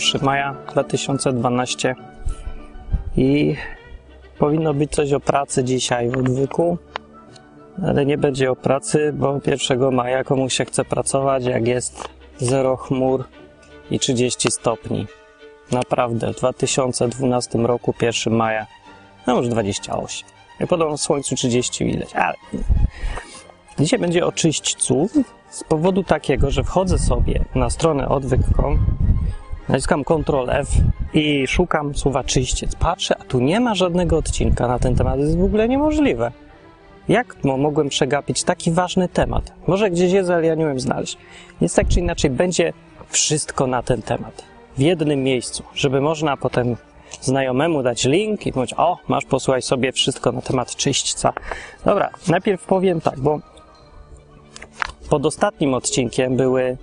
1 0.00 0.22
maja 0.22 0.56
2012 0.72 1.94
i 3.16 3.56
powinno 4.38 4.74
być 4.74 4.90
coś 4.90 5.12
o 5.12 5.20
pracy 5.20 5.64
dzisiaj 5.64 6.10
w 6.10 6.16
odwyku, 6.16 6.78
ale 7.86 8.06
nie 8.06 8.18
będzie 8.18 8.50
o 8.50 8.56
pracy, 8.56 9.12
bo 9.12 9.40
1 9.46 9.94
maja 9.94 10.24
komuś 10.24 10.54
się 10.54 10.64
chce 10.64 10.84
pracować, 10.84 11.44
jak 11.44 11.66
jest 11.66 12.08
zero 12.38 12.76
chmur 12.76 13.24
i 13.90 13.98
30 13.98 14.50
stopni. 14.50 15.06
Naprawdę, 15.72 16.32
w 16.32 16.36
2012 16.36 17.58
roku 17.58 17.94
1 18.00 18.34
maja, 18.34 18.66
no 19.26 19.36
już 19.36 19.48
28. 19.48 20.28
Jak 20.60 20.68
podobno 20.68 20.96
w 20.96 21.00
słońcu 21.00 21.34
30 21.34 21.84
widać, 21.84 22.14
ale... 22.14 22.34
Dzisiaj 23.78 23.98
będzie 23.98 24.26
o 24.26 24.32
czyśćcu 24.32 25.08
z 25.50 25.64
powodu 25.64 26.02
takiego, 26.02 26.50
że 26.50 26.64
wchodzę 26.64 26.98
sobie 26.98 27.44
na 27.54 27.70
stronę 27.70 28.08
odwyk.com, 28.08 28.78
naciskam 29.70 30.04
Ctrl 30.04 30.50
F 30.50 30.68
i 31.14 31.46
szukam 31.46 31.94
słowa 31.94 32.24
czyściec. 32.24 32.74
Patrzę, 32.74 33.16
a 33.18 33.24
tu 33.24 33.40
nie 33.40 33.60
ma 33.60 33.74
żadnego 33.74 34.16
odcinka 34.16 34.68
na 34.68 34.78
ten 34.78 34.94
temat. 34.94 35.14
To 35.14 35.20
jest 35.20 35.38
w 35.38 35.44
ogóle 35.44 35.68
niemożliwe. 35.68 36.32
Jak 37.08 37.36
mogłem 37.44 37.88
przegapić 37.88 38.44
taki 38.44 38.70
ważny 38.70 39.08
temat? 39.08 39.52
Może 39.66 39.90
gdzieś 39.90 40.12
jest, 40.12 40.30
ale 40.30 40.46
ja 40.46 40.54
nie 40.54 40.64
umiem 40.64 40.80
znaleźć. 40.80 41.18
Więc 41.60 41.74
tak 41.74 41.88
czy 41.88 42.00
inaczej 42.00 42.30
będzie 42.30 42.72
wszystko 43.08 43.66
na 43.66 43.82
ten 43.82 44.02
temat. 44.02 44.44
W 44.76 44.80
jednym 44.80 45.22
miejscu, 45.22 45.62
żeby 45.74 46.00
można 46.00 46.36
potem 46.36 46.76
znajomemu 47.20 47.82
dać 47.82 48.04
link 48.04 48.46
i 48.46 48.52
mówić, 48.54 48.74
o, 48.76 48.98
masz 49.08 49.24
posłuchaj 49.24 49.62
sobie 49.62 49.92
wszystko 49.92 50.32
na 50.32 50.40
temat 50.40 50.76
czyśćca. 50.76 51.32
Dobra, 51.84 52.10
najpierw 52.28 52.64
powiem 52.64 53.00
tak, 53.00 53.20
bo 53.20 53.40
pod 55.10 55.26
ostatnim 55.26 55.74
odcinkiem 55.74 56.36
były 56.36 56.76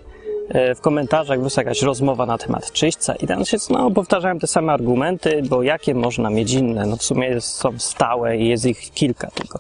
w 0.76 0.82
komentarzach 0.82 1.38
była 1.38 1.50
jakaś 1.58 1.82
rozmowa 1.82 2.26
na 2.26 2.38
temat 2.38 2.72
czyśćca 2.72 3.16
i 3.16 3.28
tam 3.28 3.46
się 3.46 3.58
no, 3.70 3.92
powtarzałem 3.92 4.40
te 4.40 4.48
same 4.48 4.74
argumenty, 4.74 5.42
bo 5.50 5.64
jakie 5.64 5.96
można 5.96 6.30
mieć 6.30 6.54
inne? 6.54 6.86
No 6.86 6.98
w 6.98 7.04
sumie 7.04 7.42
są 7.42 7.80
stałe 7.80 8.38
i 8.38 8.48
jest 8.48 8.66
ich 8.66 8.92
kilka 8.92 9.32
tylko. 9.32 9.60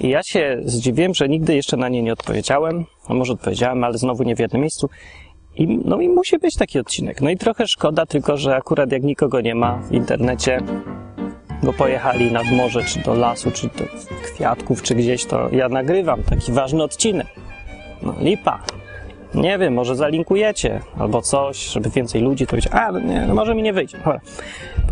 I 0.00 0.08
ja 0.08 0.22
się 0.22 0.58
zdziwiłem, 0.64 1.14
że 1.14 1.28
nigdy 1.28 1.54
jeszcze 1.54 1.76
na 1.76 1.88
nie 1.88 2.02
nie 2.02 2.12
odpowiedziałem, 2.12 2.84
a 3.08 3.14
może 3.14 3.32
odpowiedziałem, 3.32 3.84
ale 3.84 3.98
znowu 3.98 4.22
nie 4.22 4.36
w 4.36 4.38
jednym 4.38 4.60
miejscu. 4.60 4.88
I, 5.56 5.66
no 5.84 6.00
i 6.00 6.08
musi 6.08 6.38
być 6.38 6.56
taki 6.56 6.78
odcinek. 6.78 7.20
No 7.20 7.30
i 7.30 7.36
trochę 7.36 7.66
szkoda, 7.66 8.06
tylko 8.06 8.36
że 8.36 8.56
akurat 8.56 8.92
jak 8.92 9.02
nikogo 9.02 9.40
nie 9.40 9.54
ma 9.54 9.78
w 9.78 9.92
internecie, 9.92 10.60
bo 11.62 11.72
pojechali 11.72 12.32
nad 12.32 12.50
morze, 12.50 12.84
czy 12.84 12.98
do 13.00 13.14
lasu, 13.14 13.50
czy 13.50 13.66
do 13.66 13.84
kwiatków, 14.24 14.82
czy 14.82 14.94
gdzieś, 14.94 15.24
to 15.24 15.48
ja 15.50 15.68
nagrywam 15.68 16.22
taki 16.22 16.52
ważny 16.52 16.82
odcinek. 16.82 17.26
No 18.02 18.14
lipa. 18.20 18.62
Nie 19.34 19.58
wiem, 19.58 19.74
może 19.74 19.96
zalinkujecie 19.96 20.80
albo 20.98 21.22
coś, 21.22 21.66
żeby 21.66 21.90
więcej 21.90 22.20
ludzi 22.20 22.46
to 22.46 22.50
powiedzieć. 22.50 22.72
A, 22.72 22.90
nie, 22.90 23.26
no 23.26 23.34
może 23.34 23.54
mi 23.54 23.62
nie 23.62 23.72
wyjdzie. 23.72 23.98
Dobra. 23.98 24.20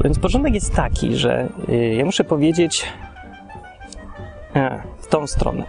Więc 0.04 0.18
początek 0.18 0.54
jest 0.54 0.74
taki, 0.74 1.16
że 1.16 1.48
yy, 1.68 1.94
ja 1.94 2.04
muszę 2.04 2.24
powiedzieć 2.24 2.84
e, 4.56 4.82
w 4.98 5.06
tą 5.06 5.26
stronę. 5.26 5.64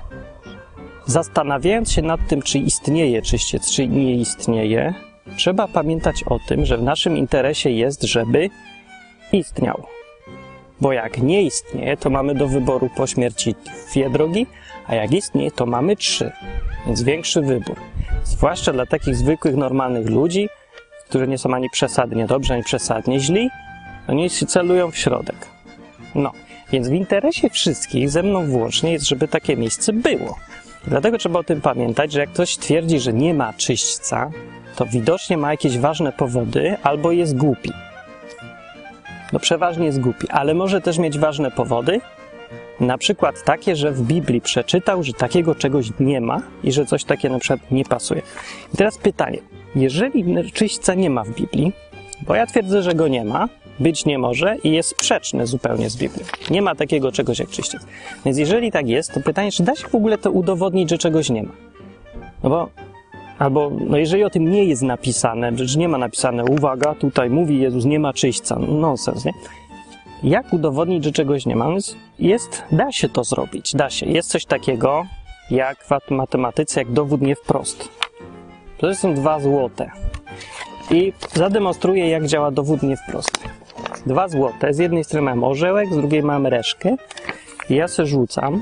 Zastanawiając 1.06 1.92
się 1.92 2.02
nad 2.02 2.28
tym, 2.28 2.42
czy 2.42 2.60
istnieje 2.60 3.22
czyściec, 3.22 3.72
czy 3.72 3.88
nie 3.88 4.16
istnieje, 4.16 4.94
trzeba 5.36 5.68
pamiętać 5.68 6.24
o 6.24 6.40
tym, 6.48 6.66
że 6.66 6.78
w 6.78 6.84
naszym 6.84 7.18
interesie 7.18 7.70
jest, 7.70 8.04
żeby 8.04 8.50
istniał. 9.32 9.84
Bo 10.82 10.94
jak 10.94 11.22
nie 11.22 11.44
istnieje, 11.44 11.98
to 11.98 12.10
mamy 12.10 12.36
do 12.36 12.48
wyboru 12.48 12.90
po 12.98 13.08
śmierci 13.08 13.56
dwie 13.92 14.10
drogi, 14.10 14.48
a 14.88 14.96
jak 14.96 15.12
istnieje, 15.12 15.52
to 15.52 15.66
mamy 15.66 15.96
trzy, 15.96 16.32
więc 16.86 17.04
większy 17.04 17.42
wybór. 17.42 17.76
Zwłaszcza 18.24 18.74
dla 18.74 18.86
takich 18.86 19.16
zwykłych, 19.16 19.56
normalnych 19.56 20.10
ludzi, 20.10 20.50
którzy 21.10 21.28
nie 21.28 21.38
są 21.38 21.54
ani 21.54 21.70
przesadnie 21.70 22.26
dobrzy, 22.26 22.54
ani 22.54 22.64
przesadnie 22.64 23.20
źli, 23.20 23.50
oni 24.08 24.30
się 24.30 24.46
celują 24.46 24.92
w 24.92 24.98
środek. 24.98 25.48
No, 26.16 26.32
więc 26.72 26.90
w 26.90 26.94
interesie 26.94 27.50
wszystkich, 27.50 28.10
ze 28.10 28.24
mną 28.24 28.46
włącznie, 28.46 28.92
jest, 28.92 29.08
żeby 29.08 29.28
takie 29.28 29.58
miejsce 29.58 29.94
było. 29.94 30.36
Dlatego 30.88 31.18
trzeba 31.18 31.40
o 31.40 31.44
tym 31.44 31.62
pamiętać, 31.62 32.12
że 32.12 32.20
jak 32.20 32.30
ktoś 32.30 32.58
twierdzi, 32.58 33.00
że 33.00 33.14
nie 33.14 33.34
ma 33.34 33.54
czyśćca, 33.54 34.32
to 34.76 34.86
widocznie 34.86 35.38
ma 35.38 35.52
jakieś 35.52 35.78
ważne 35.78 36.12
powody 36.12 36.78
albo 36.84 37.12
jest 37.12 37.38
głupi. 37.38 37.72
No 39.34 39.40
przeważnie 39.40 39.86
jest 39.86 40.00
głupi, 40.00 40.30
ale 40.30 40.54
może 40.54 40.82
też 40.82 40.98
mieć 40.98 41.20
ważne 41.20 41.52
powody, 41.52 42.02
na 42.80 42.98
przykład 42.98 43.44
takie, 43.44 43.76
że 43.76 43.92
w 43.92 44.02
Biblii 44.02 44.42
przeczytał, 44.42 45.04
że 45.04 45.14
takiego 45.14 45.56
czegoś 45.56 45.90
nie 46.00 46.22
ma 46.22 46.42
i 46.64 46.72
że 46.72 46.86
coś 46.86 47.04
takiego 47.04 47.34
na 47.34 47.40
przykład 47.40 47.72
nie 47.72 47.86
pasuje. 47.86 48.22
I 48.74 48.78
teraz 48.78 48.98
pytanie, 48.98 49.38
jeżeli 49.76 50.52
czyśćca 50.54 50.94
nie 50.94 51.10
ma 51.10 51.24
w 51.24 51.30
Biblii, 51.30 51.74
bo 52.28 52.36
ja 52.36 52.46
twierdzę, 52.46 52.84
że 52.84 52.96
go 52.96 53.08
nie 53.08 53.26
ma, 53.26 53.50
być 53.80 54.06
nie 54.06 54.18
może 54.18 54.56
i 54.64 54.72
jest 54.72 54.90
sprzeczny 54.90 55.48
zupełnie 55.48 55.90
z 55.90 55.98
Biblią. 55.98 56.24
Nie 56.50 56.62
ma 56.62 56.76
takiego 56.76 57.12
czegoś 57.12 57.40
jak 57.40 57.50
czyściec. 57.50 57.86
Więc 58.26 58.38
jeżeli 58.38 58.72
tak 58.72 58.88
jest, 58.88 59.14
to 59.14 59.20
pytanie, 59.20 59.52
czy 59.52 59.64
da 59.64 59.76
się 59.76 59.88
w 59.88 59.96
ogóle 59.96 60.18
to 60.18 60.32
udowodnić, 60.32 60.90
że 60.90 60.98
czegoś 60.98 61.30
nie 61.30 61.44
ma? 61.44 61.52
No 62.44 62.50
bo, 62.50 62.70
albo, 63.40 63.72
no 63.88 63.98
jeżeli 63.98 64.24
o 64.24 64.30
tym 64.30 64.52
nie 64.52 64.64
jest 64.64 64.82
napisane, 64.82 65.52
że 65.58 65.80
nie 65.80 65.90
ma 65.90 65.98
napisane, 65.98 66.46
uwaga, 66.46 66.96
tutaj 66.96 67.30
mówi 67.30 67.60
Jezus, 67.60 67.86
nie 67.86 68.00
ma 68.00 68.14
czyśćca, 68.14 68.60
no 68.60 68.68
nonsens, 68.68 69.26
nie? 69.26 69.34
Jak 70.24 70.54
udowodnić, 70.54 71.04
że 71.04 71.12
czegoś 71.12 71.46
nie 71.46 71.56
ma? 71.56 71.70
Jest, 71.74 71.98
jest, 72.20 72.64
da 72.72 72.92
się 72.92 73.10
to 73.10 73.24
zrobić, 73.24 73.76
da 73.76 73.90
się. 73.90 74.06
Jest 74.06 74.30
coś 74.30 74.46
takiego, 74.46 75.06
jak 75.52 75.84
w 75.84 76.12
matematyce, 76.12 76.80
jak 76.80 76.92
dowód 76.92 77.22
nie 77.22 77.36
wprost. 77.36 77.90
To 78.78 78.96
są 78.96 79.14
dwa 79.14 79.40
złote. 79.40 79.92
I 80.92 81.14
zademonstruję, 81.34 82.10
jak 82.10 82.26
działa 82.26 82.52
dowód 82.52 82.84
nie 82.84 82.98
wprost. 82.98 83.40
Dwa 84.06 84.28
złote, 84.28 84.74
z 84.74 84.78
jednej 84.78 85.04
strony 85.04 85.26
mam 85.26 85.44
orzełek, 85.44 85.94
z 85.94 85.98
drugiej 85.98 86.24
mam 86.24 86.48
reszkę. 86.48 86.96
Ja 87.70 87.88
se 87.88 88.06
rzucam. 88.06 88.62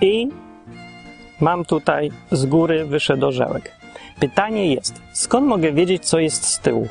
I 0.00 0.28
mam 1.40 1.64
tutaj 1.64 2.10
z 2.32 2.46
góry 2.46 2.84
wyszedł 2.84 3.26
orzełek. 3.26 3.72
Pytanie 4.20 4.74
jest, 4.74 5.02
skąd 5.12 5.46
mogę 5.46 5.72
wiedzieć, 5.72 6.06
co 6.06 6.18
jest 6.18 6.44
z 6.44 6.60
tyłu? 6.60 6.88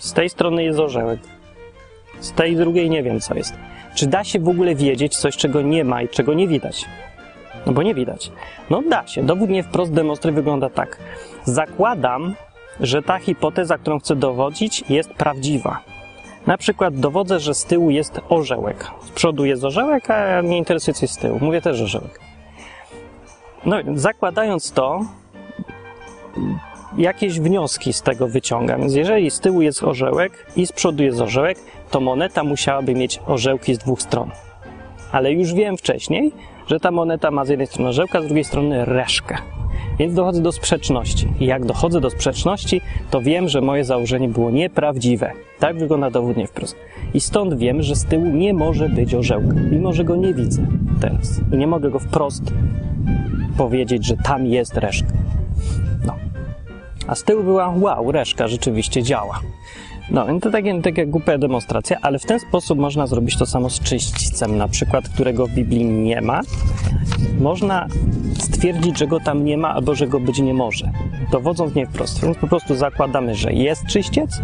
Z 0.00 0.12
tej 0.12 0.30
strony 0.30 0.64
jest 0.64 0.78
orzełek. 0.78 1.20
Z 2.20 2.32
tej 2.32 2.56
drugiej 2.56 2.90
nie 2.90 3.02
wiem, 3.02 3.20
co 3.20 3.34
jest. 3.34 3.54
Czy 3.94 4.06
da 4.06 4.24
się 4.24 4.38
w 4.38 4.48
ogóle 4.48 4.74
wiedzieć 4.74 5.16
coś, 5.16 5.36
czego 5.36 5.62
nie 5.62 5.84
ma 5.84 6.02
i 6.02 6.08
czego 6.08 6.34
nie 6.34 6.48
widać? 6.48 6.84
No 7.66 7.72
bo 7.72 7.82
nie 7.82 7.94
widać. 7.94 8.32
No 8.70 8.82
da 8.82 9.06
się. 9.06 9.22
Dowód 9.22 9.50
nie 9.50 9.62
wprost 9.62 9.92
demonstruje 9.92 10.34
wygląda 10.34 10.70
tak. 10.70 10.98
Zakładam, 11.44 12.34
że 12.80 13.02
ta 13.02 13.18
hipoteza, 13.18 13.78
którą 13.78 13.98
chcę 13.98 14.16
dowodzić, 14.16 14.84
jest 14.88 15.10
prawdziwa. 15.10 15.80
Na 16.46 16.58
przykład 16.58 16.94
dowodzę, 16.94 17.40
że 17.40 17.54
z 17.54 17.64
tyłu 17.64 17.90
jest 17.90 18.20
orzełek. 18.28 18.90
Z 19.02 19.10
przodu 19.10 19.44
jest 19.44 19.64
orzełek, 19.64 20.10
a 20.10 20.42
mnie 20.42 20.58
interesuje 20.58 20.94
coś 20.94 21.10
z 21.10 21.16
tyłu. 21.16 21.38
Mówię 21.40 21.60
też 21.60 21.80
orzełek. 21.80 22.20
No, 23.64 23.76
zakładając 23.94 24.72
to, 24.72 25.00
jakieś 26.98 27.40
wnioski 27.40 27.92
z 27.92 28.02
tego 28.02 28.28
wyciągam. 28.28 28.80
Więc 28.80 28.94
jeżeli 28.94 29.30
z 29.30 29.40
tyłu 29.40 29.62
jest 29.62 29.82
orzełek 29.82 30.46
i 30.56 30.66
z 30.66 30.72
przodu 30.72 31.02
jest 31.02 31.20
orzełek, 31.20 31.58
to 31.90 32.00
moneta 32.00 32.44
musiałaby 32.44 32.94
mieć 32.94 33.20
orzełki 33.26 33.74
z 33.74 33.78
dwóch 33.78 34.02
stron. 34.02 34.30
Ale 35.12 35.32
już 35.32 35.54
wiem 35.54 35.76
wcześniej, 35.76 36.32
że 36.66 36.80
ta 36.80 36.90
moneta 36.90 37.30
ma 37.30 37.44
z 37.44 37.48
jednej 37.48 37.66
strony 37.66 37.88
orzełka, 37.88 38.22
z 38.22 38.26
drugiej 38.26 38.44
strony 38.44 38.84
reszkę. 38.84 39.36
Więc 39.98 40.14
dochodzę 40.14 40.42
do 40.42 40.52
sprzeczności. 40.52 41.28
I 41.40 41.46
jak 41.46 41.64
dochodzę 41.64 42.00
do 42.00 42.10
sprzeczności, 42.10 42.80
to 43.10 43.20
wiem, 43.20 43.48
że 43.48 43.60
moje 43.60 43.84
założenie 43.84 44.28
było 44.28 44.50
nieprawdziwe. 44.50 45.32
Tak 45.58 45.78
wygląda 45.78 46.10
dowód 46.10 46.36
nie 46.36 46.46
wprost. 46.46 46.76
I 47.14 47.20
stąd 47.20 47.54
wiem, 47.54 47.82
że 47.82 47.96
z 47.96 48.04
tyłu 48.04 48.26
nie 48.26 48.54
może 48.54 48.88
być 48.88 49.14
orzełka, 49.14 49.54
mimo 49.70 49.92
że 49.92 50.04
go 50.04 50.16
nie 50.16 50.34
widzę 50.34 50.66
teraz. 51.00 51.40
I 51.52 51.56
nie 51.56 51.66
mogę 51.66 51.90
go 51.90 51.98
wprost 51.98 52.42
powiedzieć, 53.56 54.06
że 54.06 54.16
tam 54.16 54.46
jest 54.46 54.76
reszka. 54.76 55.12
A 57.10 57.14
z 57.14 57.24
tyłu 57.24 57.42
była, 57.42 57.74
wow, 57.76 58.12
reszka 58.12 58.48
rzeczywiście 58.48 59.02
działa. 59.02 59.40
No, 60.10 60.26
to 60.40 60.50
takie, 60.50 60.82
takie 60.82 61.06
głupia 61.06 61.38
demonstracja, 61.38 61.98
ale 62.02 62.18
w 62.18 62.24
ten 62.24 62.40
sposób 62.40 62.78
można 62.78 63.06
zrobić 63.06 63.36
to 63.36 63.46
samo 63.46 63.70
z 63.70 63.80
czyśćcem, 63.80 64.56
na 64.56 64.68
przykład, 64.68 65.08
którego 65.08 65.46
w 65.46 65.50
Biblii 65.50 65.84
nie 65.84 66.20
ma. 66.20 66.40
Można 67.40 67.86
stwierdzić, 68.38 68.98
że 68.98 69.06
go 69.06 69.20
tam 69.20 69.44
nie 69.44 69.58
ma, 69.58 69.74
albo 69.74 69.94
że 69.94 70.06
go 70.06 70.20
być 70.20 70.38
nie 70.38 70.54
może, 70.54 70.90
dowodząc 71.32 71.74
nie 71.74 71.86
wprost. 71.86 72.22
Więc 72.22 72.38
po 72.38 72.46
prostu 72.46 72.74
zakładamy, 72.74 73.34
że 73.34 73.52
jest 73.52 73.86
czyściec 73.86 74.40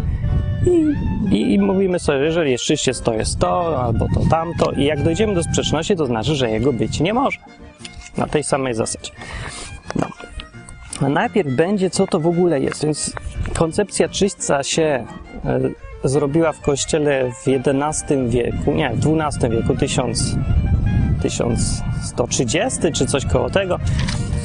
i, 0.65 1.35
i, 1.35 1.53
i 1.53 1.59
mówimy 1.59 1.99
sobie, 1.99 2.19
jeżeli 2.19 2.51
jest 2.51 2.63
czyściec, 2.63 3.01
to 3.01 3.13
jest 3.13 3.39
to, 3.39 3.83
albo 3.83 4.07
to 4.13 4.29
tamto. 4.29 4.71
I 4.71 4.85
jak 4.85 5.03
dojdziemy 5.03 5.33
do 5.33 5.43
sprzeczności, 5.43 5.95
to 5.95 6.05
znaczy, 6.05 6.35
że 6.35 6.51
jego 6.51 6.73
być 6.73 6.99
nie 6.99 7.13
może. 7.13 7.39
Na 8.17 8.27
tej 8.27 8.43
samej 8.43 8.73
zasadzie. 8.73 9.11
No. 9.95 10.07
A 11.01 11.09
najpierw 11.09 11.55
będzie, 11.55 11.89
co 11.89 12.07
to 12.07 12.19
w 12.19 12.27
ogóle 12.27 12.59
jest. 12.59 12.83
Więc 12.83 13.13
koncepcja 13.53 14.09
czyśćca 14.09 14.63
się 14.63 15.05
e, 15.45 15.59
zrobiła 16.03 16.51
w 16.51 16.61
kościele 16.61 17.31
w 17.31 17.47
XI 17.47 18.13
wieku, 18.27 18.71
nie, 18.71 18.89
w 18.93 19.19
XII 19.19 19.49
wieku, 19.49 19.75
1000, 19.75 20.35
1130 21.21 22.79
czy 22.93 23.05
coś 23.05 23.25
koło 23.25 23.49
tego. 23.49 23.79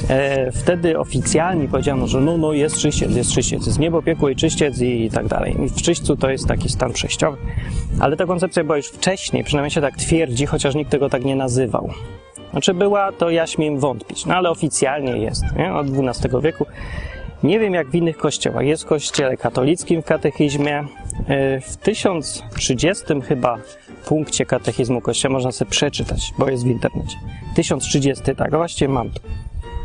E, 0.08 0.52
wtedy 0.52 0.98
oficjalnie 0.98 1.68
powiedziano, 1.68 2.06
że 2.06 2.20
no, 2.20 2.38
no 2.38 2.52
jest 2.52 2.76
czyściec, 2.78 3.16
jest 3.16 3.32
czyściec, 3.32 3.66
jest 3.66 3.78
niebo, 3.78 4.02
piekło 4.02 4.28
i 4.28 4.36
czyściec 4.36 4.80
i 4.80 5.10
tak 5.10 5.28
dalej. 5.28 5.56
I 5.64 5.68
w 5.68 5.82
czyśćcu 5.82 6.16
to 6.16 6.30
jest 6.30 6.46
taki 6.46 6.68
stan 6.68 6.92
przejściowy. 6.92 7.36
Ale 8.00 8.16
ta 8.16 8.26
koncepcja 8.26 8.64
była 8.64 8.76
już 8.76 8.86
wcześniej, 8.86 9.44
przynajmniej 9.44 9.70
się 9.70 9.80
tak 9.80 9.96
twierdzi, 9.96 10.46
chociaż 10.46 10.74
nikt 10.74 10.90
tego 10.90 11.08
tak 11.08 11.24
nie 11.24 11.36
nazywał. 11.36 11.90
Znaczy 12.52 12.74
była, 12.74 13.12
to 13.12 13.30
ja 13.30 13.46
śmiem 13.46 13.78
wątpić, 13.78 14.26
no 14.26 14.34
ale 14.34 14.50
oficjalnie 14.50 15.18
jest, 15.18 15.42
nie? 15.56 15.74
od 15.74 15.86
XII 15.86 16.30
wieku. 16.42 16.66
Nie 17.42 17.58
wiem 17.58 17.74
jak 17.74 17.90
w 17.90 17.94
innych 17.94 18.16
kościołach. 18.16 18.66
Jest 18.66 18.82
w 18.82 18.86
kościele 18.86 19.36
katolickim 19.36 20.02
w 20.02 20.04
katechizmie. 20.04 20.84
E, 21.28 21.60
w 21.60 21.76
1030 21.76 23.04
chyba 23.28 23.58
punkcie 24.06 24.46
katechizmu 24.46 25.00
kościoła 25.00 25.32
można 25.32 25.52
sobie 25.52 25.70
przeczytać, 25.70 26.34
bo 26.38 26.50
jest 26.50 26.64
w 26.64 26.66
internecie. 26.66 27.16
1030, 27.54 28.24
tak, 28.36 28.50
właściwie 28.50 28.88
mam 28.88 29.10
to. 29.10 29.20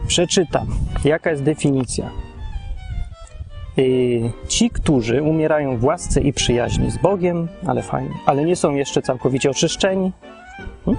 Przeczytam, 0.07 0.67
jaka 1.05 1.29
jest 1.29 1.43
definicja. 1.43 2.09
E, 3.77 3.81
ci, 4.47 4.69
którzy 4.69 5.21
umierają 5.21 5.77
w 5.77 5.83
łasce 5.83 6.21
i 6.21 6.33
przyjaźni 6.33 6.91
z 6.91 6.97
Bogiem, 6.97 7.47
ale 7.67 7.83
fajnie, 7.83 8.13
ale 8.25 8.45
nie 8.45 8.55
są 8.55 8.75
jeszcze 8.75 9.01
całkowicie 9.01 9.49
oczyszczeni? 9.49 10.11
E, 10.87 10.95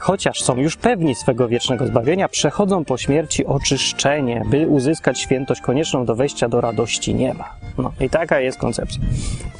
chociaż 0.00 0.42
są 0.42 0.56
już 0.56 0.76
pewni 0.76 1.14
swego 1.14 1.48
wiecznego 1.48 1.86
zbawienia, 1.86 2.28
przechodzą 2.28 2.84
po 2.84 2.98
śmierci 2.98 3.46
oczyszczenie, 3.46 4.42
by 4.50 4.68
uzyskać 4.68 5.20
świętość 5.20 5.60
konieczną 5.60 6.04
do 6.04 6.14
wejścia 6.14 6.48
do 6.48 6.60
radości 6.60 7.14
nieba. 7.14 7.54
No 7.78 7.92
i 8.00 8.10
taka 8.10 8.40
jest 8.40 8.58
koncepcja. 8.58 9.02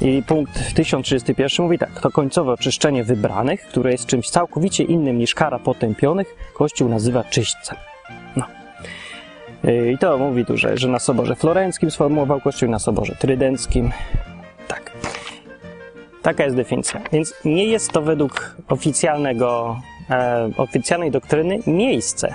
I 0.01 0.23
punkt 0.27 0.73
1031 0.75 1.65
mówi 1.65 1.77
tak, 1.77 2.01
to 2.01 2.11
końcowe 2.11 2.51
oczyszczenie 2.51 3.03
wybranych, 3.03 3.61
które 3.61 3.91
jest 3.91 4.05
czymś 4.05 4.29
całkowicie 4.29 4.83
innym 4.83 5.17
niż 5.17 5.35
kara 5.35 5.59
potępionych, 5.59 6.35
Kościół 6.53 6.89
nazywa 6.89 7.23
czyśćcem. 7.23 7.77
No. 8.35 8.45
E, 9.63 9.91
I 9.91 9.97
to 9.97 10.17
mówi 10.17 10.45
tu, 10.45 10.57
że, 10.57 10.77
że 10.77 10.87
na 10.87 10.99
Soborze 10.99 11.35
Florenckim 11.35 11.91
sformułował 11.91 12.41
Kościół, 12.41 12.69
na 12.69 12.79
Soborze 12.79 13.15
Trydenckim. 13.15 13.91
Tak. 14.67 14.91
Taka 16.21 16.43
jest 16.43 16.55
definicja. 16.55 17.01
Więc 17.11 17.33
nie 17.45 17.65
jest 17.65 17.91
to 17.91 18.01
według 18.01 18.55
oficjalnego 18.69 19.77
e, 20.09 20.49
oficjalnej 20.57 21.11
doktryny 21.11 21.59
miejsce. 21.67 22.33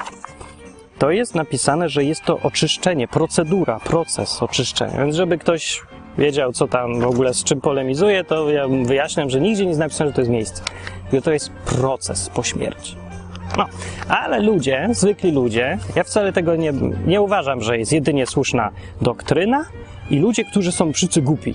To 0.99 1.11
jest 1.11 1.35
napisane, 1.35 1.89
że 1.89 2.05
jest 2.05 2.25
to 2.25 2.41
oczyszczenie, 2.41 3.09
procedura, 3.09 3.81
proces 3.81 4.43
oczyszczenia. 4.43 4.99
Więc 4.99 5.17
żeby 5.17 5.39
ktoś 5.39 5.83
wiedział, 6.19 6.53
co 6.53 6.69
tam 6.69 7.01
w 7.01 7.07
ogóle 7.07 7.35
z 7.35 7.45
czym 7.45 7.61
polemizuje, 7.61 8.25
to 8.25 8.51
ja 8.51 8.69
wyjaśniam, 8.69 9.31
że 9.31 9.41
nigdzie 9.41 9.63
nie 9.63 9.69
jest 9.69 9.81
napisane, 9.81 10.11
że 10.11 10.15
to 10.15 10.21
jest 10.21 10.31
miejsce. 10.31 10.63
Tylko 11.11 11.25
to 11.25 11.33
jest 11.33 11.51
proces 11.51 12.31
po 12.35 12.43
śmierci. 12.43 12.97
No, 13.57 13.67
ale 14.09 14.41
ludzie, 14.41 14.89
zwykli 14.93 15.33
ludzie, 15.33 15.79
ja 15.97 16.05
wcale 16.05 16.33
tego 16.33 16.57
nie, 16.57 16.73
nie 17.07 17.21
uważam, 17.21 17.61
że 17.61 17.79
jest 17.79 17.93
jedynie 17.93 18.27
słuszna 18.27 18.71
doktryna 19.01 19.65
i 20.11 20.19
ludzie, 20.19 20.45
którzy 20.45 20.73
są 20.73 20.93
wszyscy 20.93 21.23
głupi. 21.23 21.55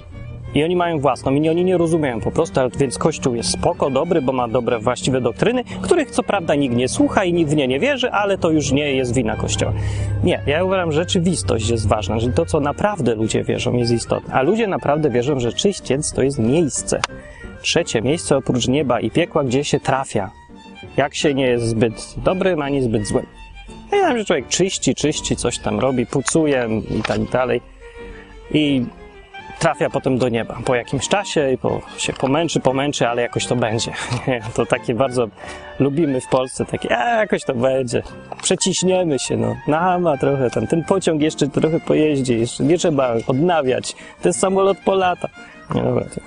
I 0.53 0.63
oni 0.63 0.75
mają 0.75 0.99
własną 0.99 1.33
i 1.33 1.49
oni 1.49 1.65
nie 1.65 1.77
rozumieją 1.77 2.21
po 2.21 2.31
prostu, 2.31 2.59
więc 2.77 2.97
Kościół 2.97 3.35
jest 3.35 3.51
spoko, 3.51 3.89
dobry, 3.89 4.21
bo 4.21 4.33
ma 4.33 4.47
dobre, 4.47 4.79
właściwe 4.79 5.21
doktryny, 5.21 5.63
których 5.81 6.11
co 6.11 6.23
prawda 6.23 6.55
nikt 6.55 6.75
nie 6.75 6.87
słucha 6.87 7.23
i 7.23 7.33
nikt 7.33 7.51
w 7.51 7.55
nie 7.55 7.67
nie 7.67 7.79
wierzy, 7.79 8.11
ale 8.11 8.37
to 8.37 8.51
już 8.51 8.71
nie 8.71 8.95
jest 8.95 9.13
wina 9.13 9.35
Kościoła. 9.35 9.73
Nie, 10.23 10.41
ja 10.47 10.63
uważam, 10.63 10.91
że 10.91 10.99
rzeczywistość 11.09 11.69
jest 11.69 11.87
ważna, 11.87 12.19
że 12.19 12.29
to, 12.29 12.45
co 12.45 12.59
naprawdę 12.59 13.15
ludzie 13.15 13.43
wierzą, 13.43 13.73
jest 13.73 13.91
istotne. 13.91 14.33
A 14.33 14.41
ludzie 14.41 14.67
naprawdę 14.67 15.09
wierzą, 15.09 15.39
że 15.39 15.53
czyściec 15.53 16.13
to 16.13 16.23
jest 16.23 16.39
miejsce. 16.39 17.01
Trzecie 17.61 18.01
miejsce 18.01 18.37
oprócz 18.37 18.67
nieba 18.67 18.99
i 18.99 19.11
piekła, 19.11 19.43
gdzie 19.43 19.63
się 19.63 19.79
trafia. 19.79 20.31
Jak 20.97 21.15
się 21.15 21.33
nie 21.33 21.47
jest 21.47 21.65
zbyt 21.65 22.15
dobrym, 22.17 22.61
ani 22.61 22.81
zbyt 22.81 23.07
złym. 23.07 23.25
Ja 23.91 24.07
wiem, 24.07 24.17
że 24.17 24.25
człowiek 24.25 24.47
czyści, 24.47 24.95
czyści, 24.95 25.35
coś 25.35 25.59
tam 25.59 25.79
robi, 25.79 26.05
pucuje 26.05 26.69
i 26.99 27.01
tak 27.01 27.23
dalej. 27.23 27.61
I 28.53 28.85
trafia 29.59 29.89
potem 29.89 30.17
do 30.17 30.29
nieba 30.29 30.57
po 30.65 30.75
jakimś 30.75 31.07
czasie 31.07 31.51
i 31.51 31.57
po, 31.57 31.81
się 31.97 32.13
pomęczy, 32.13 32.59
pomęczy, 32.59 33.07
ale 33.07 33.21
jakoś 33.21 33.45
to 33.45 33.55
będzie. 33.55 33.91
to 34.55 34.65
takie 34.65 34.93
bardzo 34.93 35.27
lubimy 35.79 36.21
w 36.21 36.27
Polsce, 36.27 36.65
takie, 36.65 36.97
a 36.97 37.15
jakoś 37.15 37.43
to 37.43 37.53
będzie. 37.53 38.03
Przeciśniemy 38.41 39.19
się, 39.19 39.37
no. 39.37 39.55
Nama 39.67 40.17
trochę 40.17 40.49
tam, 40.49 40.67
ten 40.67 40.83
pociąg 40.83 41.21
jeszcze 41.21 41.47
trochę 41.47 41.79
pojeździ, 41.79 42.39
jeszcze 42.39 42.63
nie 42.63 42.77
trzeba 42.77 43.13
odnawiać. 43.27 43.95
Ten 44.21 44.33
samolot 44.33 44.77
polata. 44.77 45.29
Nie, 45.75 45.83
dobra, 45.83 46.03
to, 46.03 46.21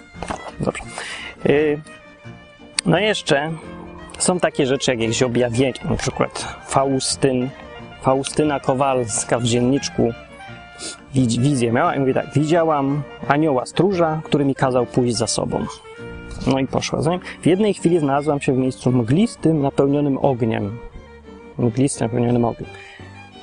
dobrze. 0.60 0.82
Yy, 1.44 1.80
no 2.86 2.98
jeszcze 2.98 3.50
są 4.18 4.40
takie 4.40 4.66
rzeczy 4.66 4.90
jak 4.90 5.00
jakieś 5.00 5.22
objawienia, 5.22 5.84
na 5.90 5.96
przykład 5.96 6.56
Faustyn, 6.66 7.50
Faustyna 8.02 8.60
Kowalska 8.60 9.38
w 9.38 9.44
dzienniczku 9.44 10.12
wizję 11.14 11.72
miała 11.72 11.94
i 11.96 12.00
mówi 12.00 12.14
tak, 12.14 12.26
widziałam 12.34 13.02
anioła 13.28 13.66
stróża, 13.66 14.20
który 14.24 14.44
mi 14.44 14.54
kazał 14.54 14.86
pójść 14.86 15.16
za 15.16 15.26
sobą. 15.26 15.66
No 16.46 16.58
i 16.58 16.66
poszła 16.66 17.02
za 17.02 17.10
nim. 17.10 17.20
W 17.42 17.46
jednej 17.46 17.74
chwili 17.74 17.98
znalazłam 17.98 18.40
się 18.40 18.52
w 18.52 18.56
miejscu 18.56 18.92
mglistym, 18.92 19.62
napełnionym 19.62 20.18
ogniem. 20.18 20.78
Mglistym, 21.58 22.06
napełnionym 22.06 22.44
ogniem. 22.44 22.70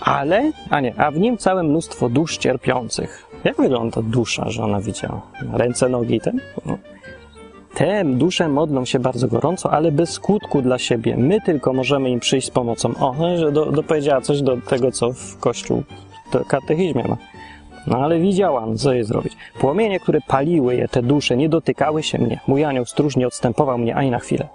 Ale, 0.01 0.51
a 0.69 0.79
nie, 0.79 0.99
a 0.99 1.11
w 1.11 1.17
nim 1.17 1.37
całe 1.37 1.63
mnóstwo 1.63 2.09
dusz 2.09 2.37
cierpiących. 2.37 3.25
Jak 3.43 3.57
wygląda 3.57 4.01
dusza, 4.01 4.49
że 4.49 4.63
ona 4.63 4.81
widziała? 4.81 5.21
Ręce, 5.53 5.89
nogi, 5.89 6.21
ten? 6.21 6.39
No. 6.65 6.77
Te 7.75 8.05
dusze 8.05 8.47
modlą 8.47 8.85
się 8.85 8.99
bardzo 8.99 9.27
gorąco, 9.27 9.71
ale 9.71 9.91
bez 9.91 10.09
skutku 10.09 10.61
dla 10.61 10.77
siebie. 10.77 11.17
My 11.17 11.41
tylko 11.41 11.73
możemy 11.73 12.09
im 12.09 12.19
przyjść 12.19 12.47
z 12.47 12.51
pomocą. 12.51 12.95
O, 12.99 13.15
no, 13.19 13.37
że 13.37 13.51
do, 13.51 13.65
dopowiedziała 13.65 14.21
coś 14.21 14.41
do 14.41 14.57
tego, 14.57 14.91
co 14.91 15.13
w 15.13 15.37
Kościół, 15.39 15.83
katechizmie 16.47 17.03
ma. 17.07 17.17
No 17.89 17.97
ale 17.97 18.19
widziałam, 18.19 18.77
co 18.77 18.93
je 18.93 19.03
zrobić. 19.03 19.33
Płomienie, 19.59 19.99
które 19.99 20.21
paliły 20.27 20.75
je, 20.75 20.87
te 20.87 21.01
dusze, 21.01 21.37
nie 21.37 21.49
dotykały 21.49 22.03
się 22.03 22.17
mnie. 22.17 22.39
Mój 22.47 22.63
anioł 22.63 22.85
stróż 22.85 23.15
nie 23.15 23.27
odstępował 23.27 23.77
mnie 23.77 23.95
ani 23.95 24.11
na 24.11 24.19
chwilę. 24.19 24.47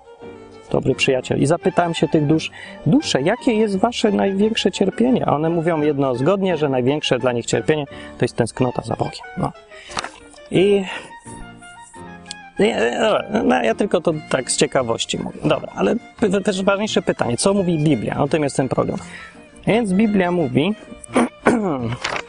Dobry 0.70 0.94
przyjaciel. 0.94 1.42
I 1.42 1.46
zapytałem 1.46 1.94
się 1.94 2.08
tych 2.08 2.26
dusz, 2.26 2.50
dusze, 2.86 3.22
jakie 3.22 3.52
jest 3.52 3.76
wasze 3.76 4.10
największe 4.10 4.72
cierpienie? 4.72 5.26
A 5.26 5.34
one 5.34 5.50
mówią 5.50 5.82
jedno 5.82 6.14
zgodnie, 6.14 6.56
że 6.56 6.68
największe 6.68 7.18
dla 7.18 7.32
nich 7.32 7.46
cierpienie 7.46 7.86
to 8.18 8.24
jest 8.24 8.36
tęsknota 8.36 8.82
za 8.82 8.96
Bogiem. 8.96 9.26
No. 9.38 9.52
I 10.50 10.84
no, 13.44 13.62
ja 13.62 13.74
tylko 13.74 14.00
to 14.00 14.12
tak 14.30 14.50
z 14.50 14.56
ciekawości 14.56 15.18
mówię. 15.18 15.38
Dobra, 15.44 15.72
ale 15.76 15.94
też 16.44 16.62
ważniejsze 16.62 17.02
pytanie, 17.02 17.36
co 17.36 17.54
mówi 17.54 17.78
Biblia? 17.78 18.20
O 18.20 18.28
tym 18.28 18.42
jest 18.42 18.56
ten 18.56 18.68
program. 18.68 18.98
Więc 19.66 19.92
Biblia 19.92 20.30
mówi, 20.30 20.74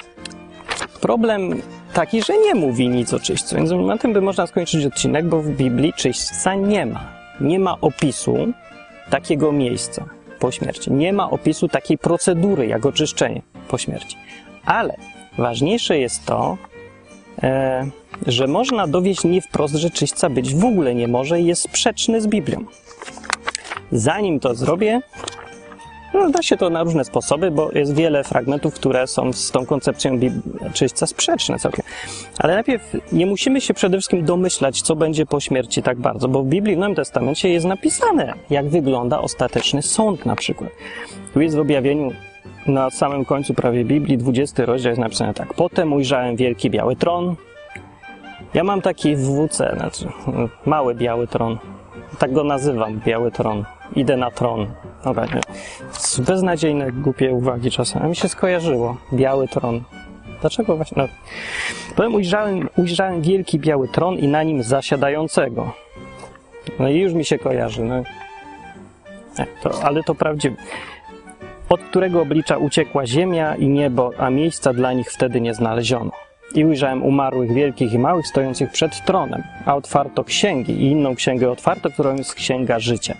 problem 1.05 1.61
taki, 1.93 2.21
że 2.21 2.37
nie 2.37 2.55
mówi 2.55 2.89
nic 2.89 3.13
o 3.13 3.19
czyśćcu. 3.19 3.55
Więc 3.55 3.71
na 3.71 3.97
tym 3.97 4.13
by 4.13 4.21
można 4.21 4.47
skończyć 4.47 4.85
odcinek, 4.85 5.25
bo 5.25 5.41
w 5.41 5.49
Biblii 5.49 5.93
czyśćca 5.93 6.55
nie 6.55 6.85
ma. 6.85 7.13
Nie 7.41 7.59
ma 7.59 7.81
opisu 7.81 8.35
takiego 9.09 9.51
miejsca 9.51 10.05
po 10.39 10.51
śmierci. 10.51 10.91
Nie 10.91 11.13
ma 11.13 11.29
opisu 11.29 11.67
takiej 11.67 11.97
procedury 11.97 12.67
jak 12.67 12.85
oczyszczenie 12.85 13.41
po 13.67 13.77
śmierci. 13.77 14.17
Ale 14.65 14.95
ważniejsze 15.37 15.97
jest 15.97 16.25
to, 16.25 16.57
e, 17.43 17.85
że 18.27 18.47
można 18.47 18.87
dowieść 18.87 19.23
nie 19.23 19.41
wprost, 19.41 19.75
że 19.75 19.89
czyśćca 19.89 20.29
być 20.29 20.55
w 20.55 20.65
ogóle 20.65 20.95
nie 20.95 21.07
może 21.07 21.41
i 21.41 21.45
jest 21.45 21.61
sprzeczny 21.61 22.21
z 22.21 22.27
Biblią. 22.27 22.65
Zanim 23.91 24.39
to 24.39 24.55
zrobię, 24.55 25.01
no, 26.15 26.29
da 26.29 26.41
się 26.41 26.57
to 26.57 26.69
na 26.69 26.83
różne 26.83 27.05
sposoby, 27.05 27.51
bo 27.51 27.69
jest 27.71 27.95
wiele 27.95 28.23
fragmentów, 28.23 28.73
które 28.73 29.07
są 29.07 29.33
z 29.33 29.51
tą 29.51 29.65
koncepcją 29.65 30.19
czyśćca 30.73 31.07
sprzeczne 31.07 31.59
całkiem. 31.59 31.85
Ale 32.39 32.53
najpierw 32.53 32.97
nie 33.11 33.25
musimy 33.25 33.61
się 33.61 33.73
przede 33.73 33.97
wszystkim 33.97 34.25
domyślać, 34.25 34.81
co 34.81 34.95
będzie 34.95 35.25
po 35.25 35.39
śmierci 35.39 35.83
tak 35.83 35.97
bardzo, 35.97 36.27
bo 36.27 36.43
w 36.43 36.45
Biblii 36.45 36.75
w 36.75 36.79
Nowym 36.79 36.95
Testamencie 36.95 37.49
jest 37.49 37.65
napisane, 37.65 38.33
jak 38.49 38.69
wygląda 38.69 39.19
ostateczny 39.19 39.81
sąd 39.81 40.25
na 40.25 40.35
przykład. 40.35 40.69
Tu 41.33 41.41
jest 41.41 41.55
w 41.55 41.59
objawieniu 41.59 42.11
na 42.67 42.89
samym 42.89 43.25
końcu 43.25 43.53
prawie 43.53 43.85
Biblii, 43.85 44.17
20 44.17 44.65
rozdział 44.65 44.89
jest 44.89 45.01
napisane 45.01 45.33
tak. 45.33 45.53
Potem 45.53 45.93
ujrzałem 45.93 46.35
wielki 46.35 46.69
biały 46.69 46.95
tron. 46.95 47.35
Ja 48.53 48.63
mam 48.63 48.81
taki 48.81 49.15
WC, 49.15 49.75
znaczy 49.77 50.07
mały 50.65 50.95
biały 50.95 51.27
tron. 51.27 51.57
Tak 52.19 52.33
go 52.33 52.43
nazywam, 52.43 52.99
biały 53.05 53.31
tron. 53.31 53.65
Idę 53.95 54.17
na 54.17 54.31
tron. 54.31 54.67
Dobra, 55.05 55.25
nie. 55.25 55.41
Beznadziejne, 56.23 56.91
głupie 56.91 57.33
uwagi 57.33 57.71
czasem. 57.71 58.01
A 58.03 58.07
mi 58.07 58.15
się 58.15 58.29
skojarzyło. 58.29 58.97
Biały 59.13 59.47
tron. 59.47 59.83
Dlaczego 60.41 60.75
właśnie? 60.75 61.01
No. 61.01 61.07
Potem 61.95 62.15
ujrzałem, 62.15 62.69
ujrzałem 62.77 63.21
wielki 63.21 63.59
biały 63.59 63.87
tron 63.87 64.15
i 64.15 64.27
na 64.27 64.43
nim 64.43 64.63
zasiadającego. 64.63 65.71
No 66.79 66.89
i 66.89 66.99
już 66.99 67.13
mi 67.13 67.25
się 67.25 67.39
kojarzy. 67.39 67.83
No. 67.83 68.03
Nie, 69.39 69.47
to, 69.61 69.83
ale 69.83 70.03
to 70.03 70.15
prawdziwe. 70.15 70.55
Od 71.69 71.81
którego 71.81 72.21
oblicza 72.21 72.57
uciekła 72.57 73.05
ziemia 73.05 73.55
i 73.55 73.67
niebo, 73.67 74.11
a 74.17 74.29
miejsca 74.29 74.73
dla 74.73 74.93
nich 74.93 75.11
wtedy 75.11 75.41
nie 75.41 75.53
znaleziono. 75.53 76.11
I 76.55 76.65
ujrzałem 76.65 77.03
umarłych 77.03 77.53
wielkich 77.53 77.93
i 77.93 77.99
małych 77.99 78.27
stojących 78.27 78.71
przed 78.71 79.05
tronem, 79.05 79.43
a 79.65 79.75
otwarto 79.75 80.23
księgi 80.23 80.73
i 80.73 80.91
inną 80.91 81.15
księgę 81.15 81.51
otwarto, 81.51 81.89
którą 81.89 82.15
jest 82.15 82.35
księga 82.35 82.79
życia 82.79 83.15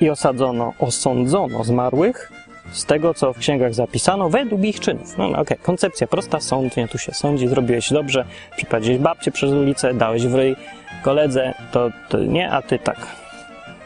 i 0.00 0.10
osadzono, 0.10 0.72
osądzono 0.78 1.64
zmarłych 1.64 2.32
z 2.72 2.84
tego, 2.84 3.14
co 3.14 3.32
w 3.32 3.38
księgach 3.38 3.74
zapisano, 3.74 4.30
według 4.30 4.64
ich 4.64 4.80
czynów. 4.80 5.18
No, 5.18 5.28
no 5.28 5.38
okej, 5.38 5.58
koncepcja 5.62 6.06
prosta, 6.06 6.40
sąd, 6.40 6.76
nie 6.76 6.88
tu 6.88 6.98
się 6.98 7.12
sądzi, 7.14 7.48
zrobiłeś 7.48 7.92
dobrze, 7.92 8.24
przyprowadziłeś 8.56 8.98
babcię 8.98 9.30
przez 9.30 9.50
ulicę, 9.50 9.94
dałeś 9.94 10.26
w 10.26 10.34
ryj 10.34 10.56
koledze, 11.02 11.54
to, 11.72 11.90
to 12.08 12.18
nie, 12.18 12.50
a 12.50 12.62
ty 12.62 12.78
tak. 12.78 13.06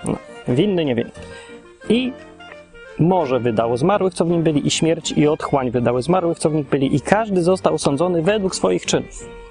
No, 0.05 0.17
winny, 0.49 0.85
nie 0.85 0.95
winny. 0.95 1.11
I 1.89 2.13
morze 2.99 3.41
wydało 3.41 3.77
zmarłych, 3.77 4.15
co 4.15 4.25
w 4.25 4.31
nim 4.31 4.43
byli, 4.43 4.67
i 4.67 4.71
śmierć 4.71 5.13
i 5.13 5.29
otchłań 5.29 5.71
wydały 5.71 6.03
zmarłych, 6.03 6.39
co 6.39 6.51
w 6.51 6.55
nich 6.55 6.69
byli, 6.69 6.97
i 6.97 7.01
każdy 7.01 7.43
został 7.43 7.75
osądzony 7.75 8.23
według 8.23 8.55
swoich 8.55 8.87
czynów. 8.87 9.42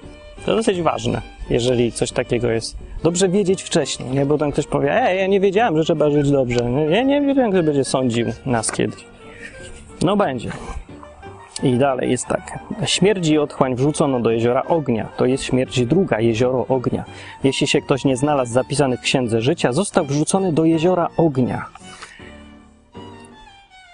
To 0.46 0.56
dosyć 0.56 0.82
ważne, 0.82 1.22
jeżeli 1.50 1.92
coś 1.92 2.12
takiego 2.12 2.52
jest. 2.52 2.78
Dobrze 3.04 3.30
wiedzieć 3.30 3.64
wcześniej, 3.64 4.10
nie? 4.10 4.26
Bo 4.26 4.38
tam 4.38 4.52
ktoś 4.52 4.68
powie, 4.68 4.94
ej, 4.94 5.20
ja 5.20 5.28
nie 5.28 5.40
wiedziałem, 5.40 5.78
że 5.78 5.84
trzeba 5.84 6.10
żyć 6.10 6.32
dobrze. 6.32 6.60
Ja 6.90 7.04
nie 7.04 7.22
wiedziałem, 7.22 7.52
będzie 7.52 7.84
sądził 7.84 8.28
nas 8.46 8.72
kiedyś. 8.72 9.06
No 10.02 10.18
będzie. 10.18 10.52
I 11.64 11.78
dalej 11.78 12.12
jest 12.12 12.28
tak. 12.28 12.60
Śmierć 12.86 13.28
i 13.28 13.38
otchłań 13.38 13.76
wrzucono 13.76 14.20
do 14.20 14.32
jeziora 14.32 14.64
ognia. 14.64 15.10
To 15.18 15.26
jest 15.26 15.44
śmierć 15.44 15.86
druga, 15.86 16.20
jezioro 16.20 16.66
ognia. 16.68 17.06
Jeśli 17.44 17.68
się 17.68 17.82
ktoś 17.82 18.06
nie 18.06 18.18
znalazł 18.18 18.54
zapisany 18.54 18.98
w 18.98 19.02
księdze 19.02 19.42
życia, 19.42 19.72
został 19.72 20.06
wrzucony 20.06 20.54
do 20.54 20.66
jeziora 20.66 21.10
ognia. 21.18 21.66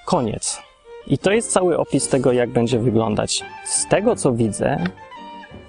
Koniec. 0.05 0.61
I 1.07 1.17
to 1.17 1.31
jest 1.31 1.51
cały 1.51 1.77
opis 1.77 2.07
tego, 2.07 2.31
jak 2.31 2.49
będzie 2.49 2.79
wyglądać. 2.79 3.43
Z 3.65 3.87
tego, 3.87 4.15
co 4.15 4.33
widzę, 4.33 4.83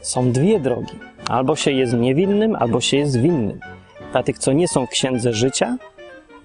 są 0.01 0.33
dwie 0.33 0.61
drogi. 0.61 0.95
Albo 1.29 1.57
się 1.57 1.71
jest 1.71 1.95
niewinnym, 1.95 2.57
albo 2.57 2.81
się 2.81 2.97
jest 2.97 3.21
winnym. 3.21 3.61
Dla 4.13 4.23
tych, 4.23 4.39
co 4.39 4.53
nie 4.53 4.69
są 4.69 4.87
w 4.87 4.91
księdze 4.91 5.33
życia, 5.33 5.77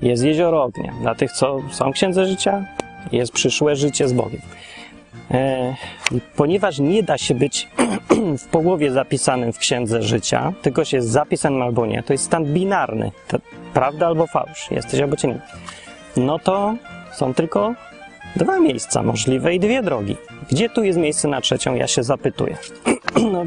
jest 0.02 0.24
jezioro 0.24 0.64
ognia. 0.64 0.94
Dla 1.02 1.16
tych, 1.16 1.32
co 1.32 1.60
są 1.72 1.92
w 1.92 1.94
księdze 1.94 2.26
życia, 2.26 2.66
jest 3.12 3.32
przyszłe 3.32 3.76
życie 3.76 4.08
z 4.08 4.14
Bogiem. 4.14 4.42
E, 5.32 5.76
ponieważ 6.36 6.80
nie 6.80 7.04
da 7.04 7.18
się 7.18 7.36
być 7.36 7.68
w 8.44 8.48
połowie 8.48 8.92
zapisanym 8.92 9.54
w 9.54 9.58
księdze 9.58 10.04
życia, 10.04 10.54
tylko 10.62 10.86
się 10.86 10.98
jest 10.98 11.10
zapisanym 11.10 11.62
albo 11.62 11.86
nie, 11.86 12.04
to 12.04 12.14
jest 12.14 12.26
stan 12.26 12.46
binarny. 12.46 13.12
To 13.28 13.38
prawda 13.74 14.08
albo 14.08 14.28
fałsz. 14.28 14.72
Jesteś 14.72 15.00
albo 15.00 15.16
cię 15.16 15.28
nie. 15.28 15.40
No 16.18 16.40
to 16.40 16.76
są 17.14 17.34
tylko 17.34 17.74
dwa 18.36 18.60
miejsca 18.60 19.04
możliwe 19.04 19.56
i 19.56 19.60
dwie 19.60 19.84
drogi. 19.84 20.16
Gdzie 20.52 20.70
tu 20.70 20.84
jest 20.84 21.00
miejsce 21.00 21.28
na 21.28 21.42
trzecią, 21.42 21.76
ja 21.76 21.88
się 21.88 22.04
zapytuję. 22.04 22.58
no, 23.34 23.44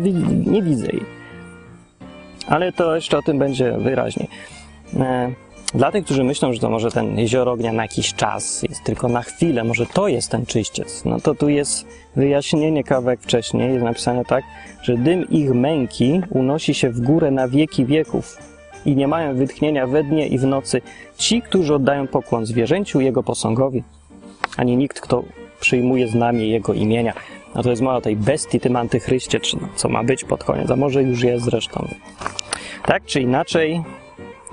nie 0.46 0.62
widzę 0.62 0.86
jej. 0.86 1.02
Ale 2.46 2.72
to 2.72 2.94
jeszcze 2.94 3.18
o 3.18 3.22
tym 3.22 3.38
będzie 3.38 3.72
wyraźniej. 3.78 4.28
E, 4.96 5.32
dla 5.74 5.92
tych, 5.92 6.04
którzy 6.04 6.24
myślą, 6.24 6.52
że 6.52 6.60
to 6.60 6.70
może 6.70 6.90
ten 6.90 7.18
jezioro 7.18 7.52
ognia 7.52 7.72
na 7.72 7.82
jakiś 7.82 8.14
czas, 8.14 8.62
jest 8.62 8.84
tylko 8.84 9.08
na 9.08 9.22
chwilę, 9.22 9.64
może 9.64 9.86
to 9.86 10.08
jest 10.08 10.30
ten 10.30 10.46
czyściec, 10.46 11.04
no 11.04 11.20
to 11.20 11.34
tu 11.34 11.48
jest 11.48 11.86
wyjaśnienie 12.16 12.84
kawałek 12.84 13.20
wcześniej, 13.20 13.72
jest 13.72 13.84
napisane 13.84 14.24
tak, 14.24 14.44
że 14.82 14.96
dym 14.96 15.28
ich 15.30 15.50
męki 15.50 16.20
unosi 16.30 16.74
się 16.74 16.90
w 16.90 17.00
górę 17.00 17.30
na 17.30 17.48
wieki 17.48 17.86
wieków 17.86 18.38
i 18.84 18.96
nie 18.96 19.08
mają 19.08 19.34
wytchnienia 19.34 19.86
we 19.86 20.04
dnie 20.04 20.26
i 20.26 20.38
w 20.38 20.44
nocy 20.44 20.82
ci, 21.18 21.42
którzy 21.42 21.74
oddają 21.74 22.06
pokłon 22.06 22.46
zwierzęciu 22.46 23.00
jego 23.00 23.22
posągowi, 23.22 23.82
ani 24.56 24.76
nikt, 24.76 25.00
kto 25.00 25.24
przyjmuje 25.60 26.08
znamie 26.08 26.48
jego 26.48 26.72
imienia. 26.72 27.12
No 27.56 27.62
to 27.62 27.70
jest 27.70 27.82
mowa 27.82 27.96
o 27.96 28.00
tej 28.00 28.16
bestii, 28.16 28.60
tym 28.60 28.76
antychryście, 28.76 29.40
czy 29.40 29.56
no, 29.60 29.68
co 29.76 29.88
ma 29.88 30.04
być 30.04 30.24
pod 30.24 30.44
koniec, 30.44 30.70
a 30.70 30.76
może 30.76 31.02
już 31.02 31.22
jest 31.22 31.44
zresztą. 31.44 31.88
Tak 32.84 33.04
czy 33.04 33.20
inaczej, 33.20 33.82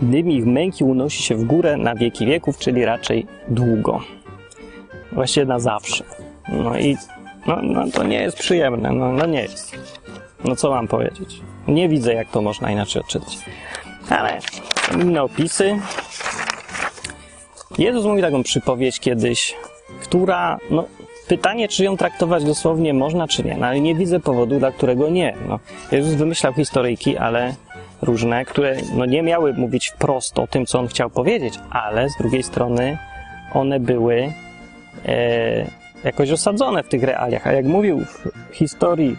dym 0.02 0.32
ich 0.32 0.46
męki 0.46 0.84
unosi 0.84 1.24
się 1.24 1.36
w 1.36 1.44
górę 1.44 1.78
na 1.78 1.96
wieki 1.96 2.26
wieków, 2.26 2.58
czyli 2.58 2.86
raczej 2.86 3.28
długo. 3.48 4.00
Właściwie 5.12 5.46
na 5.46 5.60
zawsze. 5.60 6.04
No 6.50 6.78
i 6.80 6.98
no, 7.48 7.62
no 7.62 7.88
to 7.94 8.04
nie 8.04 8.22
jest 8.22 8.38
przyjemne, 8.38 8.92
no, 8.92 9.12
no 9.12 9.26
nie 9.26 9.42
jest. 9.42 9.78
No 10.44 10.56
co 10.56 10.70
mam 10.70 10.88
powiedzieć? 10.88 11.42
Nie 11.68 11.90
widzę, 11.90 12.14
jak 12.14 12.30
to 12.32 12.42
można 12.42 12.72
inaczej 12.72 13.02
odczytać. 13.02 13.38
Ale 14.10 14.40
inne 15.02 15.24
opisy. 15.24 15.80
Jezus 17.78 18.06
mówi 18.06 18.22
taką 18.22 18.44
przypowieść 18.44 19.00
kiedyś, 19.00 19.56
która, 20.02 20.58
no, 20.70 20.86
pytanie, 21.28 21.68
czy 21.68 21.84
ją 21.84 21.98
traktować 21.98 22.44
dosłownie 22.44 22.94
można, 22.94 23.28
czy 23.28 23.44
nie, 23.44 23.58
no, 23.58 23.66
ale 23.66 23.80
nie 23.80 23.96
widzę 23.96 24.20
powodu, 24.20 24.60
dla 24.60 24.72
którego 24.72 25.10
nie. 25.10 25.34
No, 25.48 25.60
Jezus 25.92 26.14
wymyślał 26.14 26.54
historyjki, 26.54 27.18
ale 27.18 27.56
różne, 28.02 28.46
które 28.46 28.78
no, 28.96 29.06
nie 29.06 29.24
miały 29.24 29.54
mówić 29.54 29.90
wprost 29.90 30.40
o 30.40 30.48
tym, 30.48 30.66
co 30.66 30.80
on 30.80 30.88
chciał 30.88 31.10
powiedzieć, 31.10 31.60
ale 31.70 32.10
z 32.10 32.18
drugiej 32.18 32.44
strony 32.44 32.98
one 33.54 33.80
były 33.80 34.34
e, 35.06 35.66
jakoś 36.04 36.32
osadzone 36.32 36.84
w 36.84 36.88
tych 36.88 37.04
realiach. 37.04 37.48
A 37.48 37.52
jak 37.52 37.66
mówił 37.66 38.06
w 38.52 38.56
historii, 38.56 39.18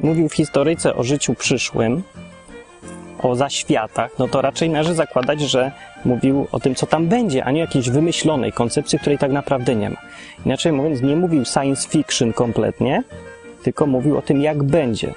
mówił 0.00 0.28
w 0.28 0.34
historyce 0.34 0.94
o 0.94 1.02
życiu 1.02 1.34
przyszłym, 1.34 2.02
o 3.22 3.36
zaświatach, 3.36 4.10
no 4.18 4.28
to 4.28 4.42
raczej 4.42 4.70
należy 4.70 4.94
zakładać, 4.94 5.40
że 5.40 5.72
mówił 6.04 6.46
o 6.52 6.60
tym, 6.60 6.74
co 6.74 6.86
tam 6.86 7.06
będzie, 7.06 7.44
a 7.44 7.50
nie 7.50 7.60
jakiejś 7.60 7.90
wymyślonej 7.90 8.52
koncepcji, 8.52 8.98
której 8.98 9.18
tak 9.18 9.32
naprawdę 9.32 9.74
nie 9.74 9.90
ma. 9.90 9.96
Inaczej 10.46 10.72
mówiąc, 10.72 11.02
nie 11.02 11.16
mówił 11.16 11.44
science 11.44 11.88
fiction 11.88 12.32
kompletnie, 12.32 13.02
tylko 13.62 13.86
mówił 13.86 14.18
o 14.18 14.22
tym, 14.22 14.42
jak 14.42 14.62
będzie. 14.62 15.14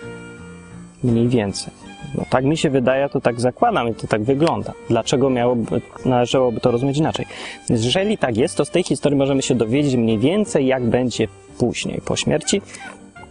Mniej 1.03 1.27
więcej. 1.27 1.73
No 2.17 2.25
tak 2.29 2.45
mi 2.45 2.57
się 2.57 2.69
wydaje, 2.69 3.09
to 3.09 3.21
tak 3.21 3.41
zakładam 3.41 3.89
i 3.89 3.93
to 3.93 4.07
tak 4.07 4.23
wygląda. 4.23 4.73
Dlaczego 4.89 5.29
miałoby, 5.29 5.81
należałoby 6.05 6.59
to 6.59 6.71
rozumieć 6.71 6.97
inaczej? 6.97 7.25
Jeżeli 7.69 8.17
tak 8.17 8.37
jest, 8.37 8.57
to 8.57 8.65
z 8.65 8.69
tej 8.69 8.83
historii 8.83 9.17
możemy 9.17 9.41
się 9.41 9.55
dowiedzieć 9.55 9.95
mniej 9.95 10.19
więcej, 10.19 10.67
jak 10.67 10.83
będzie 10.83 11.27
później, 11.57 12.01
po 12.05 12.15
śmierci, 12.15 12.61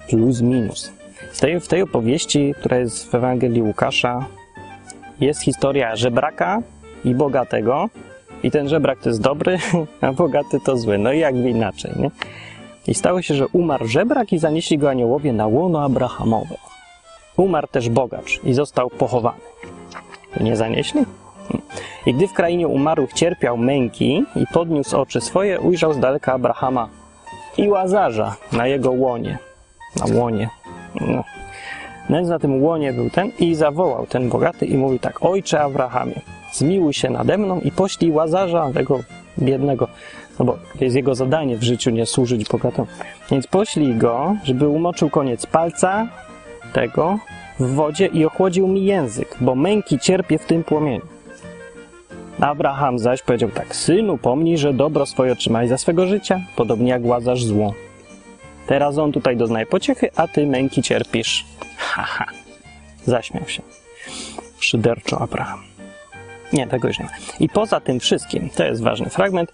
plus 0.09 0.41
minus. 0.41 0.93
W 1.33 1.41
tej, 1.41 1.61
w 1.61 1.69
tej 1.69 1.83
opowieści, 1.83 2.55
która 2.59 2.77
jest 2.77 3.11
w 3.11 3.15
Ewangelii 3.15 3.63
Łukasza, 3.63 4.27
jest 5.21 5.43
historia 5.43 5.97
żebraka 5.97 6.63
i 7.05 7.15
bogatego. 7.15 7.89
I 8.43 8.51
ten 8.51 8.69
żebrak 8.69 8.99
to 9.01 9.09
jest 9.09 9.21
dobry, 9.21 9.59
a 10.01 10.13
bogaty 10.13 10.61
to 10.61 10.77
zły. 10.77 10.99
No 10.99 11.13
i 11.13 11.19
jakby 11.19 11.51
inaczej, 11.51 11.93
nie? 11.97 12.11
I 12.87 12.95
stało 12.95 13.23
się, 13.23 13.35
że 13.35 13.49
umarł 13.49 13.87
żebrak 13.87 14.33
i 14.33 14.39
zanieśli 14.39 14.79
go 14.79 14.91
aniołowie 14.91 15.33
na 15.33 15.47
łono 15.47 15.83
Abrahamowe. 15.83 16.57
Umarł 17.37 17.67
też 17.67 17.89
bogacz 17.89 18.41
i 18.45 18.55
został 18.55 18.91
pochowany. 18.91 19.41
Nie 20.41 20.57
zanieśli? 20.57 21.01
I 22.07 22.15
gdy 22.15 22.29
w 22.29 22.33
krainie 22.33 22.69
umarłych 22.69 23.13
cierpiał 23.13 23.57
męki 23.57 24.25
i 24.37 24.47
podniósł 24.53 24.97
oczy 24.97 25.21
swoje, 25.21 25.61
ujrzał 25.61 25.95
z 25.95 25.99
daleka 25.99 26.33
Abrahama 26.33 26.89
i 27.59 27.69
Łazarza 27.69 28.37
na 28.53 28.67
jego 28.67 28.91
łonie. 28.91 29.39
Na 29.97 30.21
łonie. 30.21 30.49
No. 31.01 31.25
No 32.09 32.21
na 32.21 32.39
tym 32.39 32.63
łonie 32.63 32.93
był 32.93 33.11
ten 33.11 33.31
i 33.39 33.55
zawołał 33.55 34.07
ten 34.07 34.29
bogaty 34.29 34.67
i 34.67 34.77
mówi 34.77 34.99
tak, 34.99 35.25
ojcze 35.25 35.61
Abrahamie, 35.61 36.21
zmiłuj 36.53 36.93
się 36.93 37.11
nade 37.11 37.39
mną 37.39 37.61
i 37.61 37.71
poślij 37.71 38.11
Łazarza, 38.11 38.71
tego 38.75 39.01
biednego, 39.39 39.89
no 40.39 40.45
bo 40.45 40.59
to 40.79 40.85
jest 40.85 40.97
jego 40.97 41.15
zadanie 41.15 41.57
w 41.57 41.63
życiu, 41.63 41.91
nie 41.91 42.07
służyć 42.07 42.49
bogatemu. 42.49 42.89
Więc 43.31 43.47
poślij 43.47 43.95
go, 43.95 44.37
żeby 44.45 44.69
umoczył 44.69 45.11
koniec 45.11 45.47
palca 45.47 46.07
tego 46.73 47.19
w 47.61 47.75
wodzie 47.75 48.07
i 48.07 48.25
ochłodził 48.25 48.69
mi 48.69 48.85
język, 48.85 49.37
bo 49.41 49.55
męki 49.55 49.99
cierpię 49.99 50.39
w 50.39 50.47
tym 50.47 50.65
płomieniu. 50.65 51.03
Abraham 52.41 52.99
zaś 52.99 53.23
powiedział 53.23 53.51
tak, 53.51 53.77
synu, 53.77 54.19
pomnij, 54.19 54.59
że 54.59 54.75
dobro 54.75 55.07
swoje 55.07 55.33
otrzymaj 55.33 55.69
za 55.69 55.79
swego 55.79 56.07
życia, 56.07 56.41
podobnie 56.57 56.91
jak 56.91 57.05
łazasz 57.05 57.45
zło. 57.45 57.75
Teraz 58.67 58.99
on 58.99 59.13
tutaj 59.13 59.37
doznaje 59.37 59.67
pociechy, 59.67 60.11
a 60.17 60.29
ty 60.29 60.47
męki 60.47 60.83
cierpisz. 60.83 61.45
Haha. 61.77 62.27
Zaśmiał 63.05 63.49
się. 63.49 63.63
Szyderczo 64.59 65.21
Abraham. 65.21 65.63
Nie, 66.53 66.67
tego 66.67 66.89
już 66.89 66.99
nie 66.99 67.05
ma. 67.05 67.11
I 67.41 67.49
poza 67.49 67.81
tym 67.81 68.01
wszystkim, 68.01 68.51
to 68.51 68.65
jest 68.65 68.83
ważny 68.83 69.11
fragment, 69.11 69.53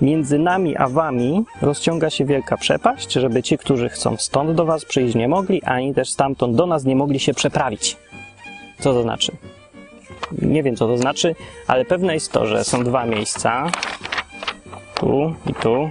między 0.00 0.38
nami 0.38 0.76
a 0.76 0.88
wami 0.88 1.44
rozciąga 1.62 2.10
się 2.10 2.24
wielka 2.24 2.56
przepaść, 2.56 3.12
żeby 3.12 3.42
ci, 3.42 3.58
którzy 3.58 3.88
chcą 3.88 4.16
stąd 4.16 4.52
do 4.52 4.64
was 4.64 4.84
przyjść, 4.84 5.14
nie 5.14 5.28
mogli, 5.28 5.62
ani 5.62 5.94
też 5.94 6.10
stamtąd 6.10 6.56
do 6.56 6.66
nas 6.66 6.84
nie 6.84 6.96
mogli 6.96 7.20
się 7.20 7.34
przeprawić. 7.34 7.96
Co 8.78 8.92
to 8.92 9.02
znaczy? 9.02 9.32
Nie 10.42 10.62
wiem, 10.62 10.76
co 10.76 10.86
to 10.86 10.98
znaczy, 10.98 11.34
ale 11.66 11.84
pewne 11.84 12.14
jest 12.14 12.32
to, 12.32 12.46
że 12.46 12.64
są 12.64 12.84
dwa 12.84 13.06
miejsca. 13.06 13.70
Tu 14.94 15.34
i 15.46 15.54
tu. 15.54 15.90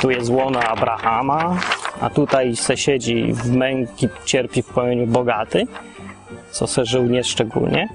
Tu 0.00 0.10
jest 0.10 0.30
łono 0.30 0.60
Abrahama, 0.60 1.56
a 2.00 2.10
tutaj 2.10 2.56
se 2.56 2.76
siedzi 2.76 3.32
w 3.32 3.50
męki, 3.50 4.08
cierpi 4.24 4.62
w 4.62 4.66
płomieniu 4.66 5.06
bogaty, 5.06 5.66
co 6.50 6.66
se 6.66 6.84
żył 6.84 7.06
nieszczególnie. 7.06 7.88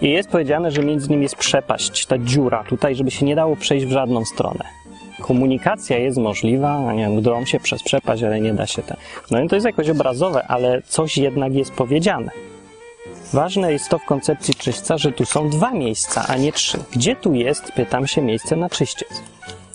I 0.00 0.10
jest 0.10 0.28
powiedziane, 0.28 0.70
że 0.70 0.82
między 0.82 1.08
nimi 1.08 1.22
jest 1.22 1.36
przepaść, 1.36 2.06
ta 2.06 2.18
dziura 2.18 2.64
tutaj, 2.64 2.94
żeby 2.94 3.10
się 3.10 3.26
nie 3.26 3.36
dało 3.36 3.56
przejść 3.56 3.86
w 3.86 3.92
żadną 3.92 4.24
stronę. 4.24 4.64
Komunikacja 5.20 5.98
jest 5.98 6.18
możliwa, 6.18 6.92
nie 6.92 7.02
wiem, 7.02 7.22
drą 7.22 7.44
się 7.44 7.60
przez 7.60 7.82
przepaść, 7.82 8.22
ale 8.22 8.40
nie 8.40 8.54
da 8.54 8.66
się 8.66 8.82
ten. 8.82 8.96
No 9.30 9.42
i 9.42 9.48
to 9.48 9.54
jest 9.54 9.66
jakoś 9.66 9.88
obrazowe, 9.88 10.46
ale 10.46 10.82
coś 10.82 11.18
jednak 11.18 11.54
jest 11.54 11.72
powiedziane. 11.72 12.30
Ważne 13.32 13.72
jest 13.72 13.88
to 13.88 13.98
w 13.98 14.04
koncepcji 14.04 14.54
czyśćca, 14.54 14.98
że 14.98 15.12
tu 15.12 15.24
są 15.24 15.50
dwa 15.50 15.70
miejsca, 15.70 16.24
a 16.28 16.36
nie 16.36 16.52
trzy. 16.52 16.78
Gdzie 16.92 17.16
tu 17.16 17.34
jest, 17.34 17.72
pytam 17.72 18.06
się, 18.06 18.22
miejsce 18.22 18.56
na 18.56 18.70
czyściec? 18.70 19.22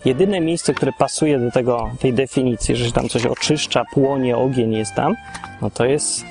Jedyne 0.05 0.41
miejsce, 0.41 0.73
które 0.73 0.91
pasuje 0.93 1.39
do 1.39 1.51
tego, 1.51 1.89
tej 1.99 2.13
definicji, 2.13 2.75
że 2.75 2.85
się 2.85 2.91
tam 2.91 3.09
coś 3.09 3.25
oczyszcza, 3.25 3.85
płonie, 3.93 4.37
ogień 4.37 4.73
jest 4.73 4.93
tam, 4.93 5.15
no 5.61 5.69
to 5.69 5.85
jest 5.85 6.25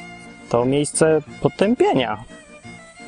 to 0.48 0.64
miejsce 0.64 1.22
potępienia. 1.40 2.24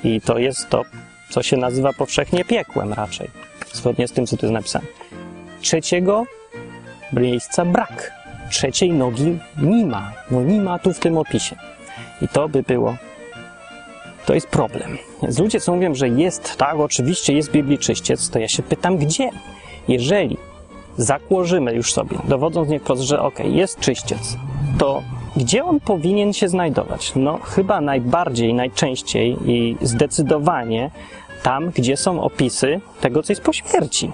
I 0.04 0.20
to 0.20 0.38
jest 0.38 0.68
to, 0.68 0.82
co 1.30 1.42
się 1.42 1.56
nazywa 1.56 1.92
powszechnie 1.92 2.44
piekłem 2.44 2.92
raczej, 2.92 3.30
zgodnie 3.72 4.08
z 4.08 4.12
tym, 4.12 4.26
co 4.26 4.36
tu 4.36 4.46
jest 4.46 4.52
napisane. 4.52 4.86
Trzeciego 5.60 6.24
miejsca 7.12 7.64
brak. 7.64 8.12
Trzeciej 8.50 8.92
nogi 8.92 9.38
nie 9.62 9.86
ma. 9.86 10.12
No 10.30 10.42
nie 10.42 10.60
ma 10.60 10.78
tu 10.78 10.92
w 10.92 10.98
tym 10.98 11.18
opisie. 11.18 11.56
I 12.22 12.28
to 12.28 12.48
by 12.48 12.62
było 12.62 12.96
to 14.26 14.34
jest 14.34 14.48
problem. 14.48 14.98
Więc 15.22 15.38
ludzie, 15.38 15.60
co 15.60 15.74
mówią, 15.74 15.94
że 15.94 16.08
jest, 16.08 16.56
tak, 16.56 16.74
oczywiście 16.74 17.32
jest 17.32 17.48
w 17.48 17.52
Biblii 17.52 17.78
czyściec, 17.78 18.30
to 18.30 18.38
ja 18.38 18.48
się 18.48 18.62
pytam, 18.62 18.96
gdzie? 18.96 19.30
Jeżeli 19.88 20.36
zakłożymy 20.96 21.74
już 21.74 21.92
sobie, 21.92 22.18
dowodząc 22.28 22.68
nie 22.68 22.80
wprost, 22.80 23.02
że 23.02 23.22
ok, 23.22 23.38
jest 23.44 23.80
czyściec, 23.80 24.36
to 24.78 25.02
gdzie 25.36 25.64
on 25.64 25.80
powinien 25.80 26.32
się 26.32 26.48
znajdować? 26.48 27.12
No, 27.16 27.38
chyba 27.42 27.80
najbardziej, 27.80 28.54
najczęściej 28.54 29.36
i 29.46 29.76
zdecydowanie 29.82 30.90
tam, 31.42 31.70
gdzie 31.70 31.96
są 31.96 32.22
opisy 32.22 32.80
tego, 33.00 33.22
co 33.22 33.32
jest 33.32 33.42
po 33.42 33.52
śmierci. 33.52 34.12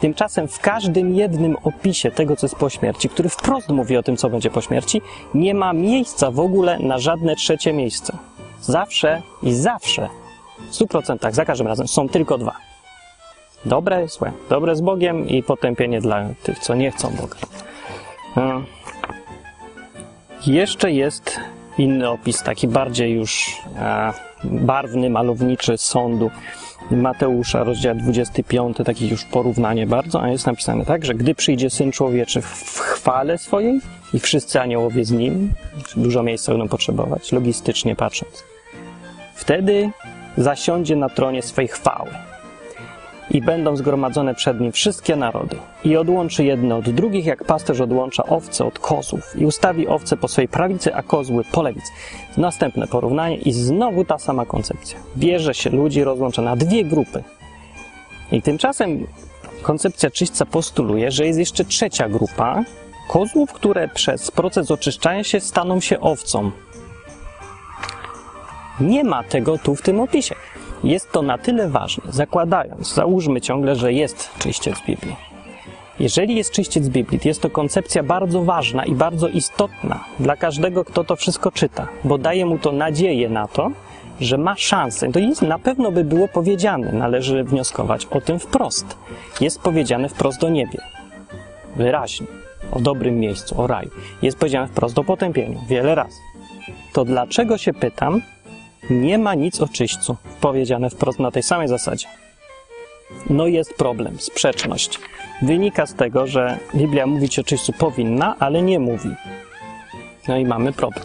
Tymczasem 0.00 0.48
w 0.48 0.60
każdym 0.60 1.14
jednym 1.14 1.56
opisie 1.64 2.10
tego, 2.10 2.36
co 2.36 2.46
jest 2.46 2.56
po 2.56 2.70
śmierci, 2.70 3.08
który 3.08 3.28
wprost 3.28 3.68
mówi 3.68 3.96
o 3.96 4.02
tym, 4.02 4.16
co 4.16 4.30
będzie 4.30 4.50
po 4.50 4.60
śmierci, 4.60 5.02
nie 5.34 5.54
ma 5.54 5.72
miejsca 5.72 6.30
w 6.30 6.40
ogóle 6.40 6.78
na 6.78 6.98
żadne 6.98 7.36
trzecie 7.36 7.72
miejsce. 7.72 8.16
Zawsze 8.60 9.22
i 9.42 9.54
zawsze, 9.54 10.08
w 10.70 10.74
100%, 10.74 11.32
za 11.32 11.44
każdym 11.44 11.66
razem, 11.66 11.88
są 11.88 12.08
tylko 12.08 12.38
dwa. 12.38 12.73
Dobre, 13.66 14.08
złe. 14.08 14.32
Dobre 14.50 14.76
z 14.76 14.80
Bogiem 14.80 15.28
i 15.28 15.42
potępienie 15.42 16.00
dla 16.00 16.24
tych, 16.42 16.58
co 16.58 16.74
nie 16.74 16.90
chcą 16.90 17.10
Boga. 17.10 17.36
Jeszcze 20.46 20.92
jest 20.92 21.40
inny 21.78 22.10
opis, 22.10 22.42
taki 22.42 22.68
bardziej 22.68 23.12
już 23.12 23.62
barwny, 24.44 25.10
malowniczy 25.10 25.78
sądu 25.78 26.30
Mateusza, 26.90 27.64
rozdział 27.64 27.94
25, 27.94 28.76
takie 28.84 29.06
już 29.06 29.24
porównanie 29.24 29.86
bardzo, 29.86 30.22
a 30.22 30.28
jest 30.28 30.46
napisane 30.46 30.84
tak, 30.84 31.04
że 31.04 31.14
gdy 31.14 31.34
przyjdzie 31.34 31.70
Syn 31.70 31.92
Człowieczy 31.92 32.42
w 32.42 32.78
chwale 32.78 33.38
swojej 33.38 33.80
i 34.14 34.18
wszyscy 34.18 34.60
aniołowie 34.60 35.04
z 35.04 35.10
Nim, 35.10 35.52
dużo 35.96 36.22
miejsca 36.22 36.52
będą 36.52 36.68
potrzebować, 36.68 37.32
logistycznie 37.32 37.96
patrząc, 37.96 38.44
wtedy 39.34 39.90
zasiądzie 40.36 40.96
na 40.96 41.08
tronie 41.08 41.42
swej 41.42 41.68
chwały 41.68 42.10
i 43.34 43.42
będą 43.42 43.76
zgromadzone 43.76 44.34
przed 44.34 44.60
nim 44.60 44.72
wszystkie 44.72 45.16
narody. 45.16 45.56
I 45.84 45.96
odłączy 45.96 46.44
jedne 46.44 46.76
od 46.76 46.90
drugich, 46.90 47.26
jak 47.26 47.44
pasterz 47.44 47.80
odłącza 47.80 48.26
owce 48.26 48.64
od 48.64 48.78
kozłów. 48.78 49.40
I 49.40 49.46
ustawi 49.46 49.88
owce 49.88 50.16
po 50.16 50.28
swojej 50.28 50.48
prawicy, 50.48 50.94
a 50.94 51.02
kozły 51.02 51.44
po 51.52 51.62
lewicy. 51.62 51.92
Następne 52.36 52.86
porównanie 52.86 53.36
i 53.36 53.52
znowu 53.52 54.04
ta 54.04 54.18
sama 54.18 54.46
koncepcja. 54.46 54.98
Bierze 55.16 55.54
się 55.54 55.70
ludzi, 55.70 56.04
rozłącza 56.04 56.42
na 56.42 56.56
dwie 56.56 56.84
grupy. 56.84 57.22
I 58.32 58.42
tymczasem 58.42 59.06
koncepcja 59.62 60.10
czyśćca 60.10 60.46
postuluje, 60.46 61.10
że 61.10 61.26
jest 61.26 61.38
jeszcze 61.38 61.64
trzecia 61.64 62.08
grupa 62.08 62.64
kozłów, 63.08 63.52
które 63.52 63.88
przez 63.88 64.30
proces 64.30 64.70
oczyszczania 64.70 65.24
się 65.24 65.40
staną 65.40 65.80
się 65.80 66.00
owcą. 66.00 66.50
Nie 68.80 69.04
ma 69.04 69.22
tego 69.22 69.58
tu 69.58 69.74
w 69.74 69.82
tym 69.82 70.00
opisie. 70.00 70.34
Jest 70.84 71.12
to 71.12 71.22
na 71.22 71.38
tyle 71.38 71.68
ważne, 71.68 72.12
zakładając, 72.12 72.94
załóżmy 72.94 73.40
ciągle, 73.40 73.76
że 73.76 73.92
jest 73.92 74.30
czyściec 74.38 74.74
Biblii. 74.86 75.16
Jeżeli 76.00 76.36
jest 76.36 76.50
czyściec 76.50 76.88
Biblii, 76.88 77.20
jest 77.24 77.42
to 77.42 77.50
koncepcja 77.50 78.02
bardzo 78.02 78.42
ważna 78.42 78.84
i 78.84 78.94
bardzo 78.94 79.28
istotna 79.28 80.04
dla 80.20 80.36
każdego, 80.36 80.84
kto 80.84 81.04
to 81.04 81.16
wszystko 81.16 81.52
czyta, 81.52 81.88
bo 82.04 82.18
daje 82.18 82.46
mu 82.46 82.58
to 82.58 82.72
nadzieję 82.72 83.28
na 83.28 83.48
to, 83.48 83.70
że 84.20 84.38
ma 84.38 84.56
szansę. 84.56 85.12
To 85.12 85.18
jest, 85.18 85.42
na 85.42 85.58
pewno 85.58 85.92
by 85.92 86.04
było 86.04 86.28
powiedziane, 86.28 86.92
należy 86.92 87.44
wnioskować 87.44 88.06
o 88.06 88.20
tym 88.20 88.38
wprost. 88.38 88.96
Jest 89.40 89.60
powiedziane 89.60 90.08
wprost 90.08 90.44
o 90.44 90.48
niebie. 90.48 90.78
Wyraźnie. 91.76 92.26
O 92.72 92.80
dobrym 92.80 93.18
miejscu, 93.20 93.60
o 93.60 93.66
raju. 93.66 93.90
Jest 94.22 94.38
powiedziane 94.38 94.68
wprost 94.68 94.98
o 94.98 95.04
potępieniu. 95.04 95.60
Wiele 95.68 95.94
razy. 95.94 96.18
To 96.92 97.04
dlaczego 97.04 97.58
się 97.58 97.72
pytam, 97.72 98.22
nie 98.90 99.18
ma 99.18 99.34
nic 99.34 99.60
o 99.60 99.68
czyśćcu 99.68 100.16
powiedziane 100.40 100.90
wprost 100.90 101.18
na 101.18 101.30
tej 101.30 101.42
samej 101.42 101.68
zasadzie. 101.68 102.06
No 103.30 103.46
jest 103.46 103.74
problem, 103.74 104.20
sprzeczność. 104.20 104.98
Wynika 105.42 105.86
z 105.86 105.94
tego, 105.94 106.26
że 106.26 106.58
Biblia 106.74 107.06
mówić 107.06 107.38
o 107.38 107.44
czyśćcu 107.44 107.72
powinna, 107.72 108.36
ale 108.38 108.62
nie 108.62 108.78
mówi. 108.78 109.10
No 110.28 110.36
i 110.36 110.44
mamy 110.44 110.72
problem. 110.72 111.04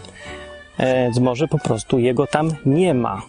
E, 0.78 1.04
więc 1.04 1.18
może 1.18 1.48
po 1.48 1.58
prostu 1.58 1.98
jego 1.98 2.26
tam 2.26 2.50
nie 2.66 2.94
ma. 2.94 3.22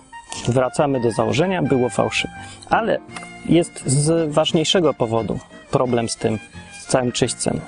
Wracamy 0.47 1.01
do 1.01 1.11
założenia, 1.11 1.61
było 1.61 1.89
fałszywe. 1.89 2.33
Ale 2.69 2.99
jest 3.45 3.83
z 3.85 4.33
ważniejszego 4.33 4.93
powodu 4.93 5.39
problem 5.71 6.09
z 6.09 6.15
tym, 6.15 6.39
z 6.79 6.85
całym 6.85 7.11
czyśćcem. 7.11 7.59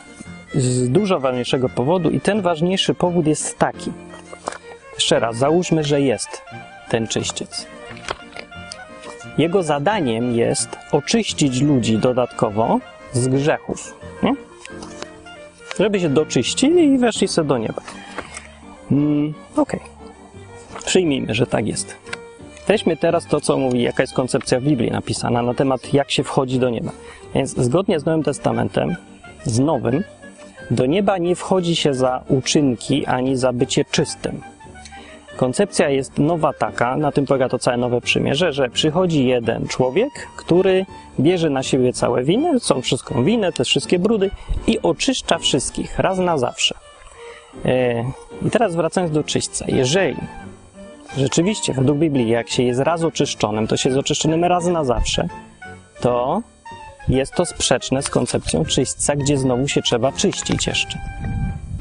Z 0.56 0.90
dużo 0.90 1.20
ważniejszego 1.20 1.70
powodu 1.70 2.10
i 2.10 2.20
ten 2.20 2.42
ważniejszy 2.42 2.94
powód 2.94 3.28
jest 3.28 3.58
taki. 3.58 3.92
Jeszcze 4.94 5.20
raz, 5.20 5.36
załóżmy, 5.36 5.84
że 5.84 6.02
jest 6.02 6.42
ten 6.90 7.08
czyściec. 7.08 7.68
Jego 9.38 9.64
zadaniem 9.64 10.36
jest 10.36 10.78
oczyścić 10.92 11.62
ludzi 11.62 11.98
dodatkowo 11.98 12.80
z 13.14 13.28
grzechów. 13.28 13.94
Nie? 14.24 14.36
Żeby 15.80 16.00
się 16.00 16.10
doczyścili 16.10 16.86
i 16.86 16.98
weszli 16.98 17.28
sobie 17.28 17.48
do 17.48 17.58
nieba. 17.58 17.82
Mm, 18.92 19.34
Okej. 19.56 19.80
Okay. 19.80 20.84
Przyjmijmy, 20.86 21.36
że 21.36 21.48
tak 21.48 21.68
jest. 21.68 21.96
Weźmy 22.68 22.98
teraz 22.98 23.28
to, 23.28 23.42
co 23.42 23.58
mówi, 23.58 23.82
jaka 23.82 24.04
jest 24.04 24.14
koncepcja 24.14 24.60
w 24.60 24.64
Biblii 24.64 24.92
napisana 24.92 25.42
na 25.42 25.54
temat, 25.54 25.94
jak 25.94 26.12
się 26.12 26.24
wchodzi 26.24 26.60
do 26.60 26.70
nieba. 26.70 26.92
Więc 27.36 27.50
zgodnie 27.58 28.00
z 28.00 28.06
Nowym 28.06 28.24
Testamentem, 28.24 28.96
z 29.46 29.60
Nowym, 29.60 30.04
do 30.72 30.86
nieba 30.86 31.18
nie 31.18 31.36
wchodzi 31.36 31.76
się 31.76 31.94
za 31.94 32.24
uczynki 32.28 33.06
ani 33.06 33.38
za 33.38 33.54
bycie 33.54 33.86
czystym. 33.86 34.42
Koncepcja 35.38 35.90
jest 35.90 36.18
nowa 36.18 36.54
taka, 36.54 36.98
na 36.98 37.12
tym 37.12 37.26
polega 37.26 37.50
to 37.50 37.60
całe 37.60 37.78
nowe 37.78 38.02
przymierze, 38.02 38.54
że 38.54 38.70
przychodzi 38.70 39.26
jeden 39.26 39.68
człowiek, 39.68 40.10
który 40.36 40.86
bierze 41.20 41.50
na 41.50 41.64
siebie 41.64 41.94
całe 41.94 42.24
winy, 42.24 42.60
są 42.60 42.82
wszystką 42.82 43.24
winę, 43.24 43.52
te 43.52 43.64
wszystkie 43.64 44.00
brudy 44.00 44.32
i 44.68 44.80
oczyszcza 44.82 45.38
wszystkich 45.38 46.00
raz 46.00 46.18
na 46.18 46.38
zawsze. 46.38 46.76
E, 47.66 48.04
I 48.46 48.50
teraz 48.52 48.76
wracając 48.76 49.14
do 49.14 49.24
czyśćca. 49.24 49.66
Jeżeli 49.68 50.16
rzeczywiście 51.18 51.74
według 51.74 51.98
Biblii, 51.98 52.30
jak 52.30 52.50
się 52.50 52.64
jest 52.64 52.80
raz 52.80 53.04
oczyszczonym, 53.04 53.68
to 53.68 53.78
się 53.78 53.90
jest 53.90 54.00
oczyszczonym 54.00 54.44
raz 54.44 54.66
na 54.66 54.84
zawsze, 54.84 55.28
to 56.02 56.42
jest 57.08 57.34
to 57.34 57.46
sprzeczne 57.46 58.04
z 58.04 58.10
koncepcją 58.10 58.66
czyśćca, 58.66 59.16
gdzie 59.16 59.38
znowu 59.38 59.68
się 59.68 59.82
trzeba 59.82 60.12
czyścić 60.12 60.68
jeszcze. 60.68 61.00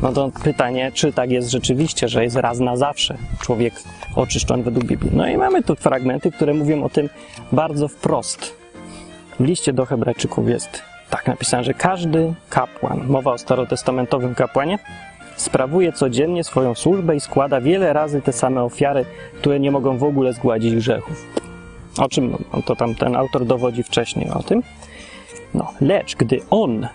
No 0.03 0.12
to 0.12 0.31
pytanie, 0.45 0.93
czy 0.95 1.12
tak 1.12 1.31
jest 1.31 1.51
rzeczywiście, 1.51 2.09
że 2.09 2.25
jest 2.25 2.37
raz 2.37 2.61
na 2.61 2.77
zawsze 2.77 3.17
człowiek 3.41 3.75
oczyszczony 4.17 4.62
według 4.62 4.85
Biblii. 4.85 5.11
No 5.15 5.29
i 5.29 5.37
mamy 5.37 5.62
tu 5.62 5.77
fragmenty, 5.77 6.33
które 6.33 6.55
mówią 6.55 6.85
o 6.85 6.88
tym 6.88 7.09
bardzo 7.53 7.88
wprost. 7.88 8.55
W 9.41 9.45
liście 9.45 9.73
do 9.73 9.87
Hebrajczyków 9.87 10.49
jest 10.49 10.83
tak 11.11 11.27
napisane, 11.27 11.65
że 11.65 11.75
każdy 11.75 12.35
kapłan, 12.49 13.07
mowa 13.07 13.33
o 13.33 13.38
starotestamentowym 13.38 14.35
kapłanie, 14.35 14.79
sprawuje 15.37 15.93
codziennie 15.93 16.45
swoją 16.45 16.75
służbę 16.75 17.17
i 17.17 17.21
składa 17.21 17.61
wiele 17.61 17.93
razy 17.93 18.23
te 18.23 18.33
same 18.33 18.62
ofiary, 18.62 19.05
które 19.38 19.61
nie 19.61 19.71
mogą 19.71 19.99
w 19.99 20.05
ogóle 20.05 20.33
zgładzić 20.33 20.75
grzechów. 20.75 21.27
O 21.99 22.09
czym 22.09 22.37
to 22.65 22.77
tam 22.77 22.95
ten 22.95 23.17
autor 23.17 23.47
dowodzi 23.47 23.83
wcześniej 23.83 24.31
o 24.31 24.43
tym? 24.43 24.62
No, 25.55 25.73
lecz 25.81 26.17
gdy 26.17 26.41
on 26.51 26.87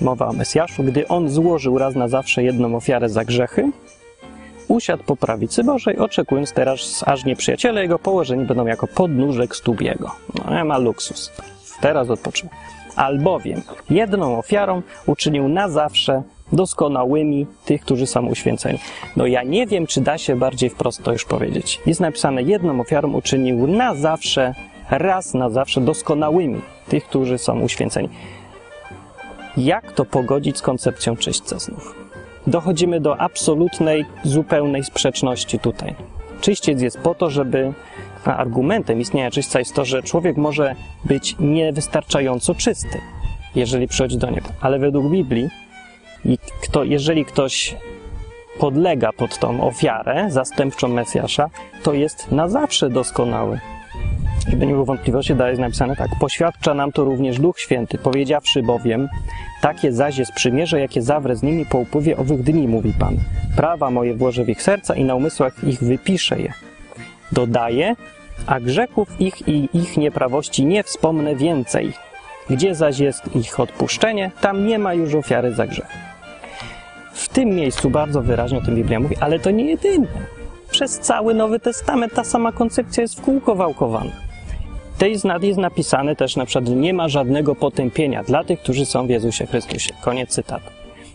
mowa 0.00 0.28
o 0.28 0.32
Mesjaszu, 0.32 0.82
gdy 0.82 1.08
on 1.08 1.28
złożył 1.28 1.78
raz 1.78 1.94
na 1.94 2.08
zawsze 2.08 2.42
jedną 2.42 2.76
ofiarę 2.76 3.08
za 3.08 3.24
grzechy, 3.24 3.70
usiadł 4.68 5.04
po 5.04 5.16
prawicy 5.16 5.64
Bożej, 5.64 5.98
oczekując 5.98 6.52
teraz, 6.52 7.04
aż 7.06 7.24
nieprzyjaciele 7.24 7.82
jego 7.82 7.98
położeni 7.98 8.44
będą 8.44 8.66
jako 8.66 8.86
podnóżek 8.86 9.56
stóp 9.56 9.80
jego. 9.80 10.10
No, 10.34 10.54
nie 10.54 10.64
ma 10.64 10.78
luksus. 10.78 11.32
Teraz 11.80 12.10
odpoczywa. 12.10 12.50
Albowiem 12.96 13.62
jedną 13.90 14.38
ofiarą 14.38 14.82
uczynił 15.06 15.48
na 15.48 15.68
zawsze 15.68 16.22
doskonałymi 16.52 17.46
tych, 17.64 17.80
którzy 17.80 18.06
są 18.06 18.26
uświęceni. 18.26 18.78
No 19.16 19.26
ja 19.26 19.42
nie 19.42 19.66
wiem, 19.66 19.86
czy 19.86 20.00
da 20.00 20.18
się 20.18 20.36
bardziej 20.36 20.70
wprost 20.70 21.02
to 21.02 21.12
już 21.12 21.24
powiedzieć. 21.24 21.80
Jest 21.86 22.00
napisane, 22.00 22.42
jedną 22.42 22.80
ofiarą 22.80 23.12
uczynił 23.12 23.66
na 23.66 23.94
zawsze, 23.94 24.54
raz 24.90 25.34
na 25.34 25.50
zawsze 25.50 25.80
doskonałymi 25.80 26.60
tych, 26.88 27.04
którzy 27.04 27.38
są 27.38 27.60
uświęceni. 27.60 28.08
Jak 29.64 29.92
to 29.92 30.04
pogodzić 30.04 30.58
z 30.58 30.62
koncepcją 30.62 31.16
czyśćca 31.16 31.58
znów? 31.58 31.94
Dochodzimy 32.46 33.00
do 33.00 33.20
absolutnej, 33.20 34.04
zupełnej 34.24 34.84
sprzeczności 34.84 35.58
tutaj. 35.58 35.94
Czyściec 36.40 36.82
jest 36.82 36.98
po 36.98 37.14
to, 37.14 37.30
żeby 37.30 37.72
argumentem 38.24 39.00
istnienia 39.00 39.30
czyśćca 39.30 39.58
jest 39.58 39.74
to, 39.74 39.84
że 39.84 40.02
człowiek 40.02 40.36
może 40.36 40.74
być 41.04 41.36
niewystarczająco 41.40 42.54
czysty. 42.54 43.00
jeżeli 43.54 43.88
przychodzi 43.88 44.18
do 44.18 44.30
nieba. 44.30 44.48
Ale 44.60 44.78
według 44.78 45.10
Biblii, 45.10 45.48
kto, 46.62 46.84
jeżeli 46.84 47.24
ktoś 47.24 47.76
podlega 48.58 49.12
pod 49.12 49.38
tą 49.38 49.60
ofiarę 49.60 50.26
zastępczą 50.30 50.88
Mesjasza, 50.88 51.50
to 51.82 51.92
jest 51.92 52.32
na 52.32 52.48
zawsze 52.48 52.90
doskonały. 52.90 53.60
Żeby 54.48 54.66
nie 54.66 54.72
było 54.72 54.84
wątpliwości, 54.84 55.34
dalej 55.34 55.50
jest 55.50 55.60
napisane 55.60 55.96
tak. 55.96 56.08
Poświadcza 56.20 56.74
nam 56.74 56.92
to 56.92 57.04
również 57.04 57.38
Duch 57.38 57.60
Święty, 57.60 57.98
powiedziawszy 57.98 58.62
bowiem, 58.62 59.08
takie 59.62 59.92
zaś 59.92 60.18
jest 60.18 60.32
przymierze, 60.32 60.80
jakie 60.80 61.02
zawrę 61.02 61.36
z 61.36 61.42
nimi 61.42 61.66
po 61.66 61.78
upływie 61.78 62.16
owych 62.16 62.42
dni, 62.42 62.68
mówi 62.68 62.92
Pan. 62.98 63.16
Prawa 63.56 63.90
moje 63.90 64.14
włożę 64.14 64.44
w 64.44 64.48
ich 64.48 64.62
serca 64.62 64.94
i 64.94 65.04
na 65.04 65.14
umysłach 65.14 65.64
ich 65.64 65.80
wypiszę 65.80 66.40
je. 66.40 66.52
Dodaje, 67.32 67.96
a 68.46 68.60
grzechów 68.60 69.20
ich 69.20 69.48
i 69.48 69.68
ich 69.72 69.96
nieprawości 69.96 70.66
nie 70.66 70.82
wspomnę 70.82 71.36
więcej. 71.36 71.92
Gdzie 72.50 72.74
zaś 72.74 72.98
jest 72.98 73.36
ich 73.36 73.60
odpuszczenie, 73.60 74.30
tam 74.40 74.66
nie 74.66 74.78
ma 74.78 74.94
już 74.94 75.14
ofiary 75.14 75.54
za 75.54 75.66
grzech. 75.66 75.88
W 77.12 77.28
tym 77.28 77.48
miejscu 77.48 77.90
bardzo 77.90 78.22
wyraźnie 78.22 78.58
o 78.58 78.60
tym 78.60 78.74
Biblia 78.74 79.00
mówi, 79.00 79.16
ale 79.20 79.38
to 79.38 79.50
nie 79.50 79.64
jedyne. 79.64 80.06
Przez 80.70 80.98
cały 80.98 81.34
Nowy 81.34 81.60
Testament 81.60 82.14
ta 82.14 82.24
sama 82.24 82.52
koncepcja 82.52 83.02
jest 83.02 83.20
w 83.20 83.22
kółko 83.22 83.54
wałkowana. 83.54 84.29
Tej 85.00 85.12
jest 85.42 85.58
napisane 85.58 86.16
też 86.16 86.36
na 86.36 86.46
przykład, 86.46 86.68
nie 86.68 86.94
ma 86.94 87.08
żadnego 87.08 87.54
potępienia 87.54 88.22
dla 88.24 88.44
tych, 88.44 88.60
którzy 88.60 88.86
są 88.86 89.06
w 89.06 89.10
Jezusie 89.10 89.46
Chrystusie. 89.46 89.90
Koniec 90.00 90.30
cytatu. 90.30 90.70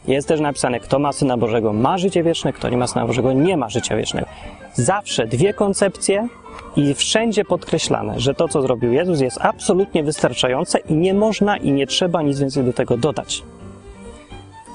Jest 0.07 0.27
też 0.27 0.39
napisane, 0.39 0.79
kto 0.79 0.99
ma 0.99 1.13
Syna 1.13 1.37
Bożego 1.37 1.73
ma 1.73 1.97
życie 1.97 2.23
wieczne, 2.23 2.53
kto 2.53 2.69
nie 2.69 2.77
ma 2.77 2.87
Syna 2.87 3.07
Bożego 3.07 3.33
nie 3.33 3.57
ma 3.57 3.69
życia 3.69 3.97
wiecznego. 3.97 4.27
Zawsze 4.73 5.27
dwie 5.27 5.53
koncepcje 5.53 6.27
i 6.75 6.93
wszędzie 6.93 7.45
podkreślane, 7.45 8.19
że 8.19 8.33
to, 8.33 8.47
co 8.47 8.61
zrobił 8.61 8.93
Jezus, 8.93 9.21
jest 9.21 9.37
absolutnie 9.41 10.03
wystarczające 10.03 10.79
i 10.79 10.93
nie 10.93 11.13
można 11.13 11.57
i 11.57 11.71
nie 11.71 11.87
trzeba 11.87 12.21
nic 12.21 12.39
więcej 12.39 12.63
do 12.63 12.73
tego 12.73 12.97
dodać. 12.97 13.43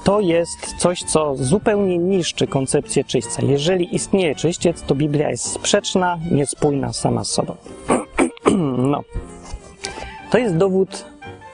To 0.03 0.19
jest 0.21 0.75
coś, 0.77 1.03
co 1.03 1.35
zupełnie 1.35 1.97
niszczy 1.97 2.47
koncepcję 2.47 3.03
czyśćca. 3.03 3.41
Jeżeli 3.45 3.95
istnieje 3.95 4.35
czyściec, 4.35 4.81
to 4.81 4.95
Biblia 4.95 5.29
jest 5.29 5.45
sprzeczna, 5.45 6.19
niespójna 6.31 6.93
sama 6.93 7.23
z 7.23 7.31
sobą. 7.31 7.55
no. 8.91 9.03
To 10.31 10.37
jest 10.37 10.57
dowód 10.57 11.05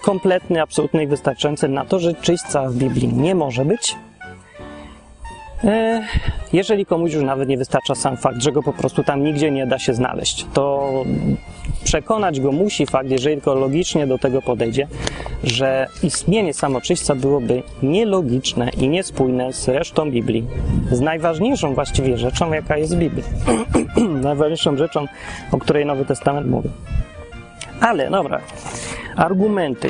kompletny, 0.01 0.62
absolutny 0.62 1.03
i 1.03 1.07
wystarczający 1.07 1.67
na 1.67 1.86
to, 1.86 1.99
że 1.99 2.13
czyśćca 2.13 2.69
w 2.69 2.75
Biblii 2.75 3.13
nie 3.13 3.36
może 3.36 3.65
być. 3.65 3.95
E, 5.63 6.04
jeżeli 6.54 6.86
komuś 6.86 7.13
już 7.13 7.24
nawet 7.24 7.50
nie 7.50 7.58
wystarcza 7.58 7.96
sam 7.96 8.17
fakt, 8.17 8.41
że 8.41 8.52
go 8.52 8.63
po 8.63 8.74
prostu 8.74 9.04
tam 9.04 9.24
nigdzie 9.24 9.52
nie 9.52 9.67
da 9.67 9.80
się 9.80 9.93
znaleźć, 9.93 10.46
to 10.54 10.91
przekonać 11.84 12.39
go 12.39 12.52
musi 12.52 12.86
fakt, 12.86 13.10
jeżeli 13.10 13.36
tylko 13.36 13.56
logicznie 13.56 14.08
do 14.08 14.17
tego 14.17 14.41
podejdzie, 14.41 14.88
że 15.43 15.88
istnienie 16.04 16.54
samoczyśćca 16.54 17.15
byłoby 17.15 17.63
nielogiczne 17.84 18.70
i 18.70 18.89
niespójne 18.89 19.54
z 19.54 19.67
resztą 19.67 20.12
Biblii. 20.12 20.48
Z 20.91 21.02
najważniejszą 21.02 21.74
właściwie 21.74 22.17
rzeczą, 22.17 22.54
jaka 22.54 22.78
jest 22.78 22.96
w 22.96 23.00
Biblii. 23.00 23.24
najważniejszą 24.24 24.78
rzeczą, 24.78 25.06
o 25.52 25.58
której 25.58 25.86
Nowy 25.86 26.06
Testament 26.06 26.48
mówi. 26.48 26.70
Ale, 27.81 28.09
dobra, 28.09 28.41
argumenty 29.15 29.89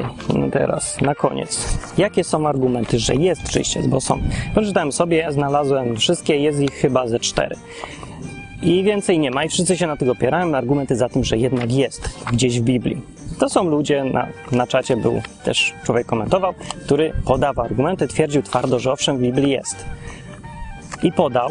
teraz, 0.52 1.02
na 1.02 1.16
koniec. 1.16 1.78
Jakie 1.98 2.24
są 2.24 2.48
argumenty, 2.48 3.00
że 3.00 3.16
jest 3.16 3.50
czyściec? 3.50 3.88
Bo 3.88 4.02
są. 4.02 4.20
Przeczytałem 4.52 4.92
sobie, 4.92 5.32
znalazłem 5.32 5.96
wszystkie, 5.96 6.38
jest 6.38 6.60
ich 6.60 6.74
chyba 6.74 7.08
ze 7.08 7.20
cztery. 7.20 7.56
I 8.62 8.84
więcej 8.84 9.20
nie 9.20 9.32
ma, 9.32 9.44
i 9.44 9.50
wszyscy 9.50 9.78
się 9.78 9.88
na 9.88 9.98
tego 9.98 10.12
opierają. 10.12 10.56
Argumenty 10.56 10.96
za 10.96 11.10
tym, 11.10 11.24
że 11.24 11.38
jednak 11.38 11.72
jest 11.72 12.10
gdzieś 12.34 12.60
w 12.60 12.64
Biblii. 12.64 13.02
To 13.40 13.50
są 13.50 13.64
ludzie, 13.64 14.04
na, 14.04 14.28
na 14.52 14.68
czacie 14.68 14.98
był 14.98 15.22
też 15.44 15.74
człowiek 15.84 16.08
komentował, 16.08 16.54
który 16.86 17.14
podawał 17.26 17.66
argumenty, 17.66 18.08
twierdził 18.08 18.42
twardo, 18.42 18.80
że 18.80 18.92
owszem, 18.92 19.18
w 19.18 19.22
Biblii 19.22 19.52
jest. 19.52 19.86
I 21.04 21.12
podał, 21.12 21.50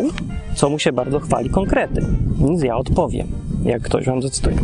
co 0.55 0.71
mu 0.71 0.79
się 0.79 0.93
bardzo 0.93 1.21
chwali, 1.21 1.51
konkrety. 1.51 2.07
Więc 2.39 2.63
ja 2.63 2.77
odpowiem, 2.77 3.27
jak 3.67 3.83
ktoś 3.83 4.07
wam 4.07 4.23
zacytuje. 4.23 4.57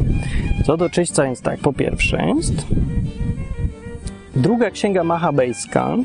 Co 0.65 0.77
do 0.77 0.91
czyśćca 0.91 1.27
jest 1.27 1.43
tak, 1.43 1.61
po 1.61 1.73
pierwsze 1.73 2.27
jest 2.37 2.53
druga 4.37 4.71
księga 4.71 5.05
machabejska, 5.05 5.97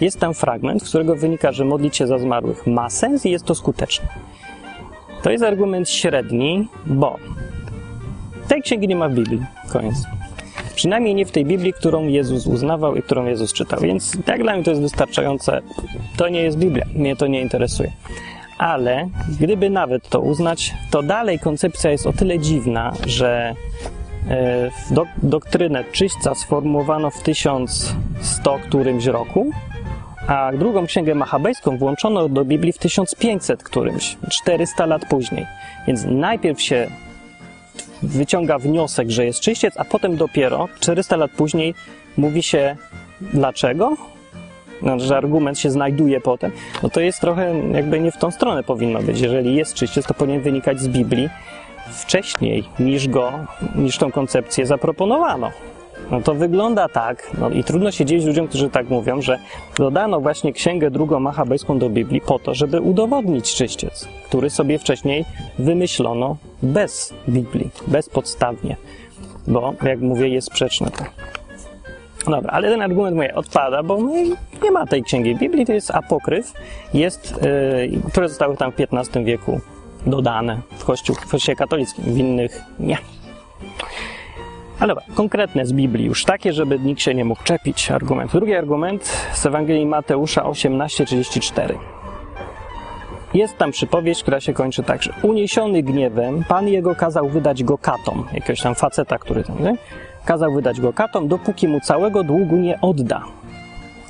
jest 0.00 0.20
tam 0.20 0.34
fragment, 0.34 0.82
z 0.82 0.88
którego 0.88 1.16
wynika, 1.16 1.52
że 1.52 1.64
modlić 1.64 1.96
się 1.96 2.06
za 2.06 2.18
zmarłych 2.18 2.66
ma 2.66 2.90
sens 2.90 3.26
i 3.26 3.30
jest 3.30 3.44
to 3.44 3.54
skuteczne. 3.54 4.08
To 5.22 5.30
jest 5.30 5.44
argument 5.44 5.90
średni, 5.90 6.68
bo 6.86 7.16
tej 8.48 8.62
księgi 8.62 8.88
nie 8.88 8.96
ma 8.96 9.08
w 9.08 9.14
Biblii. 9.14 9.42
Koniec. 9.68 9.94
Przynajmniej 10.74 11.14
nie 11.14 11.26
w 11.26 11.30
tej 11.30 11.44
Biblii, 11.44 11.72
którą 11.72 12.06
Jezus 12.06 12.46
uznawał 12.46 12.96
i 12.96 13.02
którą 13.02 13.26
Jezus 13.26 13.52
czytał. 13.52 13.80
Więc 13.80 14.18
tak 14.24 14.42
dla 14.42 14.54
mnie 14.54 14.64
to 14.64 14.70
jest 14.70 14.82
wystarczające. 14.82 15.60
To 16.16 16.28
nie 16.28 16.42
jest 16.42 16.58
Biblia. 16.58 16.86
Mnie 16.94 17.16
to 17.16 17.26
nie 17.26 17.40
interesuje. 17.40 17.92
Ale 18.60 19.08
gdyby 19.40 19.70
nawet 19.70 20.08
to 20.08 20.20
uznać, 20.20 20.74
to 20.90 21.02
dalej 21.02 21.38
koncepcja 21.38 21.90
jest 21.90 22.06
o 22.06 22.12
tyle 22.12 22.38
dziwna, 22.38 22.92
że 23.06 23.54
e, 24.30 24.70
dok 24.90 25.08
doktrynę 25.22 25.84
czyśćca 25.92 26.34
sformułowano 26.34 27.10
w 27.10 27.22
1100 27.22 28.58
którymś 28.58 29.06
roku, 29.06 29.50
a 30.26 30.52
drugą 30.52 30.86
księgę 30.86 31.14
machabejską 31.14 31.78
włączono 31.78 32.28
do 32.28 32.44
Biblii 32.44 32.72
w 32.72 32.78
1500 32.78 33.62
którymś, 33.62 34.16
400 34.30 34.86
lat 34.86 35.06
później. 35.06 35.46
Więc 35.86 36.04
najpierw 36.04 36.62
się 36.62 36.90
wyciąga 38.02 38.58
wniosek, 38.58 39.10
że 39.10 39.26
jest 39.26 39.40
czyściec, 39.40 39.74
a 39.76 39.84
potem 39.84 40.16
dopiero 40.16 40.68
400 40.80 41.16
lat 41.16 41.30
później 41.30 41.74
mówi 42.16 42.42
się 42.42 42.76
dlaczego, 43.20 43.96
no, 44.82 45.00
że 45.00 45.16
argument 45.16 45.58
się 45.58 45.70
znajduje 45.70 46.20
potem, 46.20 46.52
no 46.82 46.88
to 46.88 47.00
jest 47.00 47.20
trochę 47.20 47.54
jakby 47.72 48.00
nie 48.00 48.12
w 48.12 48.16
tą 48.16 48.30
stronę 48.30 48.62
powinno 48.62 49.02
być. 49.02 49.20
Jeżeli 49.20 49.54
jest 49.54 49.74
czyściec, 49.74 50.06
to 50.06 50.14
powinien 50.14 50.40
wynikać 50.40 50.80
z 50.80 50.88
Biblii 50.88 51.28
wcześniej 51.92 52.64
niż 52.80 53.08
go, 53.08 53.32
niż 53.74 53.98
tą 53.98 54.12
koncepcję 54.12 54.66
zaproponowano. 54.66 55.50
No 56.10 56.20
to 56.20 56.34
wygląda 56.34 56.88
tak, 56.88 57.30
no 57.38 57.50
i 57.50 57.64
trudno 57.64 57.90
się 57.90 58.04
dziwić 58.04 58.24
ludziom, 58.26 58.48
którzy 58.48 58.70
tak 58.70 58.90
mówią, 58.90 59.22
że 59.22 59.38
dodano 59.78 60.20
właśnie 60.20 60.52
księgę 60.52 60.90
drugą 60.90 61.20
machabejską 61.20 61.78
do 61.78 61.90
Biblii 61.90 62.20
po 62.20 62.38
to, 62.38 62.54
żeby 62.54 62.80
udowodnić 62.80 63.54
czyściec, 63.54 64.08
który 64.24 64.50
sobie 64.50 64.78
wcześniej 64.78 65.24
wymyślono 65.58 66.36
bez 66.62 67.14
Biblii, 67.28 67.70
bezpodstawnie, 67.86 68.76
bo 69.46 69.74
jak 69.82 70.00
mówię, 70.00 70.28
jest 70.28 70.46
sprzeczne 70.46 70.90
to. 70.90 71.04
Dobra, 72.26 72.50
ale 72.52 72.70
ten 72.70 72.82
argument 72.82 73.16
mój 73.16 73.30
odpada, 73.30 73.82
bo 73.82 73.98
nie 74.62 74.70
ma 74.70 74.86
tej 74.86 75.02
księgi 75.02 75.36
Biblii, 75.36 75.66
to 75.66 75.72
jest 75.72 75.90
apokryf, 75.90 76.52
jest, 76.94 77.40
yy, 77.92 78.10
które 78.10 78.28
zostały 78.28 78.56
tam 78.56 78.72
w 78.72 78.80
XV 78.80 79.24
wieku 79.24 79.60
dodane 80.06 80.60
w, 80.78 80.84
kościół, 80.84 81.16
w 81.16 81.30
kościele 81.30 81.56
katolickim, 81.56 82.04
w 82.04 82.18
innych 82.18 82.62
nie. 82.78 82.98
Ale 84.80 84.88
dobra, 84.88 85.04
konkretne 85.14 85.66
z 85.66 85.72
Biblii, 85.72 86.06
już 86.06 86.24
takie, 86.24 86.52
żeby 86.52 86.78
nikt 86.78 87.00
się 87.00 87.14
nie 87.14 87.24
mógł 87.24 87.42
czepić 87.42 87.90
argument. 87.90 88.32
Drugi 88.32 88.54
argument 88.54 89.04
z 89.32 89.46
Ewangelii 89.46 89.86
Mateusza 89.86 90.42
18:34. 90.42 91.74
Jest 93.34 93.58
tam 93.58 93.70
przypowieść, 93.70 94.22
która 94.22 94.40
się 94.40 94.52
kończy 94.52 94.82
tak, 94.82 95.02
że 95.02 95.12
uniesiony 95.22 95.82
gniewem, 95.82 96.44
Pan 96.48 96.68
jego 96.68 96.94
kazał 96.94 97.28
wydać 97.28 97.64
go 97.64 97.78
katom, 97.78 98.26
jakiegoś 98.32 98.60
tam 98.60 98.74
faceta, 98.74 99.18
który 99.18 99.44
tam, 99.44 99.64
nie? 99.64 99.76
Kazał 100.24 100.52
wydać 100.52 100.80
go 100.80 100.92
katom, 100.92 101.28
dopóki 101.28 101.68
mu 101.68 101.80
całego 101.80 102.24
długu 102.24 102.56
nie 102.56 102.80
odda. 102.80 103.24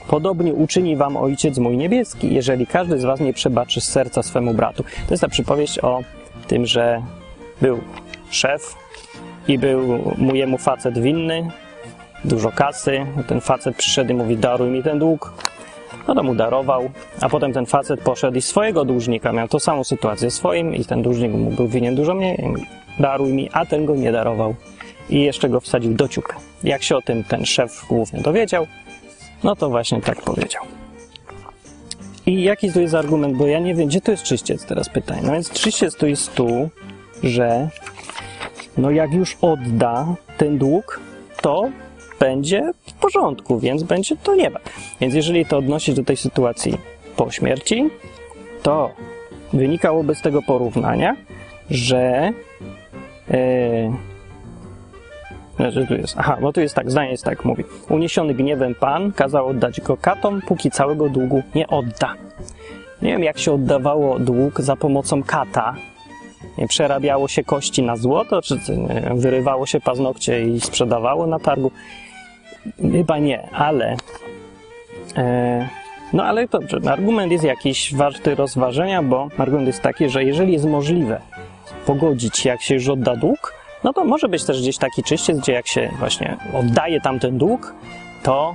Podobnie 0.09 0.55
uczyni 0.55 0.97
wam 0.97 1.17
Ojciec 1.17 1.59
mój 1.59 1.77
niebieski, 1.77 2.35
jeżeli 2.35 2.67
każdy 2.67 2.99
z 2.99 3.05
was 3.05 3.21
nie 3.21 3.33
przebaczy 3.33 3.81
z 3.81 3.89
serca 3.89 4.23
swemu 4.23 4.55
bratu. 4.55 4.83
To 4.83 5.11
jest 5.11 5.21
ta 5.21 5.29
przypowieść 5.29 5.79
o 5.79 6.01
tym, 6.47 6.67
że 6.67 7.03
był 7.61 7.81
szef 8.31 8.75
i 9.49 9.59
był 9.59 9.99
mu 10.19 10.35
jemu 10.35 10.59
facet 10.59 10.99
winny, 10.99 11.51
dużo 12.25 12.53
kasy. 12.53 13.07
Ten 13.27 13.41
facet 13.41 13.77
przyszedł 13.77 14.11
i 14.11 14.15
mówi, 14.15 14.37
daruj 14.37 14.71
mi 14.71 14.83
ten 14.83 14.99
dług. 14.99 15.33
No 16.09 16.15
to 16.15 16.23
mu 16.23 16.35
darował, 16.35 16.91
a 17.21 17.29
potem 17.29 17.53
ten 17.53 17.67
facet 17.67 18.01
poszedł 18.01 18.37
i 18.37 18.43
swojego 18.43 18.85
dłużnika 18.85 19.33
miał 19.33 19.49
tą 19.49 19.59
samą 19.59 19.85
sytuację 19.85 20.31
swoim 20.31 20.75
i 20.75 20.85
ten 20.85 21.03
dłużnik 21.03 21.33
mu 21.33 21.51
był 21.51 21.69
winien 21.69 21.95
dużo 21.95 22.15
mniej, 22.15 22.55
daruj 22.99 23.33
mi, 23.33 23.51
a 23.53 23.67
ten 23.67 23.87
go 23.87 23.95
nie 23.95 24.13
darował. 24.13 24.55
I 25.11 25.23
jeszcze 25.23 25.49
go 25.49 25.61
wsadził 25.61 25.95
do 25.95 26.09
ciuka. 26.09 26.37
Jak 26.65 26.83
się 26.83 26.97
o 26.97 27.03
tym 27.03 27.25
ten 27.25 27.47
szef 27.47 27.87
główny 27.89 28.23
dowiedział, 28.23 28.67
no 29.45 29.57
to 29.57 29.71
właśnie 29.71 30.01
tak 30.01 30.23
powiedział. 30.23 30.65
I 32.27 32.43
jaki 32.43 32.73
tu 32.73 32.81
jest 32.81 32.95
argument? 32.95 33.37
Bo 33.37 33.47
ja 33.47 33.59
nie 33.59 33.75
wiem, 33.75 33.89
gdzie 33.89 34.01
to 34.01 34.11
jest 34.11 34.23
czyściec 34.23 34.65
teraz 34.65 34.89
pytanie. 34.89 35.23
No 35.25 35.33
więc 35.33 35.51
czyściec 35.51 35.97
to 35.97 36.07
jest 36.07 36.35
tu, 36.35 36.69
że 37.23 37.69
no 38.77 38.91
jak 38.91 39.13
już 39.13 39.37
odda 39.41 40.07
ten 40.37 40.59
dług, 40.59 41.01
to 41.43 41.71
będzie 42.21 42.73
w 42.87 42.93
porządku, 42.93 43.59
więc 43.59 43.83
będzie 43.83 44.17
to 44.17 44.35
nieba. 44.35 44.61
Więc 45.01 45.15
jeżeli 45.15 45.47
to 45.47 45.59
odnosić 45.59 45.95
do 45.95 46.05
tej 46.05 46.17
sytuacji 46.17 46.79
po 47.17 47.31
śmierci, 47.31 47.91
to 48.63 48.91
wynikałoby 49.53 50.15
z 50.15 50.23
tego 50.23 50.43
porównania, 50.43 51.17
że, 51.71 52.33
yy, 53.31 53.37
Znaczy 55.61 55.87
tu 55.87 55.95
jest, 55.95 56.15
aha, 56.19 56.37
bo 56.41 56.53
tu 56.53 56.61
jest 56.61 56.75
tak, 56.75 56.91
zdanie 56.91 57.11
jest 57.11 57.25
tak, 57.25 57.45
mówi. 57.45 57.65
Uniesiony 57.89 58.35
gniewem 58.35 58.75
Pan 58.75 59.13
kazał 59.13 59.47
oddać 59.47 59.81
go 59.81 59.97
katom, 59.97 60.41
póki 60.47 60.71
całego 60.71 61.09
długu 61.09 61.43
nie 61.55 61.67
odda. 61.69 62.15
Nie 63.03 63.13
wiem, 63.13 63.23
jak 63.23 63.39
się 63.39 63.53
oddawało 63.53 64.19
dług 64.19 64.61
za 64.61 64.77
pomocą 64.77 65.23
kata. 65.23 65.75
Nie 66.59 66.69
przerabiało 66.69 67.29
się 67.29 67.45
kości 67.45 67.83
na 67.83 67.97
złoto, 67.97 68.43
czy 68.43 68.59
nie 68.77 69.11
wyrywało 69.15 69.67
się 69.67 69.81
paznokcie 69.81 70.47
i 70.47 70.61
sprzedawało 70.61 71.27
na 71.27 71.39
targu. 71.39 71.71
Chyba 72.93 73.19
nie, 73.19 73.51
ale. 73.51 73.97
E, 75.17 75.69
no 76.13 76.25
ale 76.25 76.49
dobrze, 76.49 76.81
argument 76.87 77.33
jest 77.33 77.45
jakiś 77.45 77.95
warty 77.95 78.35
rozważenia, 78.35 79.03
bo 79.03 79.29
argument 79.39 79.67
jest 79.67 79.83
taki, 79.83 80.09
że 80.09 80.25
jeżeli 80.25 80.53
jest 80.53 80.65
możliwe 80.65 81.21
pogodzić, 81.87 82.45
jak 82.45 82.63
się 82.63 82.75
już 82.75 82.89
odda 82.89 83.17
dług, 83.17 83.60
no 83.85 83.93
to 83.93 84.05
może 84.05 84.29
być 84.29 84.45
też 84.45 84.61
gdzieś 84.61 84.79
taki 84.79 85.03
czyściec, 85.03 85.39
gdzie 85.39 85.53
jak 85.53 85.67
się 85.67 85.91
właśnie 85.99 86.37
oddaje 86.55 87.01
tamten 87.01 87.39
dług, 87.39 87.75
to 88.23 88.55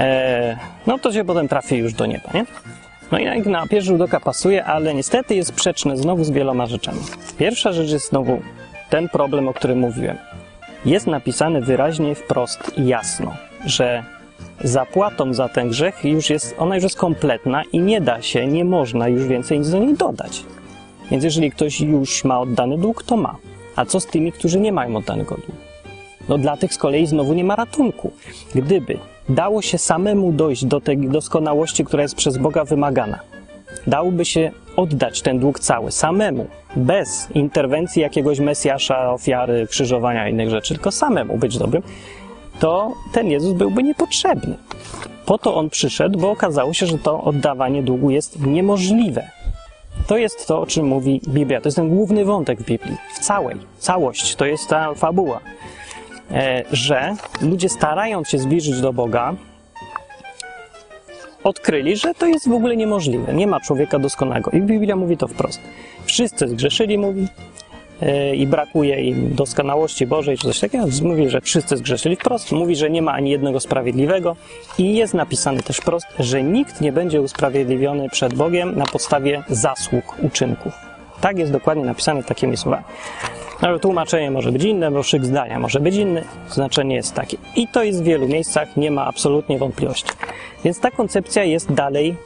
e, 0.00 0.56
no 0.86 0.98
to 0.98 1.12
się 1.12 1.24
potem 1.24 1.48
trafi 1.48 1.76
już 1.76 1.92
do 1.92 2.06
nieba, 2.06 2.30
nie? 2.34 2.46
No 3.12 3.18
i 3.18 3.40
na 3.40 3.66
pierwszy 3.66 3.88
rzut 3.88 4.00
oka 4.00 4.20
pasuje, 4.20 4.64
ale 4.64 4.94
niestety 4.94 5.34
jest 5.34 5.48
sprzeczne 5.48 5.96
znowu 5.96 6.24
z 6.24 6.30
wieloma 6.30 6.66
rzeczami. 6.66 7.00
Pierwsza 7.38 7.72
rzecz 7.72 7.90
jest 7.90 8.08
znowu 8.08 8.42
ten 8.90 9.08
problem, 9.08 9.48
o 9.48 9.54
którym 9.54 9.78
mówiłem. 9.78 10.18
Jest 10.84 11.06
napisane 11.06 11.60
wyraźnie, 11.60 12.14
wprost 12.14 12.78
i 12.78 12.86
jasno, 12.86 13.34
że 13.64 14.04
zapłatą 14.64 15.34
za 15.34 15.48
ten 15.48 15.68
grzech 15.68 16.04
już 16.04 16.30
jest, 16.30 16.54
ona 16.58 16.74
już 16.74 16.84
jest 16.84 16.96
kompletna 16.96 17.62
i 17.72 17.78
nie 17.78 18.00
da 18.00 18.22
się, 18.22 18.46
nie 18.46 18.64
można 18.64 19.08
już 19.08 19.24
więcej 19.26 19.58
nic 19.58 19.70
do 19.70 19.78
niej 19.78 19.94
dodać. 19.94 20.44
Więc 21.10 21.24
jeżeli 21.24 21.50
ktoś 21.50 21.80
już 21.80 22.24
ma 22.24 22.40
oddany 22.40 22.78
dług, 22.78 23.02
to 23.02 23.16
ma. 23.16 23.36
A 23.78 23.84
co 23.84 24.00
z 24.00 24.06
tymi, 24.06 24.32
którzy 24.32 24.60
nie 24.60 24.72
mają 24.72 24.96
oddanego 24.96 25.34
długu? 25.34 25.52
No 26.28 26.38
dla 26.38 26.56
tych 26.56 26.74
z 26.74 26.78
kolei 26.78 27.06
znowu 27.06 27.34
nie 27.34 27.44
ma 27.44 27.56
ratunku. 27.56 28.12
Gdyby 28.54 28.98
dało 29.28 29.62
się 29.62 29.78
samemu 29.78 30.32
dojść 30.32 30.64
do 30.64 30.80
tej 30.80 30.98
doskonałości, 30.98 31.84
która 31.84 32.02
jest 32.02 32.14
przez 32.14 32.38
Boga 32.38 32.64
wymagana, 32.64 33.18
dałoby 33.86 34.24
się 34.24 34.50
oddać 34.76 35.22
ten 35.22 35.38
dług 35.38 35.60
cały 35.60 35.92
samemu, 35.92 36.46
bez 36.76 37.28
interwencji 37.34 38.02
jakiegoś 38.02 38.40
Mesjasza, 38.40 39.12
ofiary, 39.12 39.66
krzyżowania 39.66 40.28
i 40.28 40.32
innych 40.32 40.50
rzeczy, 40.50 40.74
tylko 40.74 40.90
samemu 40.90 41.38
być 41.38 41.58
dobrym, 41.58 41.82
to 42.58 42.92
ten 43.12 43.26
Jezus 43.26 43.52
byłby 43.52 43.82
niepotrzebny. 43.82 44.56
Po 45.26 45.38
to 45.38 45.54
on 45.54 45.70
przyszedł, 45.70 46.18
bo 46.18 46.30
okazało 46.30 46.74
się, 46.74 46.86
że 46.86 46.98
to 46.98 47.24
oddawanie 47.24 47.82
długu 47.82 48.10
jest 48.10 48.46
niemożliwe. 48.46 49.37
To 50.06 50.16
jest 50.16 50.46
to, 50.46 50.60
o 50.60 50.66
czym 50.66 50.86
mówi 50.86 51.20
Biblia. 51.28 51.60
To 51.60 51.68
jest 51.68 51.76
ten 51.76 51.88
główny 51.88 52.24
wątek 52.24 52.60
w 52.60 52.64
Biblii. 52.64 52.96
W 53.14 53.18
całej. 53.18 53.56
Całość. 53.78 54.36
To 54.36 54.44
jest 54.44 54.68
ta 54.68 54.94
fabuła. 54.94 55.40
E, 56.30 56.64
że 56.72 57.14
ludzie 57.42 57.68
starając 57.68 58.28
się 58.28 58.38
zbliżyć 58.38 58.80
do 58.80 58.92
Boga, 58.92 59.34
odkryli, 61.44 61.96
że 61.96 62.14
to 62.14 62.26
jest 62.26 62.48
w 62.48 62.52
ogóle 62.52 62.76
niemożliwe. 62.76 63.34
Nie 63.34 63.46
ma 63.46 63.60
człowieka 63.60 63.98
doskonałego. 63.98 64.50
I 64.50 64.60
Biblia 64.60 64.96
mówi 64.96 65.16
to 65.16 65.28
wprost. 65.28 65.60
Wszyscy 66.04 66.48
zgrzeszyli, 66.48 66.98
mówi, 66.98 67.26
i 68.34 68.46
brakuje 68.46 69.00
im 69.00 69.34
doskonałości 69.34 70.06
Bożej, 70.06 70.38
czy 70.38 70.46
coś 70.46 70.60
takiego. 70.60 70.84
Mówi, 71.02 71.28
że 71.28 71.40
wszyscy 71.40 71.76
zgrzeszyli 71.76 72.16
wprost. 72.16 72.52
Mówi, 72.52 72.76
że 72.76 72.90
nie 72.90 73.02
ma 73.02 73.12
ani 73.12 73.30
jednego 73.30 73.60
sprawiedliwego. 73.60 74.36
I 74.78 74.96
jest 74.96 75.14
napisane 75.14 75.62
też 75.62 75.76
wprost, 75.76 76.06
że 76.18 76.42
nikt 76.42 76.80
nie 76.80 76.92
będzie 76.92 77.22
usprawiedliwiony 77.22 78.08
przed 78.08 78.34
Bogiem 78.34 78.78
na 78.78 78.86
podstawie 78.86 79.42
zasług, 79.48 80.04
uczynków. 80.22 80.72
Tak 81.20 81.38
jest 81.38 81.52
dokładnie 81.52 81.84
napisane 81.84 82.22
takimi 82.22 82.56
słowami. 82.56 82.84
Ale 83.60 83.78
tłumaczenie 83.78 84.30
może 84.30 84.52
być 84.52 84.64
inne, 84.64 84.90
bo 84.90 85.02
szyk 85.02 85.24
zdania 85.24 85.58
może 85.58 85.80
być 85.80 85.96
inny, 85.96 86.24
znaczenie 86.48 86.96
jest 86.96 87.14
takie. 87.14 87.36
I 87.56 87.68
to 87.68 87.82
jest 87.82 88.00
w 88.00 88.04
wielu 88.04 88.28
miejscach, 88.28 88.76
nie 88.76 88.90
ma 88.90 89.06
absolutnie 89.06 89.58
wątpliwości. 89.58 90.12
Więc 90.64 90.80
ta 90.80 90.90
koncepcja 90.90 91.44
jest 91.44 91.72
dalej 91.72 92.16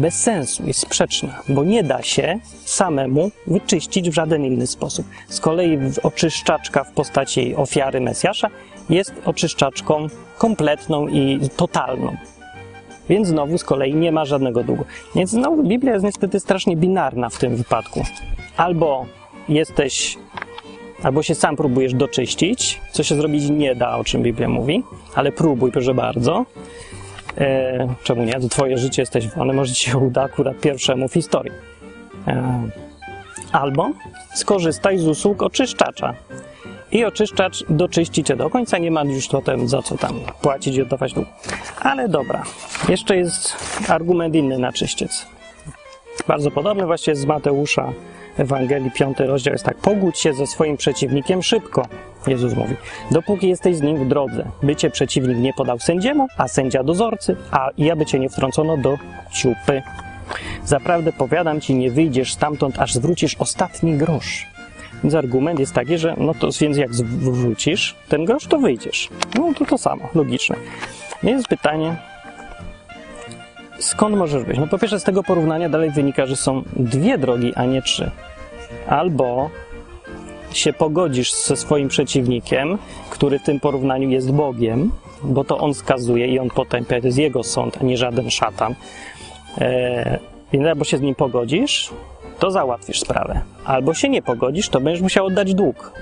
bez 0.00 0.14
sensu, 0.14 0.66
jest 0.66 0.80
sprzeczna, 0.80 1.42
bo 1.48 1.64
nie 1.64 1.82
da 1.82 2.02
się 2.02 2.38
samemu 2.64 3.30
wyczyścić 3.46 4.10
w 4.10 4.14
żaden 4.14 4.44
inny 4.44 4.66
sposób. 4.66 5.06
Z 5.28 5.40
kolei 5.40 5.78
oczyszczaczka 6.02 6.84
w 6.84 6.92
postaci 6.92 7.54
ofiary 7.56 8.00
Mesjasza 8.00 8.48
jest 8.90 9.12
oczyszczaczką 9.24 10.06
kompletną 10.38 11.08
i 11.08 11.40
totalną. 11.56 12.16
Więc 13.08 13.28
znowu 13.28 13.58
z 13.58 13.64
kolei 13.64 13.94
nie 13.94 14.12
ma 14.12 14.24
żadnego 14.24 14.64
długu. 14.64 14.84
Więc 15.14 15.30
znowu 15.30 15.62
Biblia 15.62 15.92
jest 15.92 16.04
niestety 16.04 16.40
strasznie 16.40 16.76
binarna 16.76 17.28
w 17.28 17.38
tym 17.38 17.56
wypadku. 17.56 18.02
Albo 18.56 19.06
jesteś 19.48 20.18
albo 21.02 21.22
się 21.22 21.34
sam 21.34 21.56
próbujesz 21.56 21.94
doczyścić, 21.94 22.80
co 22.92 23.02
się 23.02 23.14
zrobić 23.14 23.50
nie 23.50 23.74
da, 23.74 23.96
o 23.96 24.04
czym 24.04 24.22
Biblia 24.22 24.48
mówi, 24.48 24.82
ale 25.14 25.32
próbuj, 25.32 25.72
proszę 25.72 25.94
bardzo. 25.94 26.46
E, 27.38 27.94
czemu 28.02 28.22
nie? 28.22 28.40
To 28.40 28.48
twoje 28.48 28.78
życie 28.78 29.02
jesteś 29.02 29.28
wolny, 29.28 29.52
może 29.52 29.74
ci 29.74 29.90
się 29.90 29.98
uda 29.98 30.22
akurat 30.22 30.60
pierwszemu 30.60 31.08
w 31.08 31.12
historii. 31.12 31.52
E, 32.26 32.62
albo 33.52 33.90
skorzystaj 34.34 34.98
z 34.98 35.06
usług 35.06 35.42
oczyszczacza. 35.42 36.14
I 36.92 37.04
oczyszczacz 37.04 37.64
doczyści 37.68 38.24
cię 38.24 38.36
do 38.36 38.50
końca, 38.50 38.78
nie 38.78 38.90
ma 38.90 39.04
już 39.04 39.28
potem 39.28 39.68
za 39.68 39.82
co 39.82 39.96
tam 39.96 40.20
płacić 40.42 40.76
i 40.76 40.82
oddawać 40.82 41.12
dług. 41.12 41.28
Ale 41.80 42.08
dobra, 42.08 42.42
jeszcze 42.88 43.16
jest 43.16 43.56
argument 43.88 44.34
inny 44.34 44.58
na 44.58 44.72
czyściec. 44.72 45.26
Bardzo 46.28 46.50
podobny 46.50 46.86
właśnie 46.86 47.16
z 47.16 47.24
Mateusza 47.24 47.92
Ewangelii, 48.40 48.90
piąty 48.90 49.26
rozdział 49.26 49.52
jest 49.52 49.64
tak. 49.64 49.76
Pogódź 49.76 50.18
się 50.18 50.32
ze 50.32 50.46
swoim 50.46 50.76
przeciwnikiem 50.76 51.42
szybko, 51.42 51.86
Jezus 52.26 52.54
mówi, 52.54 52.74
dopóki 53.10 53.48
jesteś 53.48 53.76
z 53.76 53.82
nim 53.82 53.96
w 53.96 54.08
drodze. 54.08 54.44
By 54.62 54.76
cię 54.76 54.90
przeciwnik 54.90 55.38
nie 55.38 55.52
podał 55.52 55.78
sędziemu, 55.78 56.26
a 56.36 56.48
sędzia 56.48 56.82
dozorcy, 56.82 57.36
a 57.50 57.70
i 57.76 57.90
aby 57.90 58.06
cię 58.06 58.18
nie 58.18 58.28
wtrącono 58.28 58.76
do 58.76 58.98
ciupy. 59.32 59.82
Zaprawdę 60.64 61.12
powiadam 61.12 61.60
ci, 61.60 61.74
nie 61.74 61.90
wyjdziesz 61.90 62.32
stamtąd, 62.32 62.78
aż 62.78 62.94
zwrócisz 62.94 63.36
ostatni 63.38 63.94
grosz. 63.94 64.46
Więc 65.02 65.14
argument 65.14 65.60
jest 65.60 65.72
taki, 65.72 65.98
że 65.98 66.14
no 66.18 66.34
to 66.34 66.48
więc 66.60 66.76
jak 66.76 66.94
zwrócisz 66.94 67.96
ten 68.08 68.24
grosz, 68.24 68.46
to 68.46 68.58
wyjdziesz. 68.58 69.08
No 69.38 69.52
to 69.58 69.64
to 69.64 69.78
samo, 69.78 70.08
logiczne. 70.14 70.56
Jest 71.22 71.48
pytanie, 71.48 71.96
skąd 73.80 74.16
możesz 74.16 74.44
być? 74.44 74.58
No 74.58 74.66
po 74.66 74.78
pierwsze 74.78 75.00
z 75.00 75.04
tego 75.04 75.22
porównania 75.22 75.68
dalej 75.68 75.90
wynika, 75.90 76.26
że 76.26 76.36
są 76.36 76.62
dwie 76.76 77.18
drogi, 77.18 77.52
a 77.54 77.64
nie 77.64 77.82
trzy. 77.82 78.10
Albo 78.88 79.50
się 80.52 80.72
pogodzisz 80.72 81.34
ze 81.34 81.56
swoim 81.56 81.88
przeciwnikiem, 81.88 82.78
który 83.10 83.38
w 83.38 83.42
tym 83.42 83.60
porównaniu 83.60 84.10
jest 84.10 84.32
Bogiem, 84.32 84.92
bo 85.22 85.44
to 85.44 85.58
on 85.58 85.74
skazuje 85.74 86.26
i 86.26 86.38
on 86.38 86.50
potępia, 86.50 87.00
to 87.00 87.06
jest 87.06 87.18
jego 87.18 87.42
sąd, 87.42 87.78
a 87.80 87.84
nie 87.84 87.96
żaden 87.96 88.30
szatan. 88.30 88.74
Eee, 89.58 90.18
więc 90.52 90.66
albo 90.66 90.84
się 90.84 90.98
z 90.98 91.00
nim 91.00 91.14
pogodzisz, 91.14 91.90
to 92.38 92.50
załatwisz 92.50 93.00
sprawę. 93.00 93.40
Albo 93.64 93.94
się 93.94 94.08
nie 94.08 94.22
pogodzisz, 94.22 94.68
to 94.68 94.80
będziesz 94.80 95.02
musiał 95.02 95.26
oddać 95.26 95.54
dług. 95.54 95.92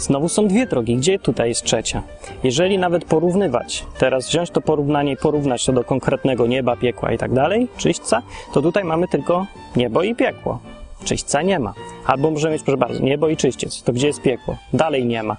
Znowu 0.00 0.28
są 0.28 0.48
dwie 0.48 0.66
drogi. 0.66 0.96
Gdzie 0.96 1.18
tutaj 1.18 1.48
jest 1.48 1.62
trzecia? 1.62 2.02
Jeżeli 2.44 2.78
nawet 2.78 3.04
porównywać, 3.04 3.86
teraz 3.98 4.28
wziąć 4.28 4.50
to 4.50 4.60
porównanie 4.60 5.12
i 5.12 5.16
porównać 5.16 5.64
to 5.64 5.72
do 5.72 5.84
konkretnego 5.84 6.46
nieba, 6.46 6.76
piekła 6.76 7.12
i 7.12 7.18
tak 7.18 7.32
dalej, 7.32 7.68
czyśćca, 7.76 8.22
to 8.52 8.62
tutaj 8.62 8.84
mamy 8.84 9.08
tylko 9.08 9.46
niebo 9.76 10.02
i 10.02 10.14
piekło. 10.14 10.58
Czyśćca 11.04 11.42
nie 11.42 11.58
ma. 11.58 11.74
Albo 12.06 12.30
możemy 12.30 12.52
mieć, 12.52 12.62
proszę 12.62 12.76
bardzo, 12.76 13.02
niebo 13.02 13.28
i 13.28 13.36
czyściec. 13.36 13.82
To 13.82 13.92
gdzie 13.92 14.06
jest 14.06 14.22
piekło? 14.22 14.56
Dalej 14.72 15.06
nie 15.06 15.22
ma. 15.22 15.36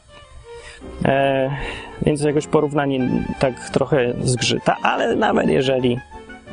E, 1.05 1.49
więc 2.01 2.21
jakoś 2.21 2.47
porównanie 2.47 3.09
tak 3.39 3.69
trochę 3.69 4.13
zgrzyta, 4.23 4.77
ale 4.83 5.15
nawet 5.15 5.49
jeżeli 5.49 5.99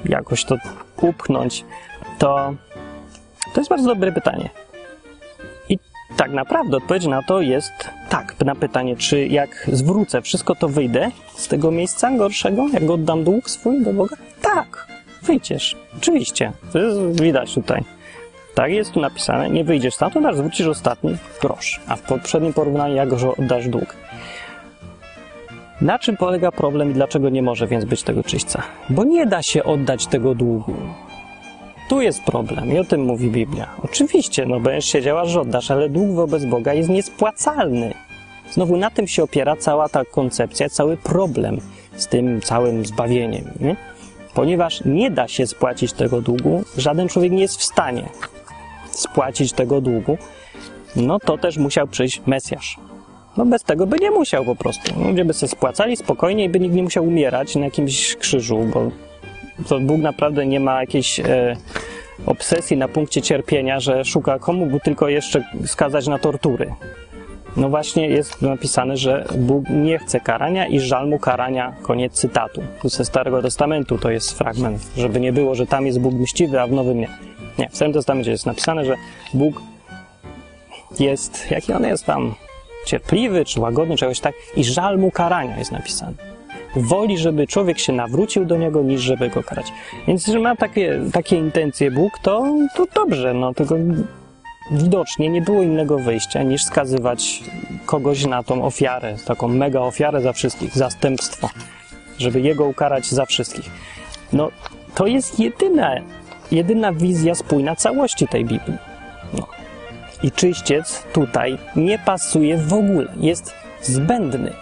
jakoś 0.05 0.45
to 0.45 0.57
upchnąć, 1.03 1.65
to 2.19 2.55
to 3.55 3.61
jest 3.61 3.71
bardzo 3.71 3.87
dobre 3.87 4.13
pytanie. 4.13 4.49
Tak 6.17 6.33
naprawdę 6.33 6.77
odpowiedź 6.77 7.07
na 7.07 7.23
to 7.23 7.41
jest 7.41 7.73
tak, 8.09 8.35
na 8.45 8.55
pytanie, 8.55 8.97
czy 8.97 9.27
jak 9.27 9.67
zwrócę 9.73 10.23
wszystko, 10.23 10.55
to 10.55 10.69
wyjdę 10.69 11.11
z 11.35 11.49
tego 11.49 11.71
miejsca 11.71 12.11
gorszego, 12.11 12.69
jak 12.73 12.91
oddam 12.91 13.25
dług 13.25 13.51
swój 13.51 13.85
do 13.85 13.93
Boga? 13.93 14.17
Tak, 14.43 14.87
wyjdziesz. 15.23 15.77
Oczywiście. 15.97 16.53
To 16.73 16.79
jest 16.79 17.23
widać 17.23 17.55
tutaj. 17.55 17.85
Tak 18.55 18.71
jest 18.71 18.93
tu 18.93 19.01
napisane, 19.01 19.51
nie 19.51 19.65
wyjdziesz 19.65 19.95
stamtąd, 19.95 20.27
aż 20.27 20.37
zwrócisz 20.37 20.67
ostatni 20.67 21.17
grosz. 21.41 21.81
A 21.89 21.97
w 21.97 22.03
poprzednim 22.03 22.53
porównaniu, 22.53 22.95
jak 22.95 23.09
oddasz 23.39 23.69
dług. 23.69 23.97
Na 25.81 25.99
czym 25.99 26.17
polega 26.17 26.53
problem 26.53 26.91
i 26.91 26.95
dlaczego 26.95 27.29
nie 27.29 27.43
może 27.43 27.67
więc 27.67 27.85
być 27.85 28.03
tego 28.03 28.23
czyśćca? 28.23 28.63
Bo 28.91 29.05
nie 29.05 29.27
da 29.27 29.43
się 29.43 29.65
oddać 29.65 30.07
tego 30.07 30.35
długu. 30.35 30.75
Tu 31.89 32.01
jest 32.01 32.23
problem 32.23 32.73
i 32.73 32.79
o 32.79 32.85
tym 32.85 33.01
mówi 33.01 33.31
Biblia. 33.31 33.67
Oczywiście, 33.83 34.47
no 34.47 34.61
będziesz 34.61 34.85
siedziała, 34.85 35.25
że 35.25 35.41
oddasz, 35.41 35.71
ale 35.71 35.89
dług 35.89 36.11
wobec 36.11 36.45
Boga 36.45 36.75
jest 36.75 36.89
niespłacalny. 36.89 37.95
Znowu 38.51 38.77
na 38.77 38.91
tym 38.91 39.07
się 39.07 39.23
opiera 39.23 39.57
cała 39.57 39.89
ta 39.89 40.05
koncepcja, 40.05 40.69
cały 40.69 40.97
problem 40.97 41.61
z 41.97 42.07
tym 42.07 42.41
całym 42.41 42.87
zbawieniem. 42.87 43.45
Nie? 43.61 43.77
Ponieważ 44.35 44.85
nie 44.85 45.11
da 45.11 45.29
się 45.29 45.47
spłacić 45.47 45.93
tego 45.93 46.21
długu, 46.21 46.65
żaden 46.77 47.09
człowiek 47.09 47.33
nie 47.33 47.41
jest 47.41 47.57
w 47.57 47.65
stanie 47.65 48.09
spłacić 48.91 49.53
tego 49.53 49.81
długu, 49.81 50.19
no 50.97 51.19
to 51.19 51.39
też 51.39 51.57
musiał 51.57 51.87
przyjść 51.87 52.23
Mesjasz. 52.27 52.77
No 53.37 53.47
bez 53.47 53.63
tego 53.63 53.87
by 53.87 53.97
nie 53.99 54.11
musiał 54.11 54.45
po 54.45 54.57
prostu. 54.57 55.05
Ludzie 55.05 55.25
by 55.25 55.35
sobie 55.35 55.51
spłacali 55.51 55.97
spokojnie 55.97 56.45
i 56.45 56.49
by 56.49 56.61
nikt 56.61 56.75
nie 56.75 56.83
musiał 56.83 57.05
umierać 57.05 57.57
na 57.57 57.65
jakimś 57.65 58.17
krzyżu, 58.17 58.59
bo 58.75 58.91
to 59.69 59.81
Bóg 59.81 60.01
naprawdę 60.01 60.47
nie 60.47 60.61
ma 60.61 60.81
jakiejś 60.81 61.21
e, 61.21 61.57
obsesji 62.27 62.77
na 62.77 62.89
punkcie 62.89 63.23
cierpienia, 63.23 63.81
że 63.81 64.05
szuka 64.05 64.39
komu 64.39 64.67
by 64.67 64.81
tylko 64.81 65.09
jeszcze 65.09 65.45
skazać 65.67 66.07
na 66.07 66.19
tortury. 66.19 66.75
No 67.57 67.69
właśnie 67.69 68.09
jest 68.09 68.43
napisane, 68.43 68.97
że 68.97 69.25
Bóg 69.39 69.65
nie 69.71 69.99
chce 69.99 70.21
karania 70.21 70.67
i 70.67 70.81
żal 70.81 71.09
mu 71.09 71.19
karania. 71.19 71.73
Koniec 71.83 72.13
cytatu. 72.13 72.63
Tu 72.83 72.89
ze 72.89 73.05
Starego 73.05 73.43
Testamentu 73.43 73.99
to 73.99 74.11
jest 74.11 74.39
fragment, 74.39 74.91
żeby 74.97 75.21
nie 75.21 75.33
było, 75.33 75.55
że 75.55 75.67
tam 75.67 75.87
jest 75.87 76.01
Bóg 76.01 76.15
mściwy, 76.15 76.61
a 76.61 76.67
w 76.67 76.73
Nowym 76.73 76.99
nie. 76.99 77.09
Nie, 77.59 77.69
w 77.69 77.77
Starym 77.77 77.95
Testamencie 77.95 78.31
jest 78.31 78.47
napisane, 78.47 78.85
że 78.85 78.95
Bóg 79.35 79.63
jest, 81.01 81.51
jaki 81.51 81.73
on 81.73 81.85
jest 81.85 82.07
tam, 82.07 82.35
cierpliwy 82.87 83.45
czy 83.45 83.61
łagodny, 83.61 83.97
czegoś 83.97 84.21
tak, 84.21 84.35
i 84.57 84.65
żal 84.65 84.99
mu 84.99 85.11
karania 85.11 85.59
jest 85.59 85.73
napisane. 85.73 86.28
Woli, 86.77 87.19
żeby 87.19 87.47
człowiek 87.47 87.79
się 87.79 87.93
nawrócił 87.93 88.45
do 88.45 88.57
niego, 88.57 88.83
niż 88.83 89.01
żeby 89.01 89.29
go 89.29 89.43
karać. 89.43 89.73
Więc 90.07 90.27
jeżeli 90.27 90.45
ma 90.45 90.57
takie, 90.57 91.01
takie 91.13 91.37
intencje 91.37 91.91
Bóg, 91.91 92.19
to, 92.23 92.45
to 92.75 92.87
dobrze, 92.95 93.35
no 93.35 93.55
tylko 93.55 93.77
widocznie 94.71 95.29
nie 95.29 95.43
było 95.43 95.63
innego 95.63 95.99
wyjścia 95.99 96.43
niż 96.43 96.65
skazywać 96.65 97.43
kogoś 97.87 98.27
na 98.27 98.43
tą 98.43 98.65
ofiarę, 98.65 99.17
taką 99.27 99.49
mega 99.49 99.81
ofiarę 99.81 100.23
za 100.23 100.33
wszystkich, 100.33 100.77
zastępstwo, 100.77 101.51
żeby 102.19 102.41
jego 102.41 102.65
ukarać 102.65 103.07
za 103.07 103.27
wszystkich. 103.27 103.71
No, 104.33 104.51
to 104.95 105.07
jest 105.07 105.41
jedyna, 105.41 105.95
jedyna 106.51 106.93
wizja 106.93 107.35
spójna 107.35 107.77
całości 107.77 108.29
tej 108.29 108.45
Biblii. 108.45 108.79
No. 109.35 109.47
I 110.23 110.33
czyściec 110.33 111.03
tutaj 111.13 111.59
nie 111.77 111.99
pasuje 111.99 112.59
w 112.59 112.73
ogóle, 112.73 113.13
jest 113.17 113.55
zbędny. 113.83 114.53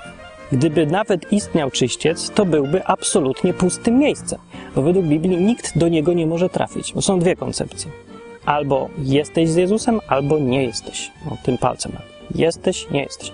Gdyby 0.53 0.87
nawet 0.87 1.33
istniał 1.33 1.71
czyściec, 1.71 2.31
to 2.31 2.47
byłby 2.47 2.85
absolutnie 2.85 3.55
pustym 3.55 3.99
miejscem, 3.99 4.39
bo 4.75 4.83
według 4.83 5.07
Biblii 5.07 5.37
nikt 5.37 5.79
do 5.79 5.89
niego 5.89 6.13
nie 6.13 6.27
może 6.27 6.49
trafić. 6.49 6.93
Bo 6.95 7.03
są 7.03 7.19
dwie 7.19 7.37
koncepcje. 7.37 7.91
Albo 8.45 8.89
jesteś 8.99 9.49
z 9.49 9.57
Jezusem, 9.57 10.01
albo 10.09 10.39
nie 10.39 10.65
jesteś. 10.65 11.11
No, 11.27 11.37
tym 11.43 11.59
palcem. 11.59 11.93
Jesteś, 12.35 12.91
nie 12.91 13.03
jesteś. 13.03 13.33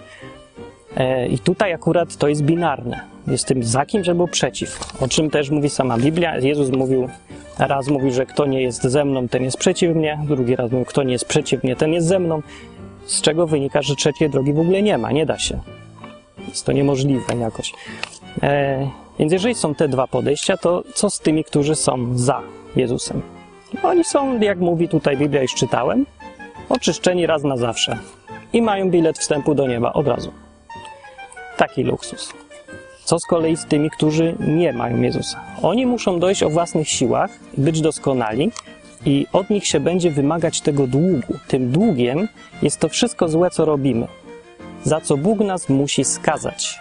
E, 0.97 1.29
I 1.29 1.39
tutaj 1.39 1.73
akurat 1.73 2.17
to 2.17 2.29
jest 2.29 2.43
binarne. 2.43 3.01
Jest 3.27 3.47
tym 3.47 3.65
za 3.65 3.87
kimś 3.87 4.09
albo 4.09 4.29
przeciw. 4.29 5.03
O 5.03 5.09
czym 5.09 5.31
też 5.31 5.51
mówi 5.51 5.71
sama 5.71 5.99
Biblia. 5.99 6.39
Jezus 6.39 6.71
mówił, 6.71 7.09
raz 7.59 7.89
mówił, 7.89 8.13
że 8.13 8.27
kto 8.27 8.47
nie 8.47 8.63
jest 8.63 8.83
ze 8.83 9.05
mną, 9.05 9.29
ten 9.29 9.45
jest 9.45 9.57
przeciw 9.57 9.97
mnie. 9.97 10.19
Drugi 10.29 10.57
raz 10.57 10.71
mówił, 10.71 10.87
kto 10.87 11.03
nie 11.03 11.13
jest 11.13 11.25
przeciw 11.25 11.65
mnie, 11.65 11.77
ten 11.77 11.93
jest 11.93 12.07
ze 12.07 12.19
mną. 12.19 12.43
Z 13.07 13.21
czego 13.21 13.47
wynika, 13.47 13.83
że 13.83 13.97
trzeciej 13.97 14.31
drogi 14.31 14.53
w 14.53 14.59
ogóle 14.59 14.83
nie 14.83 14.99
ma, 14.99 15.13
nie 15.13 15.27
da 15.27 15.39
się. 15.39 15.61
Jest 16.53 16.67
to 16.67 16.73
niemożliwe 16.73 17.37
jakoś. 17.41 17.73
E, 18.43 18.89
więc 19.19 19.33
jeżeli 19.33 19.55
są 19.55 19.75
te 19.75 19.89
dwa 19.89 20.07
podejścia, 20.07 20.57
to 20.57 20.83
co 20.95 21.11
z 21.11 21.21
tymi, 21.21 21.45
którzy 21.45 21.75
są 21.75 22.19
za 22.19 22.41
Jezusem? 22.77 23.23
Oni 23.83 24.05
są, 24.05 24.41
jak 24.41 24.59
mówi 24.59 24.89
tutaj 24.89 25.17
Biblia, 25.17 25.43
już 25.43 25.55
czytałem, 25.55 26.07
oczyszczeni 26.69 27.27
raz 27.27 27.43
na 27.43 27.57
zawsze 27.57 27.99
i 28.53 28.63
mają 28.63 28.91
bilet 28.91 29.19
wstępu 29.19 29.55
do 29.55 29.67
nieba 29.67 29.93
od 29.93 30.09
razu. 30.09 30.33
Taki 31.57 31.83
luksus. 31.83 32.33
Co 33.05 33.19
z 33.19 33.27
kolei 33.27 33.57
z 33.57 33.65
tymi, 33.65 33.91
którzy 33.91 34.35
nie 34.41 34.73
mają 34.73 35.01
Jezusa? 35.01 35.41
Oni 35.63 35.87
muszą 35.87 36.21
dojść 36.21 36.43
o 36.43 36.51
własnych 36.51 36.89
siłach, 36.89 37.31
być 37.57 37.81
doskonali 37.81 38.53
i 39.07 39.27
od 39.33 39.51
nich 39.51 39.67
się 39.67 39.81
będzie 39.81 40.11
wymagać 40.11 40.61
tego 40.61 40.87
długu. 40.87 41.39
Tym 41.49 41.71
długiem 41.71 42.29
jest 42.63 42.81
to 42.81 42.89
wszystko 42.89 43.29
złe, 43.29 43.51
co 43.51 43.65
robimy, 43.65 44.07
za 44.85 45.01
co 45.01 45.17
Bóg 45.17 45.41
nas 45.41 45.69
musi 45.69 46.05
skazać. 46.05 46.79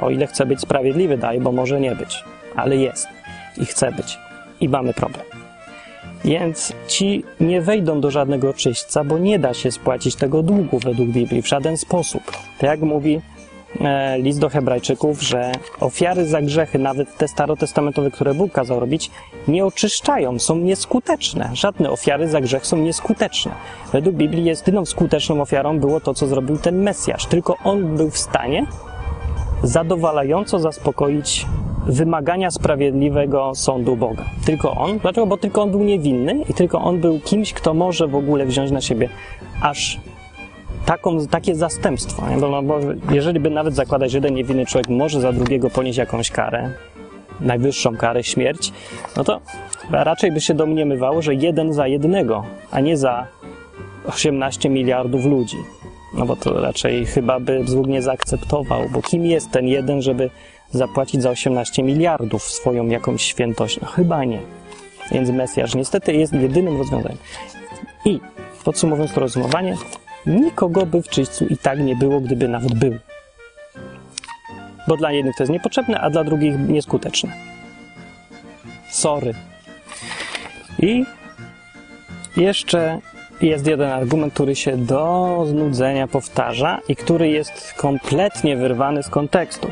O 0.00 0.10
ile 0.10 0.26
chce 0.26 0.46
być 0.46 0.60
sprawiedliwy, 0.60 1.18
daj, 1.18 1.40
bo 1.40 1.52
może 1.52 1.80
nie 1.80 1.96
być, 1.96 2.24
ale 2.56 2.76
jest 2.76 3.08
i 3.56 3.66
chce 3.66 3.92
być. 3.92 4.18
I 4.60 4.68
mamy 4.68 4.94
problem. 4.94 5.26
Więc 6.24 6.72
ci 6.88 7.24
nie 7.40 7.60
wejdą 7.60 8.00
do 8.00 8.10
żadnego 8.10 8.54
czyśćca, 8.54 9.04
bo 9.04 9.18
nie 9.18 9.38
da 9.38 9.54
się 9.54 9.70
spłacić 9.70 10.16
tego 10.16 10.42
długu 10.42 10.78
według 10.78 11.08
Biblii 11.08 11.42
w 11.42 11.48
żaden 11.48 11.76
sposób. 11.76 12.22
Tak 12.58 12.70
jak 12.70 12.80
mówi 12.80 13.20
list 14.18 14.40
do 14.40 14.48
Hebrajczyków, 14.48 15.22
że 15.22 15.52
ofiary 15.80 16.26
za 16.26 16.42
grzechy, 16.42 16.78
nawet 16.78 17.16
te 17.16 17.28
starotestamentowe, 17.28 18.10
które 18.10 18.34
Bóg 18.34 18.52
kazał 18.52 18.80
robić, 18.80 19.10
nie 19.48 19.66
oczyszczają, 19.66 20.38
są 20.38 20.56
nieskuteczne. 20.56 21.50
Żadne 21.52 21.90
ofiary 21.90 22.28
za 22.28 22.40
grzech 22.40 22.66
są 22.66 22.76
nieskuteczne. 22.76 23.52
Według 23.92 24.16
Biblii 24.16 24.44
jedyną 24.44 24.84
skuteczną 24.84 25.40
ofiarą 25.40 25.78
było 25.78 26.00
to, 26.00 26.14
co 26.14 26.26
zrobił 26.26 26.58
ten 26.58 26.82
Mesjasz. 26.82 27.26
Tylko 27.26 27.56
on 27.64 27.96
był 27.96 28.10
w 28.10 28.18
stanie 28.18 28.66
zadowalająco 29.62 30.58
zaspokoić 30.58 31.46
wymagania 31.86 32.50
sprawiedliwego 32.50 33.54
sądu 33.54 33.96
Boga. 33.96 34.24
Tylko 34.46 34.70
on. 34.70 34.98
Dlaczego? 34.98 35.26
Bo 35.26 35.36
tylko 35.36 35.62
on 35.62 35.70
był 35.70 35.82
niewinny 35.82 36.44
i 36.48 36.54
tylko 36.54 36.80
on 36.80 37.00
był 37.00 37.20
kimś, 37.20 37.52
kto 37.52 37.74
może 37.74 38.08
w 38.08 38.14
ogóle 38.14 38.46
wziąć 38.46 38.70
na 38.70 38.80
siebie 38.80 39.08
aż 39.62 40.00
taką, 40.86 41.26
takie 41.26 41.54
zastępstwo. 41.54 42.22
Bo, 42.40 42.48
no, 42.48 42.62
bo 42.62 42.78
jeżeli 43.10 43.40
by 43.40 43.50
nawet 43.50 43.74
zakładać, 43.74 44.10
że 44.10 44.18
jeden 44.18 44.34
niewinny 44.34 44.66
człowiek 44.66 44.88
może 44.88 45.20
za 45.20 45.32
drugiego 45.32 45.70
ponieść 45.70 45.98
jakąś 45.98 46.30
karę, 46.30 46.70
najwyższą 47.40 47.96
karę, 47.96 48.24
śmierć, 48.24 48.72
no 49.16 49.24
to 49.24 49.40
raczej 49.90 50.32
by 50.32 50.40
się 50.40 50.54
domniemywało, 50.54 51.22
że 51.22 51.34
jeden 51.34 51.72
za 51.72 51.86
jednego, 51.86 52.44
a 52.70 52.80
nie 52.80 52.96
za 52.96 53.26
18 54.06 54.68
miliardów 54.68 55.24
ludzi. 55.24 55.56
No 56.14 56.26
bo 56.26 56.36
to 56.36 56.60
raczej 56.60 57.06
chyba 57.06 57.40
by 57.40 57.64
Bóg 57.74 57.86
nie 57.86 58.02
zaakceptował, 58.02 58.88
bo 58.92 59.02
kim 59.02 59.26
jest 59.26 59.50
ten 59.50 59.66
jeden, 59.66 60.02
żeby 60.02 60.30
zapłacić 60.70 61.22
za 61.22 61.30
18 61.30 61.82
miliardów 61.82 62.42
swoją 62.42 62.86
jakąś 62.86 63.22
świętość? 63.22 63.80
No 63.80 63.88
chyba 63.88 64.24
nie. 64.24 64.40
Więc 65.12 65.30
Mesjasz 65.30 65.74
niestety 65.74 66.12
jest 66.12 66.32
jedynym 66.32 66.78
rozwiązaniem. 66.78 67.18
I 68.04 68.20
podsumowując 68.64 69.14
to 69.14 69.20
rozumowanie, 69.20 69.76
nikogo 70.26 70.86
by 70.86 71.02
w 71.02 71.08
czyśćcu 71.08 71.46
i 71.46 71.56
tak 71.56 71.80
nie 71.80 71.96
było, 71.96 72.20
gdyby 72.20 72.48
nawet 72.48 72.74
był. 72.74 72.94
Bo 74.88 74.96
dla 74.96 75.12
jednych 75.12 75.36
to 75.36 75.42
jest 75.42 75.52
niepotrzebne, 75.52 76.00
a 76.00 76.10
dla 76.10 76.24
drugich 76.24 76.58
nieskuteczne. 76.68 77.32
Sorry. 78.90 79.34
I 80.78 81.04
jeszcze 82.36 83.00
jest 83.40 83.66
jeden 83.66 83.90
argument, 83.90 84.34
który 84.34 84.56
się 84.56 84.76
do 84.76 85.44
znudzenia 85.46 86.06
powtarza 86.06 86.80
i 86.88 86.96
który 86.96 87.28
jest 87.28 87.74
kompletnie 87.76 88.56
wyrwany 88.56 89.02
z 89.02 89.08
kontekstu. 89.08 89.68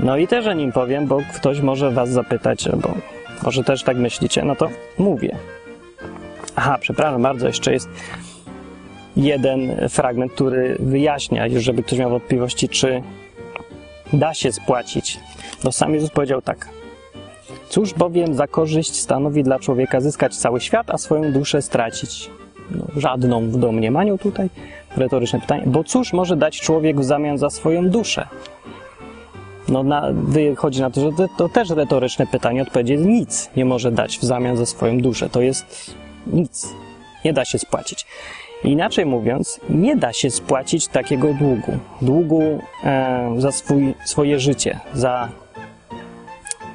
No 0.00 0.16
i 0.16 0.28
też 0.28 0.46
o 0.46 0.52
nim 0.52 0.72
powiem, 0.72 1.06
bo 1.06 1.20
ktoś 1.34 1.60
może 1.60 1.90
was 1.90 2.10
zapytać, 2.10 2.68
bo 2.76 2.94
może 3.42 3.64
też 3.64 3.82
tak 3.82 3.96
myślicie, 3.96 4.42
no 4.44 4.56
to 4.56 4.68
mówię. 4.98 5.36
Aha, 6.56 6.78
przepraszam 6.80 7.22
bardzo, 7.22 7.46
jeszcze 7.46 7.72
jest 7.72 7.88
jeden 9.16 9.88
fragment, 9.88 10.32
który 10.32 10.76
wyjaśnia, 10.80 11.46
już 11.46 11.64
żeby 11.64 11.82
ktoś 11.82 11.98
miał 11.98 12.10
wątpliwości, 12.10 12.68
czy 12.68 13.02
da 14.12 14.34
się 14.34 14.52
spłacić. 14.52 15.20
Bo 15.64 15.72
sam 15.72 15.94
Jezus 15.94 16.10
powiedział 16.10 16.42
tak. 16.42 16.68
Cóż 17.68 17.94
bowiem 17.94 18.34
za 18.34 18.46
korzyść 18.46 19.00
stanowi 19.00 19.42
dla 19.42 19.58
człowieka 19.58 20.00
zyskać 20.00 20.36
cały 20.36 20.60
świat, 20.60 20.90
a 20.90 20.98
swoją 20.98 21.32
duszę 21.32 21.62
stracić? 21.62 22.30
No, 22.70 22.84
żadną 22.96 23.50
w 23.50 23.56
domniemaniu 23.56 24.18
tutaj. 24.18 24.48
Retoryczne 24.96 25.40
pytanie. 25.40 25.62
Bo 25.66 25.84
cóż 25.84 26.12
może 26.12 26.36
dać 26.36 26.60
człowiek 26.60 27.00
w 27.00 27.04
zamian 27.04 27.38
za 27.38 27.50
swoją 27.50 27.88
duszę? 27.90 28.28
No, 29.68 29.82
na, 29.82 30.08
wychodzi 30.12 30.80
na 30.80 30.90
to, 30.90 31.00
że 31.00 31.10
to, 31.16 31.28
to 31.36 31.48
też 31.48 31.70
retoryczne 31.70 32.26
pytanie. 32.26 32.62
Odpowiedź 32.62 32.88
jest 32.88 33.04
nic 33.04 33.50
nie 33.56 33.64
może 33.64 33.92
dać 33.92 34.18
w 34.18 34.22
zamian 34.24 34.56
za 34.56 34.66
swoją 34.66 35.00
duszę. 35.00 35.28
To 35.28 35.40
jest 35.40 35.94
nic. 36.26 36.68
Nie 37.24 37.32
da 37.32 37.44
się 37.44 37.58
spłacić. 37.58 38.06
Inaczej 38.64 39.06
mówiąc, 39.06 39.60
nie 39.70 39.96
da 39.96 40.12
się 40.12 40.30
spłacić 40.30 40.88
takiego 40.88 41.34
długu. 41.34 41.78
Długu 42.02 42.42
e, 42.84 43.34
za 43.38 43.52
swój, 43.52 43.94
swoje 44.04 44.40
życie, 44.40 44.80
za 44.94 45.28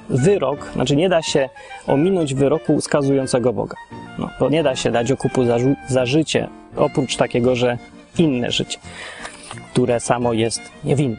wyrok, 0.09 0.71
znaczy 0.73 0.95
nie 0.95 1.09
da 1.09 1.21
się 1.21 1.49
ominąć 1.87 2.33
wyroku 2.33 2.81
skazującego 2.81 3.53
Boga. 3.53 3.75
No, 4.19 4.29
bo 4.39 4.49
nie 4.49 4.63
da 4.63 4.75
się 4.75 4.91
dać 4.91 5.11
okupu 5.11 5.45
za, 5.45 5.57
za 5.87 6.05
życie, 6.05 6.47
oprócz 6.75 7.15
takiego, 7.15 7.55
że 7.55 7.77
inne 8.17 8.51
życie, 8.51 8.79
które 9.73 9.99
samo 9.99 10.33
jest 10.33 10.61
niewinne. 10.83 11.17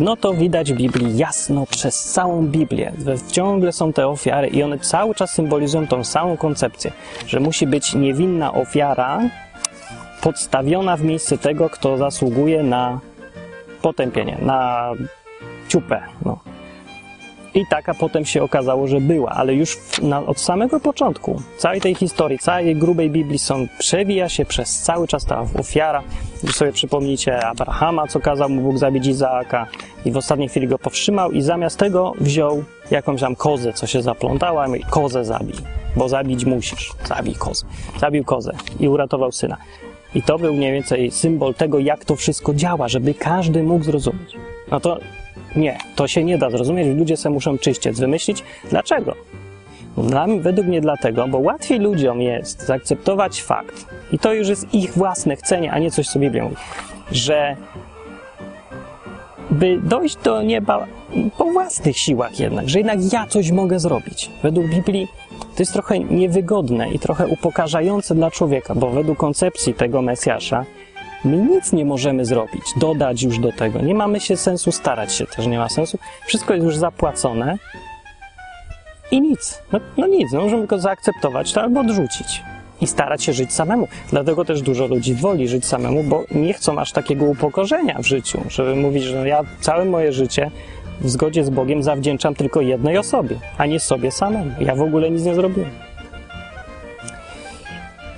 No 0.00 0.16
to 0.16 0.34
widać 0.34 0.72
w 0.72 0.76
Biblii 0.76 1.18
jasno 1.18 1.66
przez 1.66 2.04
całą 2.04 2.46
Biblię. 2.46 2.92
Ciągle 3.32 3.72
są 3.72 3.92
te 3.92 4.08
ofiary 4.08 4.48
i 4.48 4.62
one 4.62 4.78
cały 4.78 5.14
czas 5.14 5.30
symbolizują 5.30 5.86
tą 5.86 6.04
samą 6.04 6.36
koncepcję, 6.36 6.92
że 7.26 7.40
musi 7.40 7.66
być 7.66 7.94
niewinna 7.94 8.54
ofiara 8.54 9.20
podstawiona 10.26 10.96
w 10.96 11.02
miejsce 11.02 11.38
tego, 11.38 11.70
kto 11.70 11.96
zasługuje 11.96 12.62
na 12.62 13.00
potępienie, 13.82 14.38
na 14.42 14.90
ciupę. 15.68 16.02
No. 16.24 16.38
I 17.54 17.66
taka 17.70 17.94
potem 17.94 18.24
się 18.24 18.42
okazało, 18.42 18.86
że 18.86 19.00
była, 19.00 19.30
ale 19.30 19.54
już 19.54 19.78
na, 20.02 20.26
od 20.26 20.40
samego 20.40 20.80
początku 20.80 21.42
całej 21.58 21.80
tej 21.80 21.94
historii, 21.94 22.38
całej 22.38 22.76
grubej 22.76 23.10
Biblii 23.10 23.38
są, 23.38 23.66
przewija 23.78 24.28
się 24.28 24.44
przez 24.44 24.80
cały 24.82 25.08
czas 25.08 25.24
ta 25.24 25.46
ofiara. 25.58 26.02
Już 26.42 26.54
sobie 26.54 26.72
przypomnijcie 26.72 27.46
Abrahama, 27.46 28.06
co 28.06 28.20
kazał 28.20 28.48
mu 28.48 28.62
Bóg 28.62 28.78
zabić 28.78 29.06
Izaaka 29.06 29.66
i 30.04 30.12
w 30.12 30.16
ostatniej 30.16 30.48
chwili 30.48 30.68
go 30.68 30.78
powstrzymał 30.78 31.32
i 31.32 31.42
zamiast 31.42 31.78
tego 31.78 32.12
wziął 32.20 32.64
jakąś 32.90 33.20
tam 33.20 33.36
kozę, 33.36 33.72
co 33.72 33.86
się 33.86 34.02
zaplątała 34.02 34.76
i 34.76 34.82
kozę 34.82 35.24
zabij, 35.24 35.56
bo 35.96 36.08
zabić 36.08 36.44
musisz. 36.44 36.92
Zabij 37.04 37.34
kozę. 37.34 37.66
Zabił 38.00 38.24
kozę 38.24 38.52
i 38.80 38.88
uratował 38.88 39.32
syna. 39.32 39.56
I 40.14 40.22
to 40.22 40.38
był 40.38 40.54
mniej 40.54 40.72
więcej 40.72 41.10
symbol 41.10 41.54
tego, 41.54 41.78
jak 41.78 42.04
to 42.04 42.16
wszystko 42.16 42.54
działa, 42.54 42.88
żeby 42.88 43.14
każdy 43.14 43.62
mógł 43.62 43.84
zrozumieć. 43.84 44.36
No 44.70 44.80
to 44.80 44.98
nie, 45.56 45.78
to 45.96 46.08
się 46.08 46.24
nie 46.24 46.38
da 46.38 46.50
zrozumieć. 46.50 46.98
Ludzie 46.98 47.16
sobie 47.16 47.32
muszą 47.34 47.58
czyściec 47.58 48.00
wymyślić. 48.00 48.42
Dlaczego? 48.70 49.14
Dla 49.96 50.26
według 50.40 50.66
mnie 50.66 50.80
dlatego, 50.80 51.28
bo 51.28 51.38
łatwiej 51.38 51.78
ludziom 51.78 52.20
jest 52.20 52.66
zaakceptować 52.66 53.42
fakt, 53.42 53.86
i 54.12 54.18
to 54.18 54.32
już 54.32 54.48
jest 54.48 54.74
ich 54.74 54.92
własne 54.92 55.36
chcenie, 55.36 55.72
a 55.72 55.78
nie 55.78 55.90
coś 55.90 56.08
sobie 56.08 56.26
Biblia 56.26 56.44
mówi, 56.44 56.56
że 57.12 57.56
by 59.50 59.80
dojść 59.82 60.16
do 60.16 60.42
nieba 60.42 60.86
po 61.38 61.44
własnych 61.44 61.98
siłach 61.98 62.40
jednak, 62.40 62.68
że 62.68 62.78
jednak 62.78 63.12
ja 63.12 63.26
coś 63.26 63.50
mogę 63.50 63.80
zrobić. 63.80 64.30
Według 64.42 64.66
Biblii 64.66 65.08
to 65.56 65.62
jest 65.62 65.72
trochę 65.72 65.98
niewygodne 65.98 66.90
i 66.90 66.98
trochę 66.98 67.26
upokarzające 67.26 68.14
dla 68.14 68.30
człowieka, 68.30 68.74
bo 68.74 68.90
według 68.90 69.18
koncepcji 69.18 69.74
tego 69.74 70.02
Mesjasza 70.02 70.64
my 71.24 71.36
nic 71.36 71.72
nie 71.72 71.84
możemy 71.84 72.24
zrobić, 72.24 72.62
dodać 72.76 73.22
już 73.22 73.38
do 73.38 73.52
tego. 73.52 73.80
Nie 73.80 73.94
mamy 73.94 74.20
się 74.20 74.36
sensu 74.36 74.72
starać 74.72 75.12
się, 75.12 75.26
też 75.26 75.46
nie 75.46 75.58
ma 75.58 75.68
sensu. 75.68 75.98
Wszystko 76.26 76.54
jest 76.54 76.64
już 76.64 76.76
zapłacone 76.76 77.58
i 79.10 79.20
nic. 79.20 79.62
No, 79.72 79.80
no 79.96 80.06
nic, 80.06 80.32
no 80.32 80.40
możemy 80.40 80.66
go 80.66 80.78
zaakceptować 80.78 81.52
to 81.52 81.62
albo 81.62 81.80
odrzucić 81.80 82.42
i 82.80 82.86
starać 82.86 83.24
się 83.24 83.32
żyć 83.32 83.52
samemu. 83.52 83.88
Dlatego 84.10 84.44
też 84.44 84.62
dużo 84.62 84.86
ludzi 84.86 85.14
woli 85.14 85.48
żyć 85.48 85.66
samemu, 85.66 86.02
bo 86.02 86.24
nie 86.30 86.52
chcą 86.52 86.78
aż 86.78 86.92
takiego 86.92 87.24
upokorzenia 87.24 87.98
w 87.98 88.06
życiu, 88.06 88.40
żeby 88.48 88.76
mówić, 88.76 89.04
że 89.04 89.28
ja 89.28 89.42
całe 89.60 89.84
moje 89.84 90.12
życie 90.12 90.50
w 91.06 91.10
zgodzie 91.10 91.44
z 91.44 91.50
Bogiem 91.50 91.82
zawdzięczam 91.82 92.34
tylko 92.34 92.60
jednej 92.60 92.98
osobie, 92.98 93.36
a 93.58 93.66
nie 93.66 93.80
sobie 93.80 94.10
samemu. 94.10 94.50
Ja 94.60 94.74
w 94.74 94.82
ogóle 94.82 95.10
nic 95.10 95.24
nie 95.24 95.34
zrobiłem. 95.34 95.70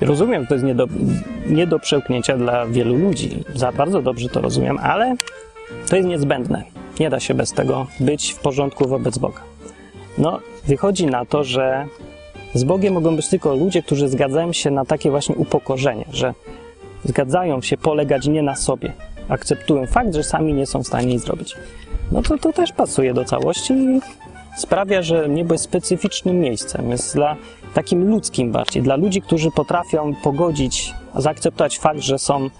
Rozumiem, 0.00 0.42
że 0.42 0.48
to 0.48 0.54
jest 0.54 0.66
nie 0.66 0.74
do, 0.74 0.86
nie 1.46 1.66
do 1.66 1.78
przełknięcia 1.78 2.36
dla 2.36 2.66
wielu 2.66 2.96
ludzi. 2.96 3.44
Za 3.54 3.72
bardzo 3.72 4.02
dobrze 4.02 4.28
to 4.28 4.40
rozumiem, 4.40 4.78
ale 4.78 5.16
to 5.88 5.96
jest 5.96 6.08
niezbędne. 6.08 6.62
Nie 7.00 7.10
da 7.10 7.20
się 7.20 7.34
bez 7.34 7.52
tego 7.52 7.86
być 8.00 8.32
w 8.32 8.38
porządku 8.38 8.88
wobec 8.88 9.18
Boga. 9.18 9.40
No, 10.18 10.40
wychodzi 10.66 11.06
na 11.06 11.24
to, 11.24 11.44
że 11.44 11.86
z 12.54 12.64
Bogiem 12.64 12.94
mogą 12.94 13.16
być 13.16 13.28
tylko 13.28 13.54
ludzie, 13.54 13.82
którzy 13.82 14.08
zgadzają 14.08 14.52
się 14.52 14.70
na 14.70 14.84
takie 14.84 15.10
właśnie 15.10 15.34
upokorzenie, 15.34 16.04
że 16.12 16.34
zgadzają 17.04 17.62
się 17.62 17.76
polegać 17.76 18.26
nie 18.26 18.42
na 18.42 18.56
sobie. 18.56 18.92
Akceptują 19.28 19.86
fakt, 19.86 20.14
że 20.14 20.22
sami 20.22 20.54
nie 20.54 20.66
są 20.66 20.82
w 20.82 20.86
stanie 20.86 21.06
nic 21.06 21.22
zrobić. 21.22 21.56
No 22.12 22.22
to 22.22 22.38
to 22.38 22.52
też 22.52 22.72
pasuje 22.72 23.14
do 23.14 23.24
całości 23.24 23.72
i 23.72 24.00
sprawia, 24.56 25.02
że 25.02 25.28
niebo 25.28 25.54
jest 25.54 25.64
specyficznym 25.64 26.40
miejscem. 26.40 26.90
Jest 26.90 27.14
dla 27.14 27.36
takim 27.74 28.10
ludzkim 28.10 28.52
bardziej, 28.52 28.82
dla 28.82 28.96
ludzi, 28.96 29.22
którzy 29.22 29.50
potrafią 29.50 30.14
pogodzić, 30.22 30.94
zaakceptować 31.16 31.78
fakt, 31.78 32.00
że 32.00 32.18
są 32.18 32.50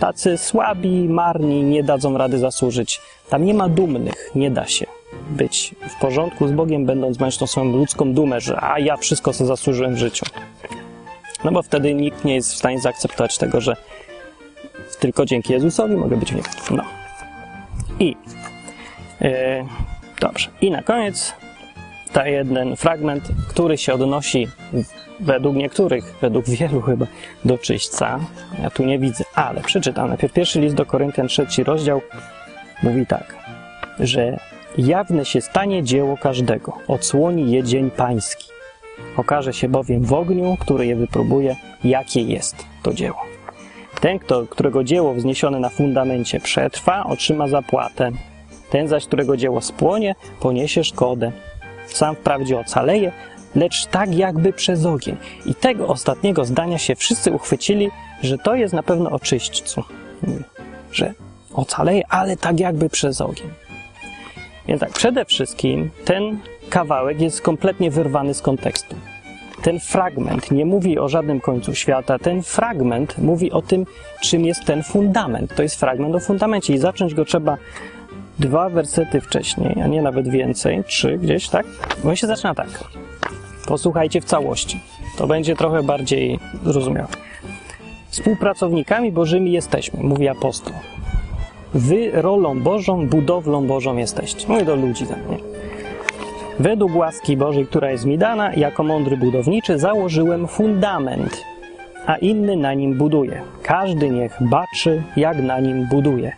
tacy 0.00 0.38
słabi, 0.38 1.08
marni, 1.08 1.62
nie 1.62 1.82
dadzą 1.82 2.18
rady 2.18 2.38
zasłużyć. 2.38 3.00
Tam 3.28 3.44
nie 3.44 3.54
ma 3.54 3.68
dumnych, 3.68 4.30
nie 4.34 4.50
da 4.50 4.66
się 4.66 4.86
być 5.30 5.74
w 5.88 6.00
porządku 6.00 6.48
z 6.48 6.52
Bogiem, 6.52 6.86
będąc 6.86 7.20
mając 7.20 7.38
tą 7.38 7.46
swoją 7.46 7.72
ludzką 7.72 8.12
dumę, 8.12 8.40
że 8.40 8.62
a 8.62 8.78
ja 8.78 8.96
wszystko 8.96 9.32
sobie 9.32 9.48
zasłużyłem 9.48 9.94
w 9.94 9.98
życiu. 9.98 10.26
No 11.44 11.52
bo 11.52 11.62
wtedy 11.62 11.94
nikt 11.94 12.24
nie 12.24 12.34
jest 12.34 12.52
w 12.52 12.56
stanie 12.56 12.80
zaakceptować 12.80 13.38
tego, 13.38 13.60
że 13.60 13.76
tylko 15.00 15.24
dzięki 15.24 15.52
Jezusowi 15.52 15.96
mogę 15.96 16.16
być 16.16 16.32
w 16.32 16.36
niebie. 16.36 16.48
No. 16.70 16.84
I 18.00 18.16
dobrze. 20.20 20.48
I 20.60 20.70
na 20.70 20.82
koniec 20.82 21.34
ta 22.12 22.28
jeden 22.28 22.76
fragment, 22.76 23.28
który 23.48 23.78
się 23.78 23.94
odnosi 23.94 24.48
według 25.20 25.56
niektórych, 25.56 26.14
według 26.20 26.48
wielu 26.58 26.80
chyba, 26.80 27.06
do 27.44 27.58
czyśćca. 27.58 28.20
Ja 28.62 28.70
tu 28.70 28.84
nie 28.84 28.98
widzę, 28.98 29.24
ale 29.34 29.60
przeczytam 29.60 30.08
najpierw. 30.08 30.32
Pierwszy 30.32 30.60
list 30.60 30.74
do 30.74 30.86
Koryntian, 30.86 31.28
trzeci 31.28 31.64
rozdział, 31.64 32.00
mówi 32.82 33.06
tak, 33.06 33.36
że 34.00 34.38
jawne 34.78 35.24
się 35.24 35.40
stanie 35.40 35.82
dzieło 35.82 36.16
każdego, 36.16 36.72
odsłoni 36.88 37.52
je 37.52 37.62
dzień 37.62 37.90
pański. 37.90 38.48
Okaże 39.16 39.52
się 39.52 39.68
bowiem 39.68 40.04
w 40.04 40.12
ogniu, 40.12 40.56
który 40.60 40.86
je 40.86 40.96
wypróbuje, 40.96 41.56
jakie 41.84 42.22
jest 42.22 42.64
to 42.82 42.92
dzieło. 42.92 43.24
Ten, 44.00 44.18
kto, 44.18 44.46
którego 44.46 44.84
dzieło 44.84 45.14
wzniesione 45.14 45.60
na 45.60 45.68
fundamencie 45.68 46.40
przetrwa, 46.40 47.04
otrzyma 47.04 47.48
zapłatę. 47.48 48.10
Ten 48.70 48.88
zaś, 48.88 49.06
którego 49.06 49.36
dzieło 49.36 49.60
spłonie, 49.60 50.14
poniesie 50.40 50.84
szkodę. 50.84 51.32
Sam 51.86 52.16
wprawdzie 52.16 52.58
ocaleje, 52.58 53.12
lecz 53.54 53.86
tak 53.86 54.14
jakby 54.14 54.52
przez 54.52 54.86
ogień. 54.86 55.16
I 55.46 55.54
tego 55.54 55.88
ostatniego 55.88 56.44
zdania 56.44 56.78
się 56.78 56.94
wszyscy 56.96 57.32
uchwycili, 57.32 57.90
że 58.22 58.38
to 58.38 58.54
jest 58.54 58.74
na 58.74 58.82
pewno 58.82 59.10
o 59.10 59.18
czyśćcu. 59.18 59.84
Że 60.92 61.14
ocaleje, 61.54 62.02
ale 62.08 62.36
tak 62.36 62.60
jakby 62.60 62.90
przez 62.90 63.20
ogień. 63.20 63.50
Więc 64.68 64.80
tak, 64.80 64.90
przede 64.90 65.24
wszystkim 65.24 65.90
ten 66.04 66.38
kawałek 66.70 67.20
jest 67.20 67.42
kompletnie 67.42 67.90
wyrwany 67.90 68.34
z 68.34 68.42
kontekstu. 68.42 68.96
Ten 69.62 69.80
fragment 69.80 70.50
nie 70.50 70.66
mówi 70.66 70.98
o 70.98 71.08
żadnym 71.08 71.40
końcu 71.40 71.74
świata, 71.74 72.18
ten 72.18 72.42
fragment 72.42 73.18
mówi 73.18 73.52
o 73.52 73.62
tym, 73.62 73.86
czym 74.22 74.44
jest 74.44 74.64
ten 74.64 74.82
fundament. 74.82 75.54
To 75.54 75.62
jest 75.62 75.80
fragment 75.80 76.14
o 76.14 76.20
fundamencie 76.20 76.74
i 76.74 76.78
zacząć 76.78 77.14
go 77.14 77.24
trzeba 77.24 77.56
dwa 78.38 78.68
wersety 78.68 79.20
wcześniej, 79.20 79.82
a 79.84 79.86
nie 79.86 80.02
nawet 80.02 80.28
więcej, 80.28 80.84
trzy 80.84 81.18
gdzieś, 81.18 81.48
tak? 81.48 81.66
On 82.04 82.16
się 82.16 82.26
zaczyna 82.26 82.54
tak. 82.54 82.68
Posłuchajcie 83.66 84.20
w 84.20 84.24
całości. 84.24 84.80
To 85.18 85.26
będzie 85.26 85.56
trochę 85.56 85.82
bardziej 85.82 86.38
zrozumiałe. 86.64 87.08
Współpracownikami 88.10 89.12
Bożymi 89.12 89.52
jesteśmy, 89.52 90.02
mówi 90.02 90.28
apostoł. 90.28 90.74
Wy 91.74 92.10
rolą 92.14 92.60
Bożą, 92.60 93.06
budowlą 93.06 93.66
Bożą 93.66 93.96
jesteście. 93.96 94.48
Mówię 94.48 94.64
do 94.64 94.76
ludzi 94.76 95.06
tam, 95.06 95.18
nie? 95.30 95.38
Według 96.58 96.96
łaski 96.96 97.36
Bożej, 97.36 97.66
która 97.66 97.90
jest 97.90 98.04
mi 98.04 98.18
dana, 98.18 98.54
jako 98.54 98.82
mądry 98.82 99.16
budowniczy 99.16 99.78
założyłem 99.78 100.48
fundament, 100.48 101.44
a 102.06 102.16
inny 102.16 102.56
na 102.56 102.74
nim 102.74 102.94
buduje. 102.94 103.42
Każdy 103.62 104.10
niech 104.10 104.36
baczy, 104.40 105.02
jak 105.16 105.42
na 105.42 105.60
nim 105.60 105.86
buduje. 105.90 106.32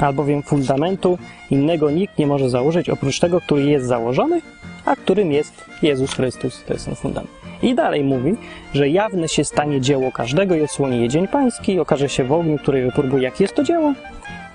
Albowiem 0.00 0.42
fundamentu 0.42 1.18
innego 1.50 1.90
nikt 1.90 2.18
nie 2.18 2.26
może 2.26 2.50
założyć 2.50 2.88
oprócz 2.88 3.20
tego, 3.20 3.40
który 3.40 3.62
jest 3.62 3.86
założony, 3.86 4.42
a 4.84 4.96
którym 4.96 5.32
jest 5.32 5.64
Jezus 5.82 6.14
Chrystus. 6.14 6.64
To 6.66 6.72
jest 6.72 6.84
ten 6.84 6.94
fundament. 6.94 7.30
I 7.62 7.74
dalej 7.74 8.04
mówi, 8.04 8.36
że 8.74 8.88
jawne 8.88 9.28
się 9.28 9.44
stanie 9.44 9.80
dzieło 9.80 10.12
każdego 10.12 10.54
i 10.54 10.62
odsłoni 10.62 11.08
dzień 11.08 11.28
pański, 11.28 11.80
okaże 11.80 12.08
się 12.08 12.24
w 12.24 12.32
ogniu, 12.32 12.58
który 12.58 12.82
wypróbuje, 12.82 13.22
jakie 13.22 13.44
jest 13.44 13.54
to 13.54 13.62
dzieło, 13.62 13.92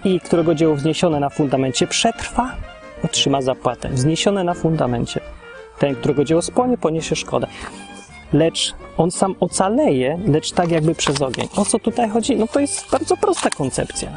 i 0.06 0.20
którego 0.20 0.56
dzieło 0.56 0.76
wzniesione 0.76 1.20
na 1.20 1.30
fundamencie 1.30 1.88
przetrwa, 1.88 2.56
otrzyma 3.04 3.42
zapłatę. 3.42 3.90
Wzniesione 3.90 4.44
na 4.44 4.54
fundamencie. 4.54 5.20
Ten, 5.80 5.96
którego 5.96 6.24
dzieło 6.24 6.42
spłonie, 6.42 6.78
poniesie 6.78 7.16
szkodę. 7.16 7.48
Lecz 8.34 8.74
on 8.98 9.12
sam 9.12 9.36
ocaleje, 9.40 10.20
lecz 10.28 10.52
tak 10.52 10.72
jakby 10.72 10.96
przez 10.96 11.22
ogień. 11.22 11.48
O 11.56 11.66
co 11.66 11.80
tutaj 11.80 12.10
chodzi? 12.10 12.36
No 12.36 12.48
to 12.48 12.60
jest 12.60 12.92
bardzo 12.92 13.18
prosta 13.18 13.50
koncepcja. 13.50 14.10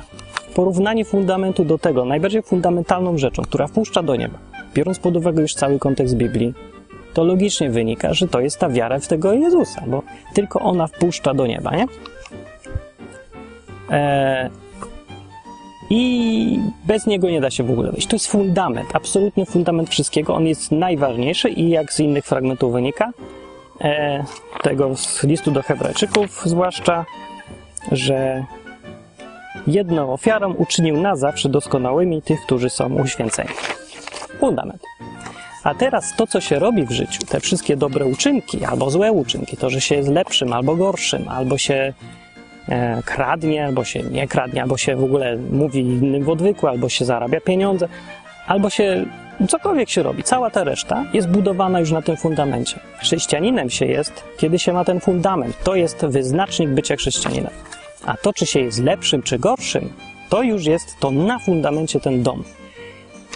Porównanie 0.59 1.05
fundamentu 1.05 1.65
do 1.65 1.79
tego, 1.79 2.05
najbardziej 2.05 2.43
fundamentalną 2.43 3.19
rzeczą, 3.19 3.43
która 3.43 3.67
wpuszcza 3.67 4.03
do 4.03 4.17
nieba, 4.17 4.39
biorąc 4.75 4.99
pod 4.99 5.17
uwagę 5.17 5.43
już 5.43 5.55
cały 5.55 5.79
kontekst 5.79 6.17
Biblii, 6.17 6.55
to 7.15 7.25
logicznie 7.25 7.71
wynika, 7.71 8.15
że 8.15 8.29
to 8.29 8.41
jest 8.41 8.59
ta 8.59 8.69
wiara 8.69 8.99
w 8.99 9.09
tego 9.09 9.33
Jezusa, 9.33 9.83
bo 9.87 10.03
tylko 10.35 10.61
ona 10.61 10.87
wpuszcza 10.87 11.35
do 11.35 11.47
nieba, 11.47 11.77
nie? 11.77 11.87
Eee, 13.91 14.51
i 15.91 16.61
bez 16.85 17.07
niego 17.07 17.31
nie 17.31 17.41
da 17.41 17.51
się 17.51 17.65
w 17.65 17.71
ogóle 17.71 17.93
wyjść. 17.93 18.07
To 18.07 18.17
jest 18.17 18.27
fundament, 18.27 18.89
absolutnie 18.95 19.47
fundament 19.47 19.91
wszystkiego. 19.91 20.35
On 20.35 20.47
jest 20.47 20.73
najważniejszy 20.73 21.49
i 21.49 21.69
jak 21.69 21.93
z 21.93 22.01
innych 22.01 22.25
fragmentów 22.25 22.73
wynika, 22.73 23.13
e, 23.81 24.25
tego 24.63 24.97
z 24.97 25.25
listu 25.25 25.51
do 25.51 25.63
Hebrajczyków 25.63 26.43
zwłaszcza, 26.45 27.05
że 27.93 28.45
jedną 29.69 30.13
ofiarą 30.13 30.53
uczynił 30.53 31.01
na 31.01 31.17
zawsze 31.17 31.49
doskonałymi 31.49 32.23
tych, 32.23 32.41
którzy 32.43 32.71
są 32.71 32.95
uświęceni. 32.95 33.51
Fundament. 34.41 34.83
A 35.65 35.75
teraz 35.75 36.17
to, 36.17 36.27
co 36.27 36.41
się 36.41 36.59
robi 36.59 36.87
w 36.87 36.91
życiu, 36.91 37.27
te 37.29 37.41
wszystkie 37.41 37.77
dobre 37.77 38.07
uczynki 38.07 38.65
albo 38.65 38.91
złe 38.91 39.13
uczynki, 39.13 39.57
to, 39.57 39.71
że 39.71 39.81
się 39.81 39.95
jest 39.95 40.09
lepszym 40.09 40.53
albo 40.53 40.77
gorszym, 40.77 41.29
albo 41.29 41.59
się 41.59 41.93
e, 42.69 43.03
kradnie, 43.05 43.65
albo 43.67 43.85
się 43.85 44.03
nie 44.03 44.29
kradnie, 44.29 44.63
albo 44.63 44.77
się 44.77 44.97
w 44.97 45.05
ogóle 45.05 45.37
mówi 45.37 45.81
innym 45.81 46.25
w 46.25 46.29
odwyku, 46.29 46.67
albo 46.67 46.89
się 46.89 47.05
zarabia 47.05 47.41
pieniądze, 47.41 47.89
albo 48.47 48.71
się 48.71 49.05
cokolwiek 49.49 49.91
się 49.91 50.03
robi, 50.03 50.23
cała 50.23 50.51
ta 50.51 50.65
reszta 50.65 51.05
jest 51.13 51.29
budowana 51.29 51.81
już 51.81 51.91
na 51.91 52.03
tym 52.03 52.17
fundamencie. 52.17 52.81
Chrześcijaninem 52.99 53.71
się 53.71 53.87
jest, 53.87 54.25
kiedy 54.37 54.59
się 54.59 54.73
ma 54.73 54.85
ten 54.85 55.01
fundament. 55.01 55.63
To 55.65 55.75
jest 55.75 56.07
wyznacznik 56.07 56.69
bycia 56.69 56.97
chrześcijaninem. 56.97 57.53
A 58.07 58.17
to, 58.17 58.33
czy 58.33 58.47
się 58.47 58.61
jest 58.61 58.79
lepszym 58.79 59.23
czy 59.23 59.39
gorszym, 59.39 59.93
to 60.29 60.43
już 60.43 60.65
jest 60.65 60.97
to 61.01 61.11
na 61.11 61.39
fundamencie 61.39 62.01
ten 62.01 62.23
dom. 62.23 62.45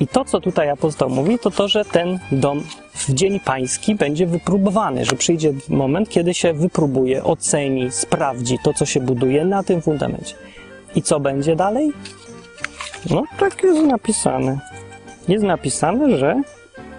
I 0.00 0.06
to, 0.06 0.24
co 0.24 0.40
tutaj 0.40 0.70
apostoł 0.70 1.10
mówi, 1.10 1.38
to 1.38 1.50
to, 1.50 1.68
że 1.68 1.84
ten 1.84 2.18
dom 2.32 2.62
w 2.94 3.14
dzień 3.14 3.40
pański 3.40 3.94
będzie 3.94 4.26
wypróbowany, 4.26 5.04
że 5.04 5.16
przyjdzie 5.16 5.52
moment, 5.68 6.08
kiedy 6.08 6.34
się 6.34 6.52
wypróbuje, 6.52 7.24
oceni, 7.24 7.92
sprawdzi 7.92 8.58
to, 8.64 8.74
co 8.74 8.86
się 8.86 9.00
buduje 9.00 9.44
na 9.44 9.62
tym 9.62 9.82
fundamencie. 9.82 10.34
I 10.94 11.02
co 11.02 11.20
będzie 11.20 11.56
dalej? 11.56 11.92
No, 13.10 13.24
tak 13.38 13.62
jest 13.62 13.82
napisane. 13.82 14.58
Jest 15.28 15.44
napisane, 15.44 16.18
że 16.18 16.42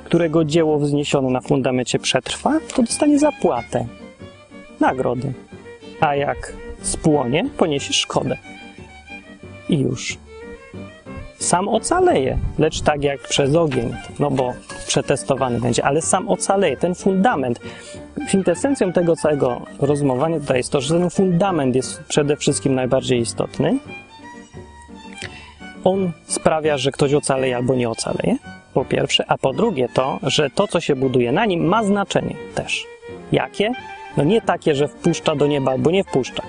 którego 0.06 0.46
dzieło 0.46 0.80
wzniesione 0.80 1.30
na 1.30 1.42
fundamencie 1.42 2.00
przetrwa, 2.00 2.60
to 2.76 2.84
dostanie 2.84 3.20
zapłatę, 3.20 3.86
nagrodę. 4.80 5.32
A 6.00 6.16
jak 6.16 6.54
spłonie, 6.84 7.46
poniesie 7.58 7.94
szkodę. 7.94 8.38
I 9.70 9.80
już. 9.80 10.18
Sam 11.40 11.68
ocaleje, 11.68 12.38
lecz 12.60 12.82
tak 12.82 13.04
jak 13.04 13.20
przez 13.22 13.56
ogień, 13.56 13.96
no 14.20 14.32
bo 14.32 14.54
przetestowany 14.88 15.60
będzie, 15.60 15.86
ale 15.86 16.02
sam 16.02 16.30
ocaleje, 16.30 16.78
ten 16.78 16.96
fundament. 16.96 17.60
Kwintesencją 18.28 18.94
tego 18.94 19.16
całego 19.16 19.62
rozmowania 19.80 20.40
tutaj 20.40 20.58
jest 20.58 20.72
to, 20.72 20.82
że 20.82 21.00
ten 21.00 21.10
fundament 21.10 21.76
jest 21.76 22.04
przede 22.04 22.38
wszystkim 22.38 22.76
najbardziej 22.76 23.20
istotny. 23.20 23.78
On 25.84 26.12
sprawia, 26.28 26.78
że 26.78 26.92
ktoś 26.92 27.14
ocaleje 27.14 27.56
albo 27.56 27.76
nie 27.76 27.90
ocaleje, 27.90 28.38
po 28.74 28.86
pierwsze, 28.86 29.26
a 29.28 29.38
po 29.38 29.54
drugie 29.54 29.90
to, 29.94 30.20
że 30.24 30.50
to, 30.50 30.68
co 30.68 30.80
się 30.80 30.96
buduje 30.96 31.32
na 31.32 31.46
nim, 31.46 31.66
ma 31.66 31.84
znaczenie 31.84 32.36
też. 32.56 32.86
Jakie? 33.32 33.72
No 34.18 34.24
nie 34.24 34.42
takie, 34.42 34.76
że 34.76 34.88
wpuszcza 34.88 35.36
do 35.36 35.48
nieba 35.48 35.72
albo 35.72 35.92
nie 35.92 36.04
wpuszcza 36.04 36.44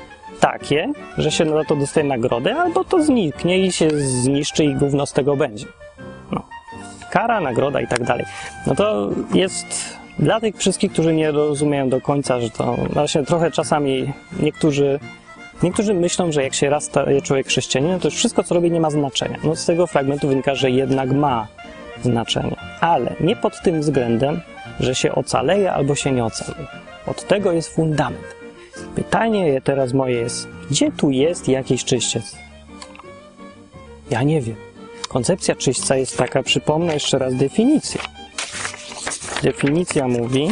takie, 0.53 0.93
że 1.19 1.31
się 1.31 1.49
za 1.49 1.65
to 1.65 1.77
dostaje 1.77 2.07
nagrodę, 2.07 2.57
albo 2.57 2.85
to 2.85 3.03
zniknie 3.03 3.59
i 3.59 3.73
się 3.73 3.91
zniszczy 3.91 4.65
i 4.65 4.75
gówno 4.75 5.07
z 5.07 5.13
tego 5.13 5.37
będzie. 5.37 5.67
No. 6.33 6.43
Kara, 7.11 7.41
nagroda 7.41 7.81
i 7.81 7.87
tak 7.87 8.05
dalej. 8.05 8.25
No 8.67 8.75
to 8.75 9.11
jest 9.35 9.67
dla 10.19 10.41
tych 10.41 10.57
wszystkich, 10.57 10.93
którzy 10.93 11.15
nie 11.15 11.31
rozumieją 11.31 11.89
do 11.89 12.01
końca, 12.01 12.41
że 12.41 12.51
to 12.51 12.77
właśnie 12.91 13.23
trochę 13.23 13.51
czasami 13.51 14.13
niektórzy 14.41 15.01
Niektórzy 15.63 15.95
myślą, 15.95 16.33
że 16.33 16.43
jak 16.43 16.55
się 16.55 16.71
raz 16.71 16.85
staje 16.85 17.23
człowiek 17.23 17.47
chrześcijaninem, 17.47 18.01
to 18.01 18.09
już 18.09 18.15
wszystko, 18.15 18.45
co 18.45 18.55
robi, 18.55 18.71
nie 18.71 18.81
ma 18.81 18.91
znaczenia. 18.91 19.39
No 19.45 19.57
z 19.57 19.67
tego 19.67 19.87
fragmentu 19.87 20.29
wynika, 20.29 20.55
że 20.55 20.71
jednak 20.71 21.13
ma 21.13 21.47
znaczenie. 22.03 22.57
Ale 22.81 23.15
nie 23.21 23.37
pod 23.37 23.63
tym 23.63 23.81
względem, 23.81 24.41
że 24.81 24.95
się 24.95 25.15
ocaleje 25.15 25.73
albo 25.73 25.95
się 25.95 26.13
nie 26.13 26.25
ocaleje. 26.25 26.67
Od 27.07 27.27
tego 27.27 27.53
jest 27.53 27.75
fundament. 27.75 28.44
Pytanie 28.95 29.61
teraz 29.61 29.93
moje 29.93 30.17
jest, 30.17 30.49
gdzie 30.71 30.93
tu 30.93 31.11
jest 31.11 31.49
jakiś 31.49 31.85
czyściec? 31.85 32.37
Ja 34.11 34.23
nie 34.23 34.41
wiem. 34.41 34.57
Koncepcja 35.09 35.55
czyśćca 35.55 35.97
jest 35.97 36.17
taka, 36.17 36.43
przypomnę 36.43 36.95
jeszcze 36.95 37.19
raz 37.19 37.35
definicję. 37.35 38.01
Definicja 39.43 40.09
mówi, 40.09 40.49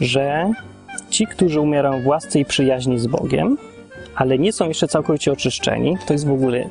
że 0.00 0.52
ci, 1.10 1.26
którzy 1.26 1.60
umierają 1.60 2.02
w 2.02 2.06
łasce 2.06 2.40
i 2.40 2.44
przyjaźni 2.44 2.98
z 2.98 3.06
Bogiem, 3.06 3.58
ale 4.14 4.38
nie 4.38 4.52
są 4.52 4.68
jeszcze 4.68 4.88
całkowicie 4.88 5.32
oczyszczeni, 5.32 5.96
to 6.06 6.12
jest 6.12 6.26
w 6.26 6.32
ogóle 6.32 6.68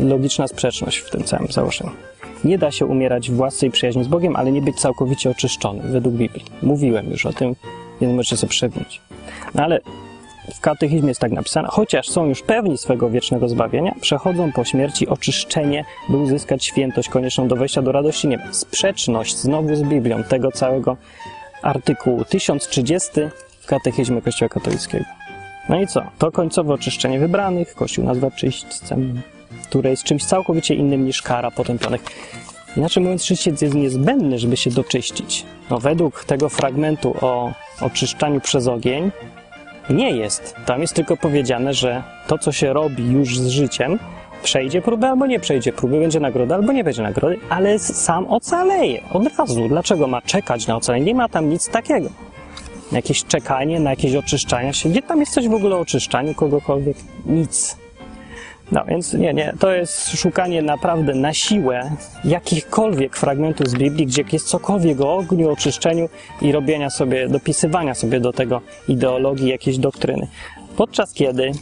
logiczna 0.00 0.48
sprzeczność 0.48 0.98
w 0.98 1.10
tym 1.10 1.24
całym 1.24 1.52
założeniu. 1.52 1.90
Nie 2.44 2.58
da 2.58 2.70
się 2.70 2.86
umierać 2.86 3.30
w 3.30 3.40
łasce 3.40 3.66
i 3.66 3.70
przyjaźni 3.70 4.04
z 4.04 4.08
Bogiem, 4.08 4.36
ale 4.36 4.52
nie 4.52 4.62
być 4.62 4.80
całkowicie 4.80 5.30
oczyszczony, 5.30 5.82
według 5.82 6.14
Biblii. 6.14 6.44
Mówiłem 6.62 7.10
już 7.10 7.26
o 7.26 7.32
tym, 7.32 7.54
więc 8.00 8.16
możecie 8.16 8.36
sobie 8.36 8.50
przewinąć. 8.50 9.00
No 9.54 9.62
ale 9.62 9.80
w 10.54 10.60
katechizmie 10.60 11.08
jest 11.08 11.20
tak 11.20 11.32
napisane, 11.32 11.68
chociaż 11.70 12.08
są 12.08 12.26
już 12.26 12.42
pewni 12.42 12.78
swego 12.78 13.10
wiecznego 13.10 13.48
zbawienia, 13.48 13.94
przechodzą 14.00 14.52
po 14.52 14.64
śmierci 14.64 15.08
oczyszczenie, 15.08 15.84
by 16.08 16.16
uzyskać 16.16 16.64
świętość 16.64 17.08
konieczną 17.08 17.48
do 17.48 17.56
wejścia 17.56 17.82
do 17.82 17.92
radości 17.92 18.28
nieba. 18.28 18.44
Sprzeczność 18.52 19.36
znowu 19.36 19.76
z 19.76 19.82
Biblią 19.82 20.24
tego 20.24 20.52
całego 20.52 20.96
artykułu 21.62 22.24
1030 22.24 23.10
w 23.60 23.66
katechizmie 23.66 24.22
Kościoła 24.22 24.48
katolickiego. 24.48 25.04
No 25.68 25.80
i 25.80 25.86
co? 25.86 26.02
To 26.18 26.32
końcowe 26.32 26.74
oczyszczenie 26.74 27.18
wybranych, 27.18 27.74
Kościół 27.74 28.04
nazwa 28.04 28.30
czyśćcem, 28.30 29.22
które 29.68 29.90
jest 29.90 30.04
czymś 30.04 30.24
całkowicie 30.24 30.74
innym 30.74 31.04
niż 31.04 31.22
kara 31.22 31.50
potępionych. 31.50 32.00
Inaczej 32.76 33.02
mówiąc, 33.02 33.24
czyściec 33.24 33.62
jest 33.62 33.74
niezbędny, 33.74 34.38
żeby 34.38 34.56
się 34.56 34.70
doczyścić. 34.70 35.44
No, 35.70 35.78
według 35.78 36.24
tego 36.24 36.48
fragmentu 36.48 37.14
o 37.20 37.52
oczyszczaniu 37.80 38.40
przez 38.40 38.68
ogień 38.68 39.10
nie 39.90 40.10
jest. 40.10 40.54
Tam 40.66 40.80
jest 40.80 40.94
tylko 40.94 41.16
powiedziane, 41.16 41.74
że 41.74 42.02
to, 42.26 42.38
co 42.38 42.52
się 42.52 42.72
robi 42.72 43.06
już 43.06 43.38
z 43.38 43.48
życiem, 43.48 43.98
przejdzie 44.42 44.82
próbę 44.82 45.08
albo 45.08 45.26
nie 45.26 45.40
przejdzie 45.40 45.72
próby, 45.72 46.00
będzie 46.00 46.20
nagroda 46.20 46.54
albo 46.54 46.72
nie 46.72 46.84
będzie 46.84 47.02
nagrody, 47.02 47.38
ale 47.48 47.78
sam 47.78 48.26
ocaleje 48.26 49.02
od 49.12 49.36
razu. 49.38 49.68
Dlaczego 49.68 50.06
ma 50.06 50.22
czekać 50.22 50.66
na 50.66 50.76
ocalenie? 50.76 51.04
Nie 51.04 51.14
ma 51.14 51.28
tam 51.28 51.48
nic 51.48 51.68
takiego. 51.68 52.08
Jakieś 52.92 53.24
czekanie 53.24 53.80
na 53.80 53.90
jakieś 53.90 54.14
oczyszczania 54.14 54.72
się. 54.72 54.88
Gdzie 54.88 55.02
tam 55.02 55.20
jest 55.20 55.32
coś 55.32 55.48
w 55.48 55.54
ogóle 55.54 55.76
o 55.76 55.80
oczyszczaniu 55.80 56.34
kogokolwiek? 56.34 56.96
Nic. 57.26 57.81
No 58.72 58.84
więc 58.84 59.12
nie, 59.12 59.34
nie, 59.34 59.52
to 59.58 59.72
jest 59.72 60.18
szukanie 60.20 60.62
naprawdę 60.62 61.14
na 61.14 61.34
siłę 61.34 61.90
jakichkolwiek 62.24 63.16
fragmentów 63.16 63.68
z 63.68 63.74
Biblii, 63.74 64.06
gdzie 64.06 64.24
jest 64.32 64.46
cokolwiek 64.46 65.00
o 65.00 65.16
ogniu, 65.16 65.50
oczyszczeniu 65.50 66.08
i 66.42 66.52
robienia 66.52 66.90
sobie, 66.90 67.28
dopisywania 67.28 67.94
sobie 67.94 68.20
do 68.20 68.32
tego 68.32 68.60
ideologii, 68.88 69.48
jakiejś 69.48 69.78
doktryny. 69.78 70.28
Podczas 70.76 71.12
kiedy, 71.12 71.52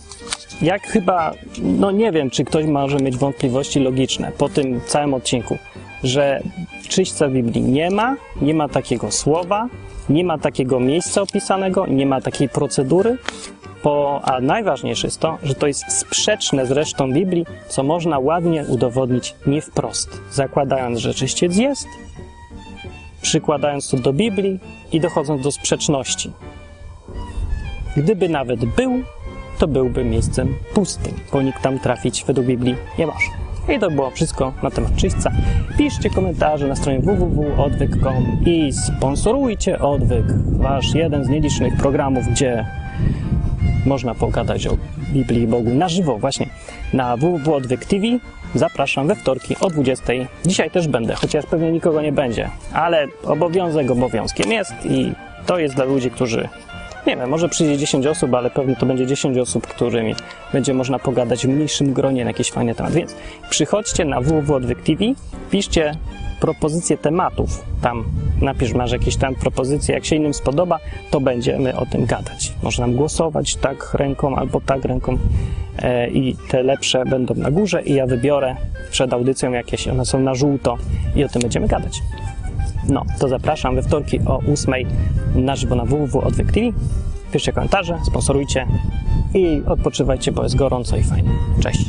jak 0.63 0.83
chyba, 0.83 1.33
no 1.63 1.91
nie 1.91 2.13
wiem, 2.13 2.31
czy 2.31 2.45
ktoś 2.45 2.67
może 2.67 2.97
mieć 2.97 3.17
wątpliwości 3.17 3.81
logiczne 3.81 4.33
po 4.39 4.49
tym 4.49 4.81
całym 4.87 5.15
odcinku, 5.15 5.59
że 6.05 6.43
czyśćca 6.89 7.29
Biblii 7.29 7.63
nie 7.63 7.91
ma, 7.91 8.17
nie 8.43 8.55
ma 8.55 8.69
takiego 8.69 9.11
słowa, 9.11 9.69
nie 10.11 10.25
ma 10.25 10.39
takiego 10.39 10.81
miejsca 10.81 11.23
opisanego, 11.23 11.87
nie 11.87 12.07
ma 12.07 12.21
takiej 12.21 12.49
procedury, 12.49 13.19
a 14.23 14.41
najważniejsze 14.41 15.07
jest 15.07 15.21
to, 15.21 15.39
że 15.43 15.55
to 15.55 15.67
jest 15.67 15.93
sprzeczne 15.93 16.67
z 16.67 16.71
resztą 16.71 17.13
Biblii, 17.13 17.47
co 17.69 17.83
można 17.83 18.19
ładnie 18.19 18.65
udowodnić 18.69 19.35
nie 19.47 19.63
wprost, 19.63 20.21
zakładając, 20.31 20.99
że 20.99 21.15
czyściec 21.15 21.57
jest, 21.57 21.87
przykładając 23.23 23.91
to 23.91 23.97
do 23.97 24.13
Biblii 24.13 24.59
i 24.93 25.01
dochodząc 25.01 25.43
do 25.43 25.53
sprzeczności. 25.53 26.33
Gdyby 27.97 28.29
nawet 28.29 28.65
był, 28.65 29.03
to 29.59 29.69
byłby 29.69 30.05
miejscem 30.05 30.55
pustym, 30.75 31.15
bo 31.33 31.43
nikt 31.43 31.63
tam 31.63 31.79
trafić 31.79 32.25
według 32.25 32.47
Biblii 32.47 32.77
nie 32.99 33.07
może. 33.07 33.40
I 33.77 33.79
to 33.79 33.91
było 33.91 34.11
wszystko 34.11 34.53
na 34.63 34.71
temat 34.71 34.97
czyśćca. 34.97 35.31
Piszcie 35.79 36.11
komentarze 36.11 36.67
na 36.67 36.77
stronie 36.77 37.01
www.odwyk.com 37.01 38.45
i 38.47 38.73
sponsorujcie 38.73 39.79
Odwyk, 39.79 40.25
wasz 40.47 40.95
jeden 40.95 41.25
z 41.25 41.29
nielicznych 41.29 41.77
programów, 41.77 42.27
gdzie 42.29 42.67
można 43.87 44.15
pogadać 44.15 44.67
o 44.67 44.77
Biblii 45.13 45.43
i 45.43 45.47
Bogu 45.47 45.71
na 45.71 45.89
żywo 45.89 46.19
właśnie 46.19 46.47
na 46.93 47.17
www.odwyk 47.17 47.85
TV. 47.85 48.07
Zapraszam 48.55 49.07
we 49.07 49.15
wtorki 49.15 49.57
o 49.61 49.71
20. 49.71 50.13
Dzisiaj 50.47 50.71
też 50.71 50.89
będę, 50.89 51.15
chociaż 51.15 51.47
pewnie 51.47 51.73
nikogo 51.73 52.03
nie 52.03 52.13
będzie, 52.13 52.51
ale 52.73 53.07
obowiązek 53.25 53.91
obowiązkiem 53.91 54.53
jest 54.53 54.73
i 54.85 55.13
to 55.47 55.59
jest 55.59 55.75
dla 55.75 55.85
ludzi, 55.85 56.11
którzy 56.11 56.49
nie 57.07 57.17
wiem, 57.17 57.31
może 57.31 57.49
przyjdzie 57.49 57.79
10 57.79 58.07
osób, 58.07 58.35
ale 58.35 58.51
pewnie 58.51 58.77
to 58.77 58.87
będzie 58.87 59.07
10 59.07 59.39
osób, 59.39 59.67
którymi 59.67 60.15
będzie 60.53 60.75
można 60.75 60.99
pogadać 60.99 61.47
w 61.47 61.49
mniejszym 61.49 61.93
gronie 61.93 62.25
na 62.25 62.31
jakiś 62.31 62.51
fajny 62.51 62.75
temat. 62.75 62.93
Więc 62.93 63.17
przychodźcie 63.51 64.05
na 64.05 64.21
www.odwyk 64.21 64.83
TV, 64.83 65.05
piszcie 65.51 65.95
propozycje 66.41 66.99
tematów. 66.99 67.65
Tam 67.83 68.05
napisz, 68.41 68.73
masz 68.73 68.93
jakieś 68.93 69.17
tam 69.17 69.35
propozycje, 69.35 69.95
jak 69.95 70.05
się 70.05 70.17
innym 70.17 70.35
spodoba, 70.35 70.79
to 71.11 71.21
będziemy 71.21 71.77
o 71.77 71.87
tym 71.87 72.07
gadać. 72.07 72.53
Można 72.63 72.89
głosować 72.89 73.57
tak 73.57 73.95
ręką 73.95 74.37
albo 74.37 74.61
tak 74.61 74.85
ręką 74.85 75.19
e, 75.79 76.11
i 76.11 76.37
te 76.49 76.63
lepsze 76.63 77.05
będą 77.05 77.35
na 77.35 77.51
górze 77.51 77.83
i 77.83 77.95
ja 77.95 78.07
wybiorę 78.07 78.57
przed 78.91 79.13
audycją 79.13 79.53
jakieś, 79.53 79.89
one 79.89 80.07
są 80.07 80.21
na 80.21 80.35
żółto 80.35 80.79
i 81.17 81.25
o 81.25 81.29
tym 81.29 81.43
będziemy 81.43 81.67
gadać. 81.67 82.03
No, 82.89 83.05
to 83.19 83.29
zapraszam 83.29 83.75
we 83.75 83.83
wtorki 83.83 84.21
o 84.27 84.41
8 84.53 84.75
na 85.35 85.57
żywo 85.57 85.75
na 85.75 85.85
www.odwyk 85.85 86.53
TV. 86.53 86.67
Piszcie 87.33 87.53
komentarze, 87.53 87.99
sponsorujcie 88.07 88.67
i 89.35 89.63
odpoczywajcie, 89.67 90.33
bo 90.33 90.43
jest 90.43 90.57
gorąco 90.57 90.97
i 90.97 91.03
fajnie. 91.03 91.31
Cześć! 91.61 91.85